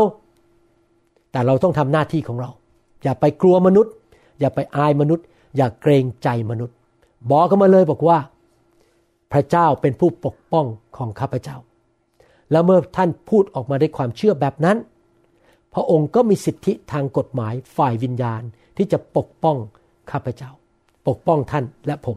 [1.32, 2.50] แต่เราต้องทำหน้าที่ของเรา
[3.02, 3.92] อย่าไปกลัวมนุษย์
[4.40, 5.24] อย่าไปอายมนุษย์
[5.56, 6.74] อย่าเกรงใจมนุษย์
[7.30, 8.18] บอกกันมาเลยบอกว่า
[9.32, 11.56] พระเจ้าเป็นผู้ปกป้องของข้าพเจ้า
[12.50, 14.76] แล้วเมื่อท่านพูดออกมาด้วยความเชื่อแบบนั้น
[15.74, 18.42] พระองค์ก็มีสิทธิทางกฎหมายฝ่ายวิญญาณ
[18.76, 19.56] ที่จะปกป้อง
[20.10, 20.50] ข้าพเจ้า
[21.08, 22.16] ปกป้องท่านและผม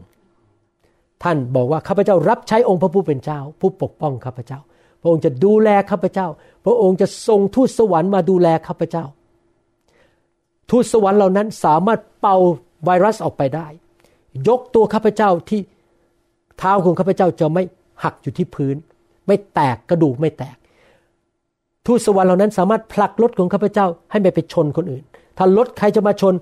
[1.22, 4.60] ท่านบอกว่าข้าพเจ้ารับใช้องค์พระผู้เป็นเจ้า ผู้ปกป้องข้าพเจ้า
[5.00, 6.26] พระองค์จะดูแลข้าพเจ้า
[6.64, 9.04] พระองค์จะส่งทูตสวรรค์มาดูแลข้าพเจ้า
[10.72, 12.36] ทูตสวรรค์เหล่านั้นสามารถเป่า
[12.84, 13.66] ไวรัสออกไปได้
[14.48, 15.60] ยกตัวข้าพเจ้าที่
[16.58, 17.62] เท้าของข้าพเจ้าจะไม่
[18.04, 18.76] หักอยู่ที่พื้น
[19.26, 20.56] ไม่แตกกระดูกไม่แตก
[21.86, 25.04] ทูตสวรรค์เหล่านั้นสามารถผลักรถของข้าพเจ้าให้ไม่ไปชนคนอื่น
[25.38, 26.34] ถ้ารถใครจะมาชน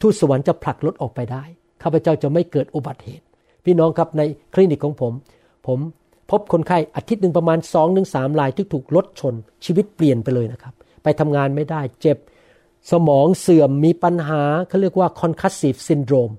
[0.00, 1.44] ทูตสวรรค์จะผลักรถออกไปได้
[1.82, 3.24] ข้าพเจ้าจะไม่เกิดอุบัติเหตุ
[3.64, 4.22] พี่น้องครับใน
[4.54, 5.12] คลินิกของผม
[5.66, 5.78] ผม
[6.30, 9.34] พบคนไข้อาทิตย์หนึ่งประมาณสองถึงสามรายที่ถูกรถชน
[9.64, 12.18] ชีวิตเปลี่ยนไปเลยนะครับ ไปทำงานไม่ได้เจ็บ
[12.92, 16.34] สมองเสื่อมมีปัญหาเขาเรียกว่า concussive syndrome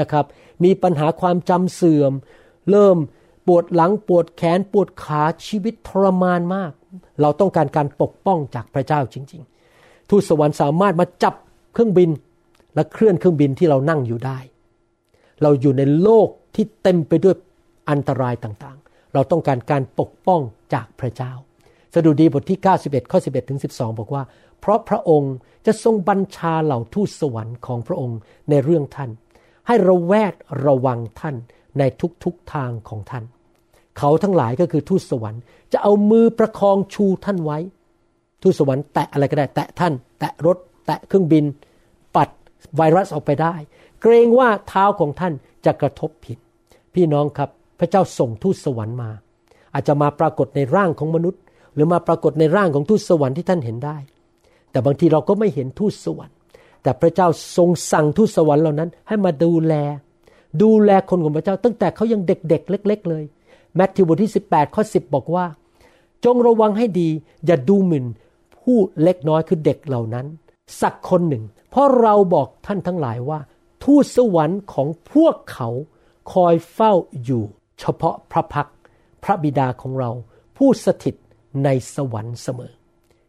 [0.00, 0.24] นะครับ
[0.64, 2.12] มีปัญหาความจำเสื่อม
[2.70, 2.96] เริ่ม
[3.46, 6.72] ปวดหลังปวดแขนปวดขาชีวิตทรมานมาก
[7.20, 9.42] เราต้องการการปกป้องจากพระเจ้าจริง
[9.76, 11.34] ๆ ทูตสวรรค์สามารถมาจับ
[11.72, 12.10] เครื่องบิน
[12.74, 14.38] และเคลื่อนเครื่องบินที่เรานั่งอยู่ได้
[15.42, 17.36] เราอยู่ในโลกที่เต็มไปด้วย
[17.90, 20.40] อันตรายต่างๆ เราต้องการการปกป้อง
[20.74, 21.32] จากพระเจ้า
[21.94, 24.22] สดุดีบทที่ 91 ข้อ 11 ถึง 12 บอกว่า
[24.60, 25.34] เพราะพระองค์
[25.66, 28.18] จะทรงบัญชาเหล่าทูตสวรรค์ของพระองค์
[28.50, 29.10] ในเรื่องท่าน
[29.66, 30.34] ให้ระแวด
[30.66, 31.36] ระวังท่าน
[31.78, 31.82] ใน
[32.24, 33.24] ทุกๆทางของท่าน
[33.98, 35.40] เขาทั้งหลายก็คือทูตสวรรค์
[35.72, 37.58] จะเอามือประคองชูท่านไว้
[38.42, 40.56] ทูตสวรรค์แตะอะไรก็ได้ แตะท่าน แตะรถ
[40.86, 41.44] แตะเครื่องบิน
[42.16, 42.28] ปัด
[42.76, 43.54] ไวรัสออกไปได้
[44.00, 45.32] เกรงว่าเท้าของท่าน
[45.66, 46.38] จะกระทบผิด
[46.94, 49.10] พี่น้องครับพระเจ้าส่งทูตสวรรค์มา
[49.74, 51.40] อาจจะมาปรากฏในร่างของมนุษย์
[51.74, 53.96] หรือมาปรากฏในร่างของทูตสวรรค์ที่ท่านเห็นได้
[54.70, 56.36] แต่บางทีเราก็ไม่เห็นทูตสวรรค์
[56.82, 59.74] แต่พระเจ้าทรงสั่งทูตสวรรค์เหล่านั้น ให้มาดูแล
[60.62, 63.24] ดูแลคนของพระเจ้า ตั้งแต่เขายังเด็กๆ เล็ก ๆ เลย
[63.76, 65.44] แมทธิวบทที่ 18 ข้อ 10 บอกว่า
[66.24, 67.08] จงระวังให้ดี
[67.46, 68.06] อย่าดูหมิ่น
[68.60, 70.26] ผู้เล็กน้อยคือเด็กเหล่านั้น
[70.80, 73.40] สักคนหนึ่ง เพราะเราบอกท่านทั้งหลายว่า
[73.84, 75.68] ทูตสวรรค์ของพวกเขา
[76.32, 76.92] คอยเฝ้า
[77.24, 77.42] อยู่
[77.78, 78.68] เฉพาะพระพัก
[79.24, 80.10] พระบิดาของเรา
[80.56, 81.14] ผู้สถิต
[81.64, 82.72] ในสวรรค์เสมอ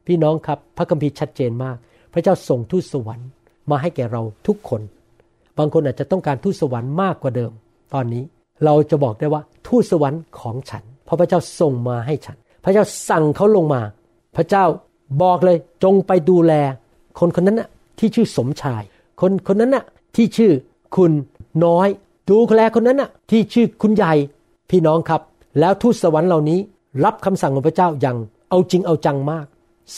[0.08, 1.78] พี่น้องครับพระคัมภีร์ชัดเจนมาก
[2.14, 3.28] พระเจ้าส่งทูตสวรรค์
[3.70, 4.82] มาให้แก่เราทุกคน
[5.58, 7.52] บางคนอาจจะต้องการทูตสวรรค์มากกว่าเดิม
[7.94, 8.24] ตอนนี้
[8.66, 13.82] เราจะบอกได้ว่าทูตสวรรค์ของฉัน เพราะพระเจ้าส่งมาให้ฉัน พระเจ้าสั่งเขาลงมา
[14.36, 14.66] พระเจ้า
[15.22, 16.54] บอกเลยจงไปดูแล
[17.20, 18.84] คนคนนั้นน่ะที่ชื่อสมชาย
[19.22, 19.86] คนคนนั้นน่ะ
[20.16, 20.52] ที่ชื่อ
[20.96, 21.12] คุณ
[21.66, 21.88] น้อย
[22.30, 24.14] ดูแลคนนั้นน่ะที่ชื่อคุณใหญ่
[24.70, 25.22] พี่น้องครับ
[25.60, 26.60] แล้วทูตสวรรค์เหล่านี้
[27.06, 28.18] รับคำสั่งของพระเจ้าอย่าง
[28.50, 29.46] เอาจริงเอาจังมาก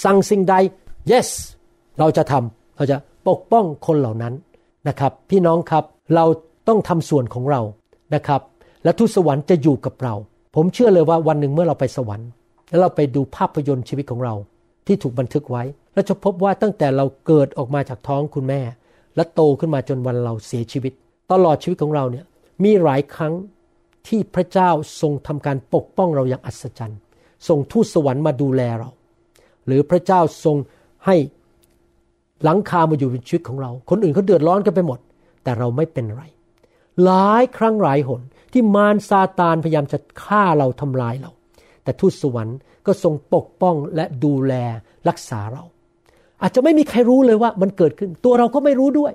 [0.04, 0.56] สั่งสิ่งใด
[1.12, 1.30] yes
[2.00, 4.34] เราจะทำเราจะปกป้องคนเหล่านั้น
[4.88, 5.84] นะครับ พี่น้องครับ
[6.16, 6.26] เรา
[6.68, 7.62] ต้องทำส่วนของเรา
[8.16, 8.42] นะครับ
[8.84, 10.14] และทูตสวรรค์จะอยู่กับเรา
[10.56, 12.30] ผมเชื่อเลยว่าวันหนึ่งเมื่อเราไปสวรรค์
[12.70, 14.34] แล้วเราไปดูภาพยนตร์ชีวิตของเรา
[14.88, 15.64] ที่ถูกบันทึกไว้
[15.94, 18.62] เราจะพบว่าตั้งแต่เราเกิดออกมาจากท้องคุณแม่
[19.16, 20.94] และโตขึ้นมาจนวันเราเสียชีวิต
[21.32, 22.26] ตลอดชีวิตของเราเนี่ย
[22.64, 23.34] มีหลายครั้ง
[24.08, 24.70] ที่พระเจ้า
[25.02, 27.00] ทรงทำการปกป้องเราอย่างอัศจรรย์
[27.48, 28.90] ส่งทูตสวรรค์มาดูแลเรา
[29.68, 30.58] หรือพระเจ้าทรง
[31.06, 31.16] ให้
[32.44, 35.00] หลังคามาอยู่ในชีวิตของเรา คนอื่นเขาเดือดร้อนกันไปหมด
[35.44, 36.24] แต่เราไม่เป็นไร
[37.04, 38.22] หลายครั้งหลายหน
[38.54, 41.32] ที่มารซาตานพยายามจะฆ่าเราทำลายเรา
[41.84, 44.54] แต่ทูตสวรรค์ก็ทรงปกป้องและดูแล
[45.10, 45.64] รักษาเรา
[46.42, 49.14] อาจจะไม่มีใครรู้เลยว่ามันเกิดขึ้น ตัวเราก็ไม่รู้ด้วย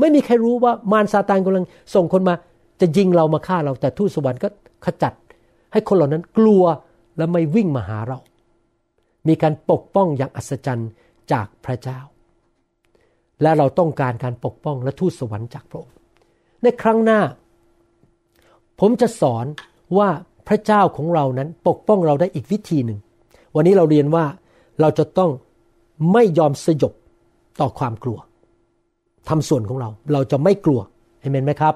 [0.00, 1.64] ไม่มีใครรู้ว่ามารซาตานกำลัง
[1.94, 2.34] ส่งคนมา
[2.80, 4.48] จะยิงเรามาฆ่าเรา แต่ทูตสวรรค์ก็
[4.84, 5.12] ขจัด
[5.72, 6.64] ให้คนเหล่านั้นกลัว
[7.16, 8.18] และไม่วิ่งมาหาเรา
[9.28, 10.90] มีการปกป้องอย่างอัศจรรย์
[11.32, 12.00] จากพระเจ้า
[13.42, 15.94] และเราต้องการการปกป้องและทูตสวรรค์จากพระองค์
[16.62, 17.20] ในครั้งหน้า
[18.80, 19.46] ผมจะสอน
[19.98, 20.08] ว่า
[20.48, 22.98] พระเจ้าของเรานั้นปกป้องเราได้อีกวิธีหนึ่ง
[23.54, 24.24] วันนี้เราเรียนว่า
[24.80, 25.30] เราจะต้อง
[26.12, 26.92] ไม่ยอมสยบ
[27.60, 28.18] ต่อความกลัว
[29.28, 30.80] ทำส่วนของเรา เราจะไม่กลัว
[31.20, 31.74] เห็นไหมครับ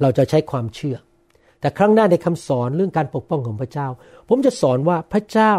[0.00, 0.96] เราจะใช้ความเชื่อ
[1.60, 3.88] แต่ครั้งหน้าในคำสอนเรื่องการปกป้องของพระเจ้า
[4.28, 5.52] ผมจะสอนว่าพระเจ้า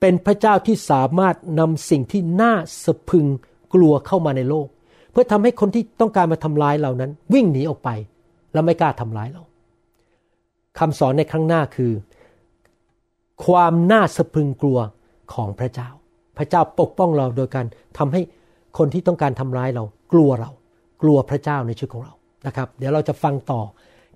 [0.00, 2.52] เป็นพระเจ้าที่สามารถนำสิ่งที่น่า
[2.84, 3.26] สะพึง
[3.74, 4.68] กลัวเข้ามาในโลก
[5.12, 7.90] เพื่อทำให้คนที่ต้องการมาทำร้ายเรานั้น วิ่งหนีออกไป
[8.52, 9.42] แล้วไม่กล้าทำร้ายเรา
[10.78, 11.92] คำสอนในครั้งหน้าคือ
[13.44, 14.78] ความน่าสะพึงกลัว
[15.34, 15.88] ของพระเจ้า
[16.36, 17.66] พระเจ้าปกป้องเราโดยการ
[17.98, 18.22] ทำให้
[18.78, 20.50] คนที่ต้องการทำร้ายเรา กลัวเรา
[21.02, 22.14] กลัวพระเจ้าในชีวิตของเรา
[22.46, 23.62] นะครับ เดี๋ยวเราจะฟังต่อ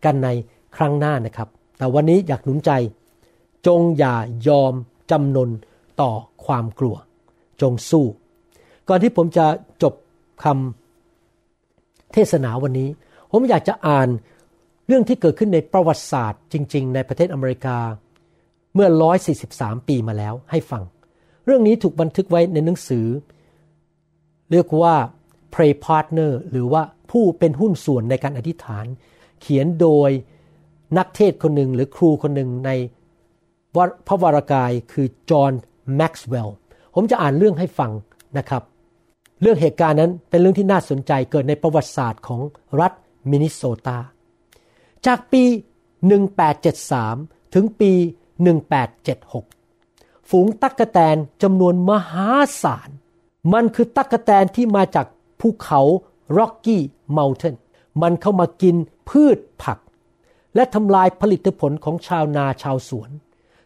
[0.04, 0.28] กันใน
[0.76, 2.70] ครั้งหน้านะครับ แต่วันนี้อยากหนุนใจ
[3.66, 4.14] จงอย่า
[4.48, 4.74] ยอม
[5.10, 5.50] จำนน
[6.00, 6.12] ต่อ
[6.46, 6.96] ความกลัว
[7.60, 8.06] จงสู้
[8.88, 9.46] ก่อนที่ผมจะ
[9.82, 9.94] จบ
[10.44, 12.88] คำเทศนาวันนี้
[13.30, 14.08] ผมอยากจะอ่าน
[14.86, 17.78] เรื่องที่เกิดขึ้นในประวัติศาสตร์จริง ๆ ในประเทศอเมริกา
[18.74, 18.88] เมื่อ
[19.38, 20.82] 143 ปีมาแล้วให้ฟัง
[21.44, 23.06] เรื่องนี้ถูกบันทึกไว้ในหนังสือ
[24.52, 24.96] เรียกว่า
[25.54, 28.86] Pray Partner หรือว่าผู้เป็นหุ้นส่วนในการอธิษฐาน
[29.40, 30.10] เขียนโดย
[30.98, 32.70] นักเทศคนหนึ่งหรือครูคนหนึ่งใน
[34.06, 35.52] พระวรากายคือจอห์น
[35.96, 36.56] แม็กซ์เวลล์
[36.94, 37.90] ผมจะอ่านเรื่องให้ฟัง
[38.38, 38.62] นะครับ
[39.40, 42.40] เรื่องเหตุการณ์นั้นเป็นเรื่องที่น่าสนใจเกิดในประวัติศาสตร์ของ
[42.80, 42.92] รัฐ
[43.30, 43.98] มินนิโซตา
[45.06, 45.42] จากปี
[46.68, 47.92] 1873 ถึงปี
[48.90, 52.28] 1876 ฝูงตั๊กแตนจำนวนมหา
[52.62, 52.90] ศาล
[53.52, 55.06] มันคือตั๊กแตนที่มาจาก
[55.40, 55.80] ภูเขา
[56.36, 56.82] ร็อกกี้
[57.12, 57.56] เมลเทน
[58.02, 58.76] มันเข้ามากิน
[59.08, 59.78] พืชผัก
[60.54, 63.10] และทำลายผลิตผลของชาวนาชาวสวน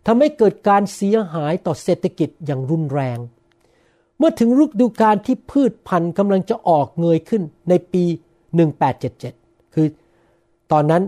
[0.07, 3.19] ทำให้เกิดการเสียหายต่อเศรษฐกิจอย่างรุนแรง
[4.19, 8.05] เมื่อถึงฤดูกาลที่พืชพันธุ์กำลังจะออกเงยขึ้นในปี
[8.89, 9.87] 1877 คือ
[10.73, 11.03] ตอนนั้น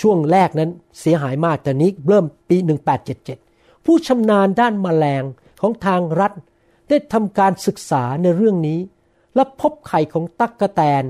[0.00, 0.70] ช่วงแรกนั้น
[1.00, 2.56] เสียหายมากแต่นี้เริ่มปี
[3.22, 5.22] 1877 ผู้ชำนาญด้านมแมลง
[5.60, 6.32] ของทางรัฐ
[6.88, 8.80] ได้ทำการศึกษาในเรื่องนี้
[9.34, 11.02] และพบไข่ของตั๊กแตน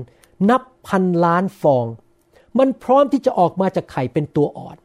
[0.49, 1.85] นับพันล้านฟอง
[2.59, 4.77] มันพร้อมที่จะออกมาจากไข่เป็นตัวอ่อน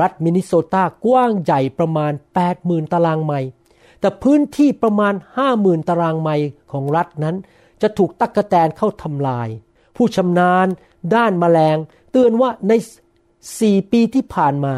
[0.00, 2.12] รัฐมินนิโซตากว้างใหญ่ประมาณ
[2.52, 3.48] 80,000 ตารางไมล์
[4.00, 5.14] แต่พื้นที่ประมาณ
[5.50, 7.36] 50,000 ตารางไมล์ของรัฐนั้น
[7.82, 9.48] จะถูกตักกะแตนเข้าทำลาย
[9.96, 10.66] ผู้ชำนาญ
[11.14, 11.76] ด้านมแมลง
[12.10, 12.72] เตือนว่าใน
[13.32, 14.74] 4 ปีที่ผ่านมา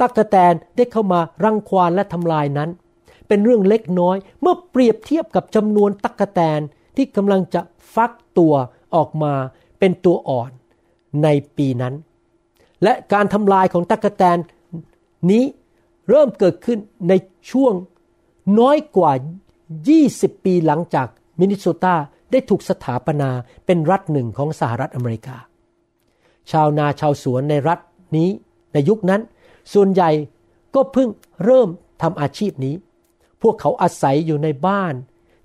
[0.00, 2.70] ตักกะแตนได้เข้ามารังควานและทำลายนั้น
[3.28, 6.60] เป็นเรื่องเล็กน้อยเมื่อเปรียบเทียบกับจำนวนตักกะแตน
[6.96, 7.60] ที่กำลังจะ
[7.94, 8.54] ฟักตัว
[8.94, 9.34] ออกมา
[9.78, 10.50] เป็นตัวอ่อน
[11.22, 11.94] ในปีนั้น
[12.82, 14.38] และการทำลายของตั๊กแตน
[15.30, 15.44] นี้
[16.08, 16.78] เริ่มเกิดขึ้น
[17.08, 17.12] ใน
[17.50, 17.74] ช่วง
[18.58, 19.12] น้อยกว่า
[19.78, 21.06] 20 ปีหลังจาก
[21.38, 21.96] มินนิโซตา
[22.30, 23.30] ได้ถูกสถาปนา
[23.66, 25.36] เป็นรัฐหนึ่งของสหรัฐอเมริกา
[26.50, 27.78] ชาวนาชาวสวนในรัฐ
[28.16, 28.28] นี้
[28.72, 29.20] ในยุคนั้น
[29.72, 30.10] ส่วนใหญ่
[30.74, 31.08] ก็เพิ่ง
[31.44, 31.68] เริ่ม
[32.02, 32.74] ทำอาชีพนี้
[33.42, 34.94] พวกเขาอาศัยอยู่ในบ้าน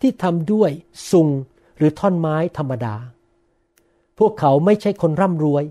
[0.01, 0.71] ที่ทำด้วย
[1.11, 1.27] ซุง
[1.77, 2.95] หรือท่อนไม้ธรรมดา
[4.19, 5.63] พวกเขาไม่ใช่คนร่ำรวย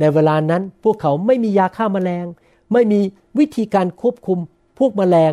[0.00, 2.26] ในเวลานั้นพวกเขาไม่มียาฆ่ามาแมลง
[2.72, 3.00] ไม่มี
[3.38, 4.38] วิธีการควบคุม
[4.78, 5.32] พวกมแมลง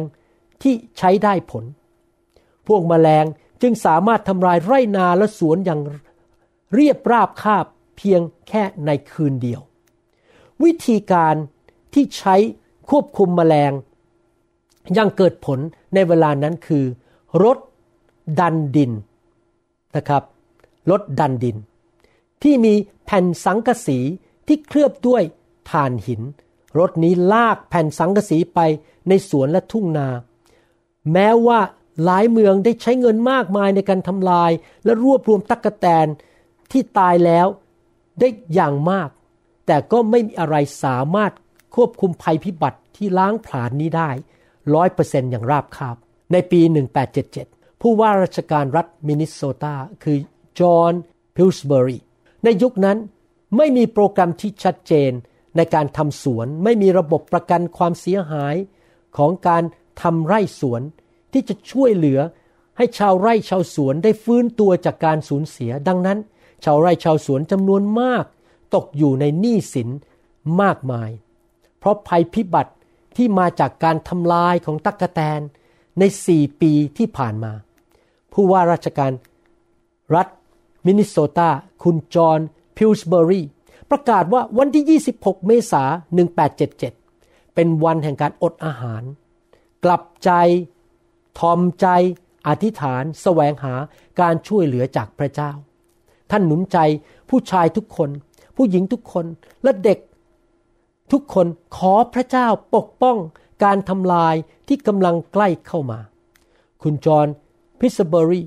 [0.61, 1.63] ที่ใช้ได้ผล
[2.67, 3.25] พวกมแมลง
[3.61, 5.81] จึงสามารถทำลายไร่นาและสวนอย่าง
[6.75, 7.65] เรียบราบคาบ
[7.97, 9.61] เพียงแค่ในคืนเดียว
[10.63, 11.35] วิธีการ
[11.93, 12.35] ที่ใช้
[12.89, 13.71] ควบคุมแมลง
[14.97, 15.59] ยังเกิดผล
[15.93, 16.85] ในเวลานั้นคือ
[17.43, 17.57] รถ
[18.39, 18.91] ดันดิน
[19.95, 20.23] นะครับ
[20.91, 21.57] รถดันดิน
[22.43, 22.73] ที่มี
[23.05, 23.99] แผ่นสังกะสี
[24.47, 25.23] ที่เคลือบด้วย
[25.69, 26.21] ถ่านหิน
[26.79, 28.59] รถนี้ลากแผ่นสังกะสีไป
[29.07, 30.07] ในสวนและทุ่งนา
[31.13, 31.59] แม้ว่า
[32.03, 34.51] หลายเมืองได้ใช้เงินมากมายในการทำลาย
[34.83, 36.07] และรวบรวมตักกะแตน
[36.71, 37.47] ที่ตายแล้ว
[38.19, 39.09] ได้อย่างมาก
[39.67, 41.31] แต่ก็ไม่มีอะไรสามารถ
[41.75, 44.09] ควบคุมภัยพิบัติที่ล้างผลาญนี้ได้
[44.73, 45.97] ร้อยเปอร์เซ็นต์อย่างราบคาบ
[46.31, 46.61] ในปี
[47.21, 50.17] 1877 ผู้ว่าราชการรัฐมินนิโซตาคือ
[50.59, 50.93] จอห์น
[51.35, 51.97] พิลส์เบอรี
[52.43, 52.97] ในยุคนั้น
[53.55, 55.11] ไม่มีโปรแกรมที่ชัดเจน
[55.57, 58.55] ในการทำสวน ไม่มีระบบประกันความเสียหาย
[59.17, 59.63] ของการ
[60.01, 60.81] ทำไร่สวน
[61.33, 62.19] ที่จะช่วยเหลือ
[62.77, 66.19] ให้ชาวไร่ชาวสวนได้ฟื้นตัวจากการสูญเสีย ดังนั้น
[66.63, 68.25] ชาวไร่ชาวสวนจำนวนมาก
[68.75, 69.89] ตกอยู่ในหนี้สิน
[70.61, 71.09] มากมาย
[71.79, 72.73] เพราะภัยพิบัติ
[73.15, 75.41] ที่มาจากการทำลายของตักกแตน
[75.99, 77.53] ในสี่ปีที่ผ่านมา
[78.33, 79.11] ผู้ว่าราชการ
[80.15, 80.27] รัฐ
[80.85, 81.49] มินนิโซตา
[81.83, 82.39] คุณจอห์น
[82.77, 83.41] พิลส์เบอรี
[83.91, 86.19] ประกาศว่าวันที่ 26 เมษายน
[86.87, 89.03] 1877 เป็นวันแห่งการอดอาหาร
[89.85, 90.31] กลับใจ
[91.39, 91.87] ทอมใจ
[92.47, 93.73] อธิษฐาน แสวงหา
[94.21, 95.51] การช่วยเหลือจากพระเจ้า
[96.31, 96.77] ท่านหนุนใจ
[97.29, 98.09] ผู้ชายทุกคน
[98.55, 99.25] ผู้หญิงทุกคน
[99.63, 99.99] และเด็ก
[101.11, 101.47] ทุกคน
[101.77, 103.17] ขอพระเจ้าปกป้อง
[103.63, 104.35] การทำลาย
[104.67, 105.99] ที่กำลังใกล้เข้ามา
[106.81, 107.27] คุณจอห์น
[107.79, 108.41] พิสเบอรี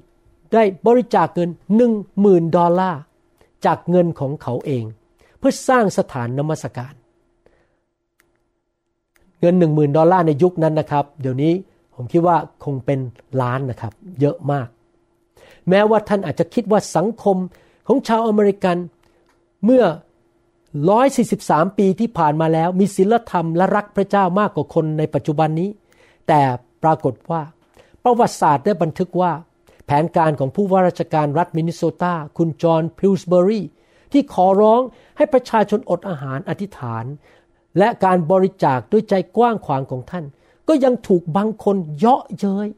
[0.52, 3.00] ได้บริจาคเงินหนึ่งหมื่นดอลลาร์
[3.66, 4.84] จากเงินของเขาเอง
[5.38, 6.94] เพื่อสร้างสถานนมัสการ
[9.40, 11.52] เงินหนึ่งหมื่นดอลลาร์ในยุคนั้นนะครับ เดี๋ยวนี้
[11.94, 13.00] ผมคิดว่าคงเป็น
[13.40, 14.68] ล้านนะครับ เยอะมาก
[15.68, 17.36] แม้ว่าท่านอาจจะคิดว่าสังคม
[17.86, 18.76] ของชาวอเมริกัน
[19.64, 19.84] เมื่อ
[20.80, 25.68] 143 ปีที่ผ่านมาแล้ว มีศีลธรรมและรักพระเจ้ามากกว่าคนในปัจจุบันนี้
[26.28, 26.40] แต่
[26.82, 27.40] ปรากฏว่า
[28.04, 29.32] ประวัติศาสตร์ได้บันทึกว่า
[29.90, 33.62] แผนการของผู้ว่าราชการรัฐมินนิโซตา คุณจอห์นพิลส์เบอรี
[34.12, 34.80] ที่ขอร้อง
[35.16, 37.04] ให้ประชาชนอดอาหารอธิษฐาน
[37.78, 40.24] และการบริจาคด้วยใจกว้างขวางของท่าน
[40.68, 42.68] ก็ยังถูกบางคนเยาะเย้ย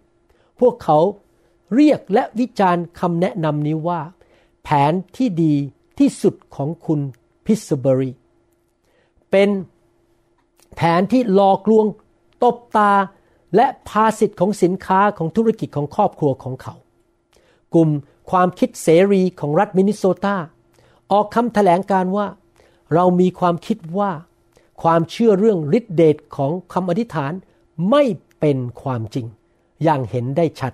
[0.60, 0.98] พวกเขา
[1.74, 4.00] เรียกและวิจารณ์คำแนะนำนี้ว่า
[4.64, 5.54] แผนที่ดี
[5.98, 7.00] ที่สุดของคุณ
[7.46, 8.12] พิสเบอรี
[9.30, 9.48] เป็น
[10.76, 11.86] แผนที่หลอกลวง
[12.42, 12.92] ตบตา
[13.56, 16.74] และพาสิทธิ์ของสินค้าของธุรกิจของครอบครัวของเขา
[17.74, 17.90] กลุ่ม
[18.30, 20.36] ความคิดเสรีของรัฐมินนิโซตา
[21.12, 22.26] ออกคำแถลงการว่า
[22.94, 24.10] เรามีความคิดว่า
[24.82, 27.32] ความเชื่อเรื่องฤทธิเดชของคำอธิษฐาน
[27.90, 28.02] ไม่
[28.40, 29.26] เป็นความจริง
[29.82, 30.72] อย่างเห็นได้ชัด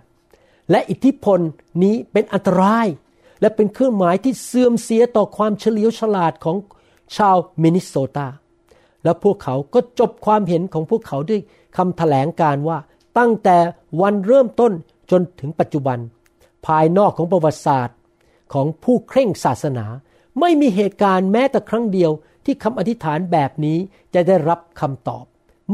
[0.70, 1.40] และอิทธิพล
[1.82, 2.86] นี้เป็นอันตราย
[3.40, 6.56] และเป็นเครื่องหมายที่เสื่อมเสียต่อความเฉลียวฉลาดของ
[7.16, 8.28] ชาวมินนิโซตา
[9.04, 11.40] และพวกเขาก็จบความเห็นของพวกเขาด้วย
[11.76, 12.78] คำแถลงการว่า
[13.18, 13.56] ตั้งแต่
[14.00, 14.72] วันเริ่มต้น
[15.10, 15.98] จนถึงปัจจุบัน
[16.66, 17.96] ภายนอกของประวัติศาสตร์
[18.52, 19.86] ของผู้เคร่งศาสนา
[20.40, 22.10] ไม่มีเหตุการณ์แม้แต่ครั้งเดียว
[22.44, 23.78] ที่คำอธิษฐานแบบนี้
[24.14, 25.24] จะได้รับคำตอบ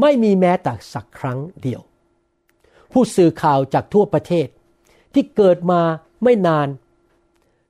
[0.01, 1.81] ไม่มีแม้แต่สักครั้งเดียว
[2.91, 4.47] ผู้สื่อข่าวจากทั่วประเทศ
[5.13, 5.81] ที่เกิดมา
[6.23, 6.67] ไม่นาน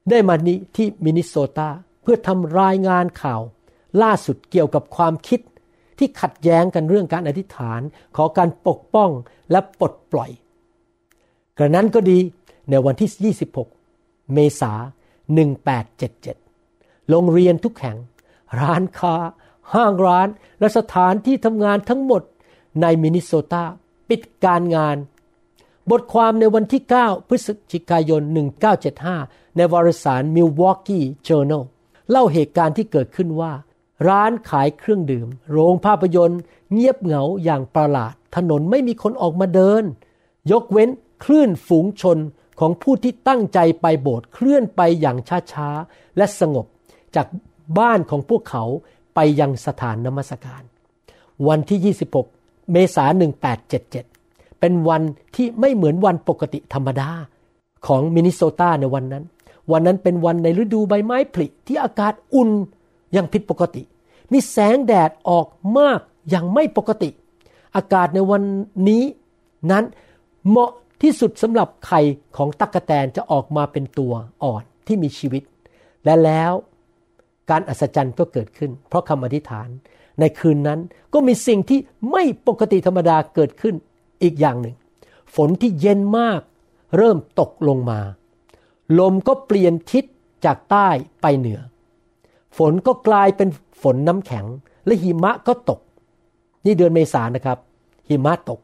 [0.09, 1.69] ได้มานี้ที่มินนิโซตา
[2.01, 3.41] เพื่อทำรายงานข่าว
[4.01, 5.39] ล่าสุดเกี่ยวกับความคิด
[5.99, 7.81] ที่ขัดแย้งกันเรื่องการอธิษฐาน
[8.15, 9.09] ขอการปกป้อง
[9.51, 10.31] และปลดปล่อย
[11.57, 12.17] กระนั้นก็ดี
[12.69, 13.33] ในวันที่
[13.83, 14.73] 26 เมษา
[15.71, 17.97] 1877 โรงเรียนทุกแห่ง
[18.61, 19.15] ร้านค้า
[19.73, 20.27] ห้างร้าน
[20.59, 22.21] และสถานที่ทำงานทั้งหมด
[22.81, 23.65] ในมินนิโซตา
[24.09, 24.97] ปิดการงาน
[25.91, 28.21] บทความในวันที่ 9 พฤศจิกายน
[28.89, 31.63] 1975 ในวารสาร Milwaukee Journal
[32.09, 33.53] เล่าเหตุการณ์ที่เกิดขึ้นว่า
[34.07, 39.83] ร้านขายเครื่องดื่ม โรงภาพยนตร์ เงียบเหงาอย่างประหลาด ถนนไม่มีคนออกมาเดิน
[40.51, 40.89] ยกเว้น
[41.23, 42.17] คลื่นฝูงชน
[42.59, 45.17] ของผู้ที่ตั้งใจไปโบสถ์เคลื่อนไปอย่าง
[45.51, 46.65] ช้าๆ และสงบ
[47.15, 47.27] จาก
[47.79, 48.63] บ้านของพวกเขา
[49.15, 50.63] ไปยังสถานนมัสการ
[51.47, 51.93] วันที่
[52.27, 53.23] 26 เมษายน
[53.91, 55.01] 1877 เป็นวัน
[55.35, 57.09] ที่ไม่เหมือนวันปกติธรรมดา
[57.87, 59.23] ของมินนิโซตาในวันนั้น
[59.71, 62.49] วันนั้นเป็นวันในฤดูใบไม้ผลิที่อากาศอุ่น
[63.13, 63.83] อย่างผิดปกติ
[64.31, 65.99] มีแสงแดดออกมาก
[66.29, 67.09] อย่างไม่ปกติ
[67.75, 68.41] อากาศในวัน
[68.89, 69.03] นี้
[69.71, 69.83] นั้น
[70.49, 70.71] เหมาะ
[71.01, 72.01] ที่สุดสำหรับไข่
[72.37, 74.13] ของตั๊กแตนจะออกมาเป็นตัว
[74.43, 75.43] อ่อนที่มีชีวิต
[76.05, 76.51] และแล้ว
[77.49, 79.69] การอัศจรรย์ก็เกิดขึ้น เพราะคำอธิษฐาน
[80.19, 80.79] ในคืนนั้น
[81.13, 81.79] ก็มีสิ่งที่
[82.11, 83.75] ไม่ปกติธรรมดาเกิดขึ้น
[84.23, 84.75] อีกอย่างหนึ่ง
[85.35, 86.41] ฝนที่เย็นมาก
[86.97, 87.99] เริ่มตกลงมา
[88.99, 90.05] ลมก็เปลี่ยนทิศ
[90.45, 90.87] จากใต้
[91.21, 91.59] ไปเหนือ
[92.57, 93.49] ฝนก็กลายเป็น
[93.83, 94.45] ฝนน้ำแข็ง
[94.85, 95.79] และหิมะก็ตก
[96.65, 97.57] นี่เดือนเมษานะครับ
[98.09, 98.59] หิมะตก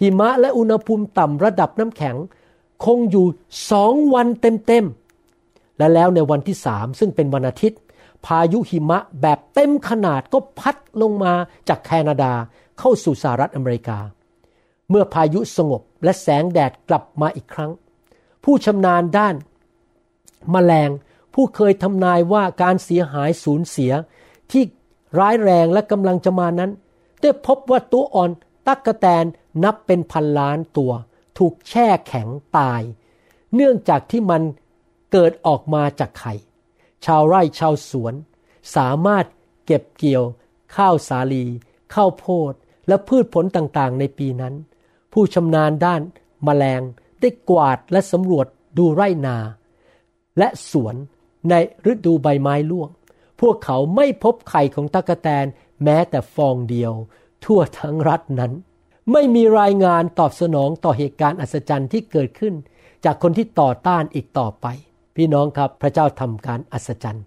[0.00, 2.16] หิมะและอุณหภูมิต่ำระดับน้ำแข็ง
[2.84, 3.26] คงอยู่
[3.70, 7.80] สองวันเต็มๆ และแล้วในวันที่สามซึ่งเป็นวันอาทิตย์
[8.26, 11.32] พายุหิมะแบบเต็มขนาดก็พัดลงมา
[11.68, 12.32] จากแคนาดา
[12.78, 13.98] เข้าสู่สหรัฐอเมริกา
[14.90, 17.72] เมื่อพายุสงบและแสงแดดกลับมาอีกครั้ง
[18.44, 19.34] ผู้ชำนาญด้าน
[20.54, 20.90] มแมลง
[21.34, 23.92] ผู้เคยทำนายว่าการเสียหายสูญเสีย
[24.50, 24.62] ที่
[25.18, 26.70] ร้ายแรงและกำลังจะมานั้น
[27.20, 28.30] ได้พบว่าตัวอ่อน
[28.66, 29.24] ตักกะแตน
[29.64, 30.92] นับเป็นพันล้านตัว
[31.38, 32.28] ถูกแช่แข็ง
[32.58, 32.82] ตาย
[33.54, 34.42] เนื่องจากที่มัน
[35.12, 36.34] เกิดออกมาจากไข่
[37.04, 38.14] ชาวไร่ชาวสวน
[38.76, 39.24] สามารถ
[39.66, 40.24] เก็บเกี่ยว
[40.76, 41.44] ข้าวสาลี
[41.94, 42.52] ข้าวโพด
[42.88, 44.54] และพืชผลต่างๆ ในปีนั้น
[45.12, 46.02] ผู้ชำนาญด้าน
[46.46, 46.82] มแมลง
[47.20, 48.46] ได้กวาดและสำรวจ
[48.78, 49.36] ดูไร่นา
[50.38, 50.96] และสวน
[51.48, 51.54] ใน
[51.90, 52.90] ฤดูใบไม้ร่วง
[53.40, 55.46] พวกเขาไม่พบไข่ของตะกะแตน
[55.84, 56.92] แม้แต่ฟองเดียว
[57.44, 58.52] ทั่วทั้งรัฐนั้น
[59.12, 62.54] ไม่มีรายงานตอบสนองต่อเหตุการณ์อัศจรรย์ที่เกิดขึ้น
[63.04, 64.66] จากคนที่ต่อต้านอีกต่อไป
[65.16, 67.24] พี่น้องครับพระเจ้าทำการอัศจรรย์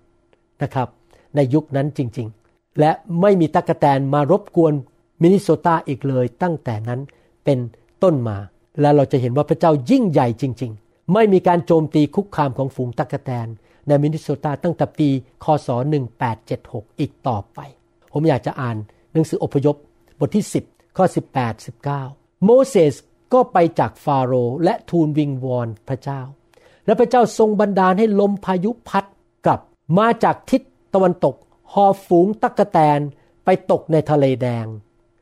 [0.62, 0.88] นะครับ
[1.36, 2.92] ในยุคนั้นจริงๆ และ
[3.22, 4.74] ไม่มีตะกะแตนมารบกวน
[5.22, 7.00] มินิโซตาอีกเลย ตั้งแต่นั้น
[7.46, 7.60] เป็น
[8.04, 8.38] ต้นมา
[8.82, 13.48] และเราจะเห็นว่าพระเจ้ายิ่งใหญ่จริง ๆ ไม่มีการโจมตีคุกคามของฝูงตะกะแตน
[13.88, 15.10] ในมินนิโซตาตั้งแต่ปี
[15.44, 15.70] คศ
[16.34, 17.60] 1876 อีกต่อไป
[18.12, 18.78] ผมอยากจะอ่าน
[19.14, 19.76] หนังสืออพยพ
[20.20, 21.06] บทที่ 10 ข้อ
[21.56, 22.96] 18 19 โมเสส
[23.34, 26.22] ก็ไปจากฟาโรห์และทูลวิงวอนพระเจ้า
[26.86, 29.06] และพระเจ้าทรงบันดาลให้ลมพายุพัด
[29.46, 29.62] กลับ
[29.98, 30.62] มาจากทิศ
[30.94, 31.36] ตะวันตก
[31.74, 33.00] หอฝูงตักกะแตน
[33.46, 34.66] ไปตกในทะเลแดง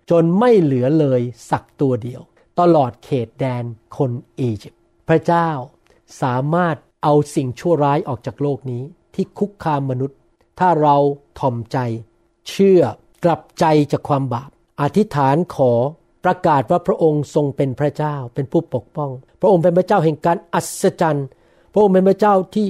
[0.10, 2.22] จนไม่เหลือเลยสักตัวเดียว
[2.60, 3.64] ตลอดเขตแดน
[3.98, 5.50] คนอียิปต์พระเจ้า
[6.22, 8.84] สามารถเอาสิ่งชั่วร้ายออกจากโลกนี้
[9.14, 10.18] ที่คุกคามมนุษย์
[10.60, 10.98] ถ้าเรา
[11.40, 11.78] ถ่อมใจ
[12.50, 12.82] เชื่อ
[13.24, 14.50] กลับใจจากความบาป
[14.82, 15.72] อธิษฐานขอ
[16.26, 21.28] ประกาศว่าพระองค์ทรงเป็นพระเจ้าเป็นผู้ปกป้อง พระองค์เป็นพระเจ้าแห่งการอัศจรรย์
[21.74, 22.68] พระองค์เป็นพระเจ้าที่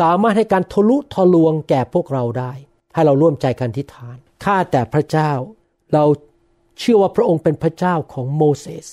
[0.00, 2.52] สามารถให้การทะลุทะลวงแก่พวกเราได้
[2.94, 5.30] ให้เราร่วมใจกันทิฏฐานข้าแต่พระเจ้า
[5.92, 6.04] เรา
[6.78, 8.86] เชื่อว่าพระองค์เป็นพระเจ้าของโมเสส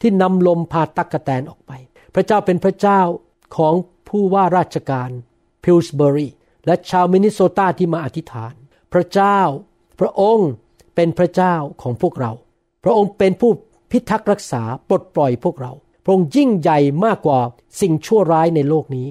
[0.00, 1.72] ที่นำลมพาตักกะแตนออกไป
[2.14, 3.00] พระเจ้าเป็นพระเจ้า
[3.56, 3.74] ของ
[4.08, 5.10] ผู้ว่าราชการ
[5.64, 6.28] พิลส์เบอรี
[6.66, 8.54] และชาวมินนิโซตาที่มาอธิษฐาน
[8.92, 9.38] พระเจ้า
[10.00, 10.50] พระองค์
[11.00, 12.32] เป็นพระเจ้าของพวกเรา
[12.84, 13.52] พระองค์เป็นผู้
[13.90, 15.72] พิทักษ์รักษาปลดปล่อยพวกเรา
[16.04, 17.40] พระองค์ยิ่งใหญ่มากกว่า
[17.80, 19.08] สิ่งชั่วร้ายในโลกนี้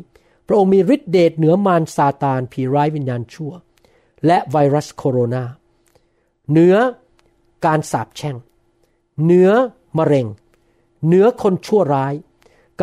[0.47, 3.51] พระองค์มีฤทธิเดชเหนือมารซาตานผีร้ายวิญญาณชั่ว
[4.26, 5.43] และไวรัสโคโรนา
[6.51, 6.76] เหนือ
[7.65, 8.35] การสาปแช่ง
[9.23, 9.49] เหนือ
[9.97, 10.27] มะเร็ง
[11.05, 12.14] เหนือคนชั่วร้าย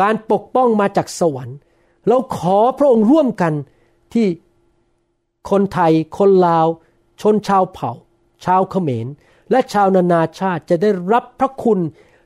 [0.01, 1.57] การปกป้องมาจากสวรรค์
[2.07, 3.53] เราขอพระองค์ร่วมกัน
[4.13, 4.27] ที่
[5.49, 6.67] คนไทย คนลาว
[7.21, 7.91] ชนชาวเผ่า
[8.45, 9.07] ชาวเขมร
[9.51, 11.79] และชาวนานาชาติจะได้รับพระคุณ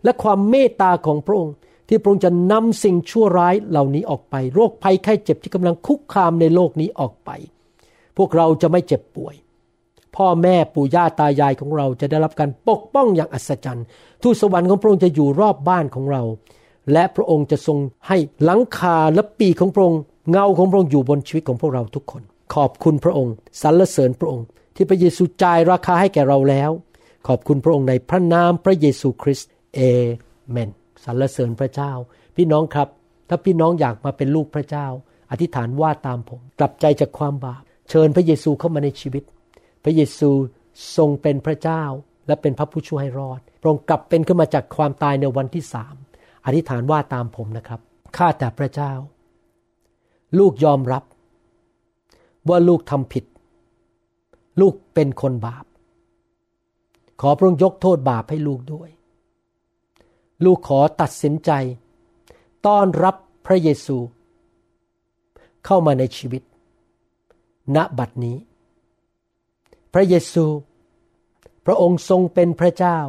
[0.04, 1.56] และความเมตตาของพระองค์
[1.88, 7.30] ที่พระองค์จะนำสิ่งชั่วร้ายเหล่านี้ออกไป โรคภัยไข้เจ็บที่กำลังคุกคามในโลกนี้ออกไป
[8.18, 9.36] พวกเราจะไม่เจ็บป่วย
[10.16, 13.86] พ่อแม่ปู่ย่าตายายของเราจะได้รับการปกป้องอย่างอัศจรรย์
[14.22, 16.24] ทูตสวรรค์ของพระองค์จะอยู่รอบบ้านของเรา
[16.94, 17.78] และพระองค์จะทรง
[18.08, 22.22] ให้หลังคาและปีของพระองค์เงาของพระองค์อยู่บนชีวิตของพวกเราทุกคน
[22.54, 24.46] ขอบคุณพระองค์สรรเสริญพระองค์
[24.82, 26.72] ที่พระเยซูจ่ายราคาให้แก่เราแล้ว
[27.28, 29.80] ขอบคุณพระองค์ในพระนามพระเยซูคริสต์เอ
[30.50, 30.70] เมน
[31.04, 31.92] สรรเสริญพระเจ้า
[32.36, 32.88] พี่น้องครับ
[33.30, 34.88] ถ้าพี่น้องอยากมาเป็นลูกพระเจ้า
[35.32, 39.24] อธิษฐานว่าตามผม กลับใจจากความบาป เชิญพระเยซูเข้ามาในชีวิต
[39.84, 40.30] พระเยซู
[40.98, 41.84] ทรงเป็นพระเจ้า
[42.28, 45.96] และเป็นพระผู้ช่วยให้รอดพระองค์กลับเป็นขึ้นมาจากความตายในวันที่สาม
[46.46, 47.80] อธิษฐานว่าตามผมนะครับ
[48.18, 48.92] ข้าแต่พระเจ้า
[50.40, 51.04] ลูกยอมรับ
[52.50, 53.24] ว่าลูกทำผิด
[54.60, 55.66] ลูกเป็นคนบาป
[57.22, 58.90] ขอพระองค์ยกโทษบาปให้ลูกด้วย
[60.46, 61.52] ลูกขอตัดสินใจ
[62.66, 63.16] ต้อนรับ
[63.46, 63.98] พระเยซู
[65.66, 66.44] เข้ามาในชีวิต
[67.76, 68.38] ณบัดนี้
[69.94, 70.46] พระเยซู
[71.66, 73.00] พระองค์ทรงเป็นพระเจ้า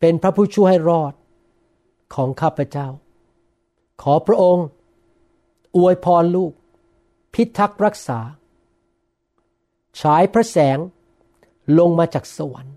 [0.00, 1.14] เป็นพระผู้ช่วยให้รอด
[2.14, 2.88] ของข้าพเจ้า
[4.02, 4.66] ขอพระองค์
[5.76, 6.52] อวยพรลูก
[7.34, 8.20] พิทักษ์รักษา
[10.00, 10.78] ฉายพระแสง
[11.78, 12.76] ลงมาจากสวรรค์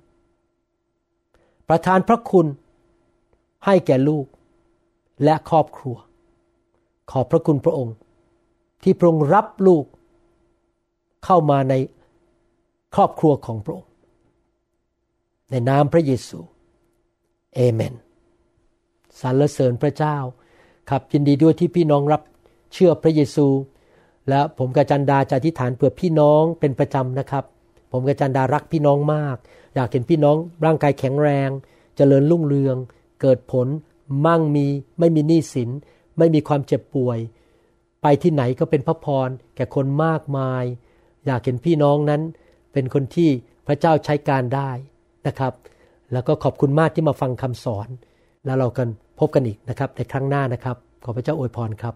[1.68, 2.48] ประทานพระคุณ
[3.66, 4.26] ให้แก่ลูก
[5.24, 5.96] และครอบครัว
[7.12, 7.96] ขอบพระคุณพระองค์
[8.84, 9.86] ที่พระองค์รับลูก
[11.26, 11.74] เข้ามาใน
[12.96, 13.92] ครอบครัวของพระองค์
[15.50, 16.40] ในนามพระเยซู
[17.56, 17.94] เอเมน
[19.20, 20.18] สรรเสริญพระเจ้า
[20.90, 22.22] ครับยินดีด้วยที่พี่น้องรับ
[22.74, 23.48] เชื่อพระเยซู
[24.30, 27.44] และผมกับจันดาจะอธิษฐานเพื่อพี่น้องเป็นประจำนะครับ
[27.92, 29.38] ผมกับจันดารักพี่น้องมาก
[29.76, 30.36] อยากเห็นพี่น้อง
[30.66, 31.50] ร่างกายแข็งแรง
[31.96, 32.78] เจริญรุ่งเรือง
[33.22, 33.68] เกิดผล
[34.26, 34.68] มั่งมี
[35.00, 35.70] ไม่มีหนี้สิน
[36.18, 37.20] ไม่มีความเจ็บป่วย
[38.02, 40.64] ไปที่ไหนก็เป็นพระพรแก่คนมากมาย
[41.26, 42.22] อยากเห็นพี่น้องนั้น
[42.74, 43.30] เป็นคนที่
[43.68, 44.72] พระเจ้าใช้การได้
[45.28, 45.54] นะครับ
[46.14, 47.88] แล้วก็ขอบคุณมากที่มาฟังคำสอน
[48.46, 48.88] แล้วเรากัน
[49.20, 51.96] พบกันอีกนะครับในครั้งหน้านะครับ ขอพระเจ้าอวยพรครับ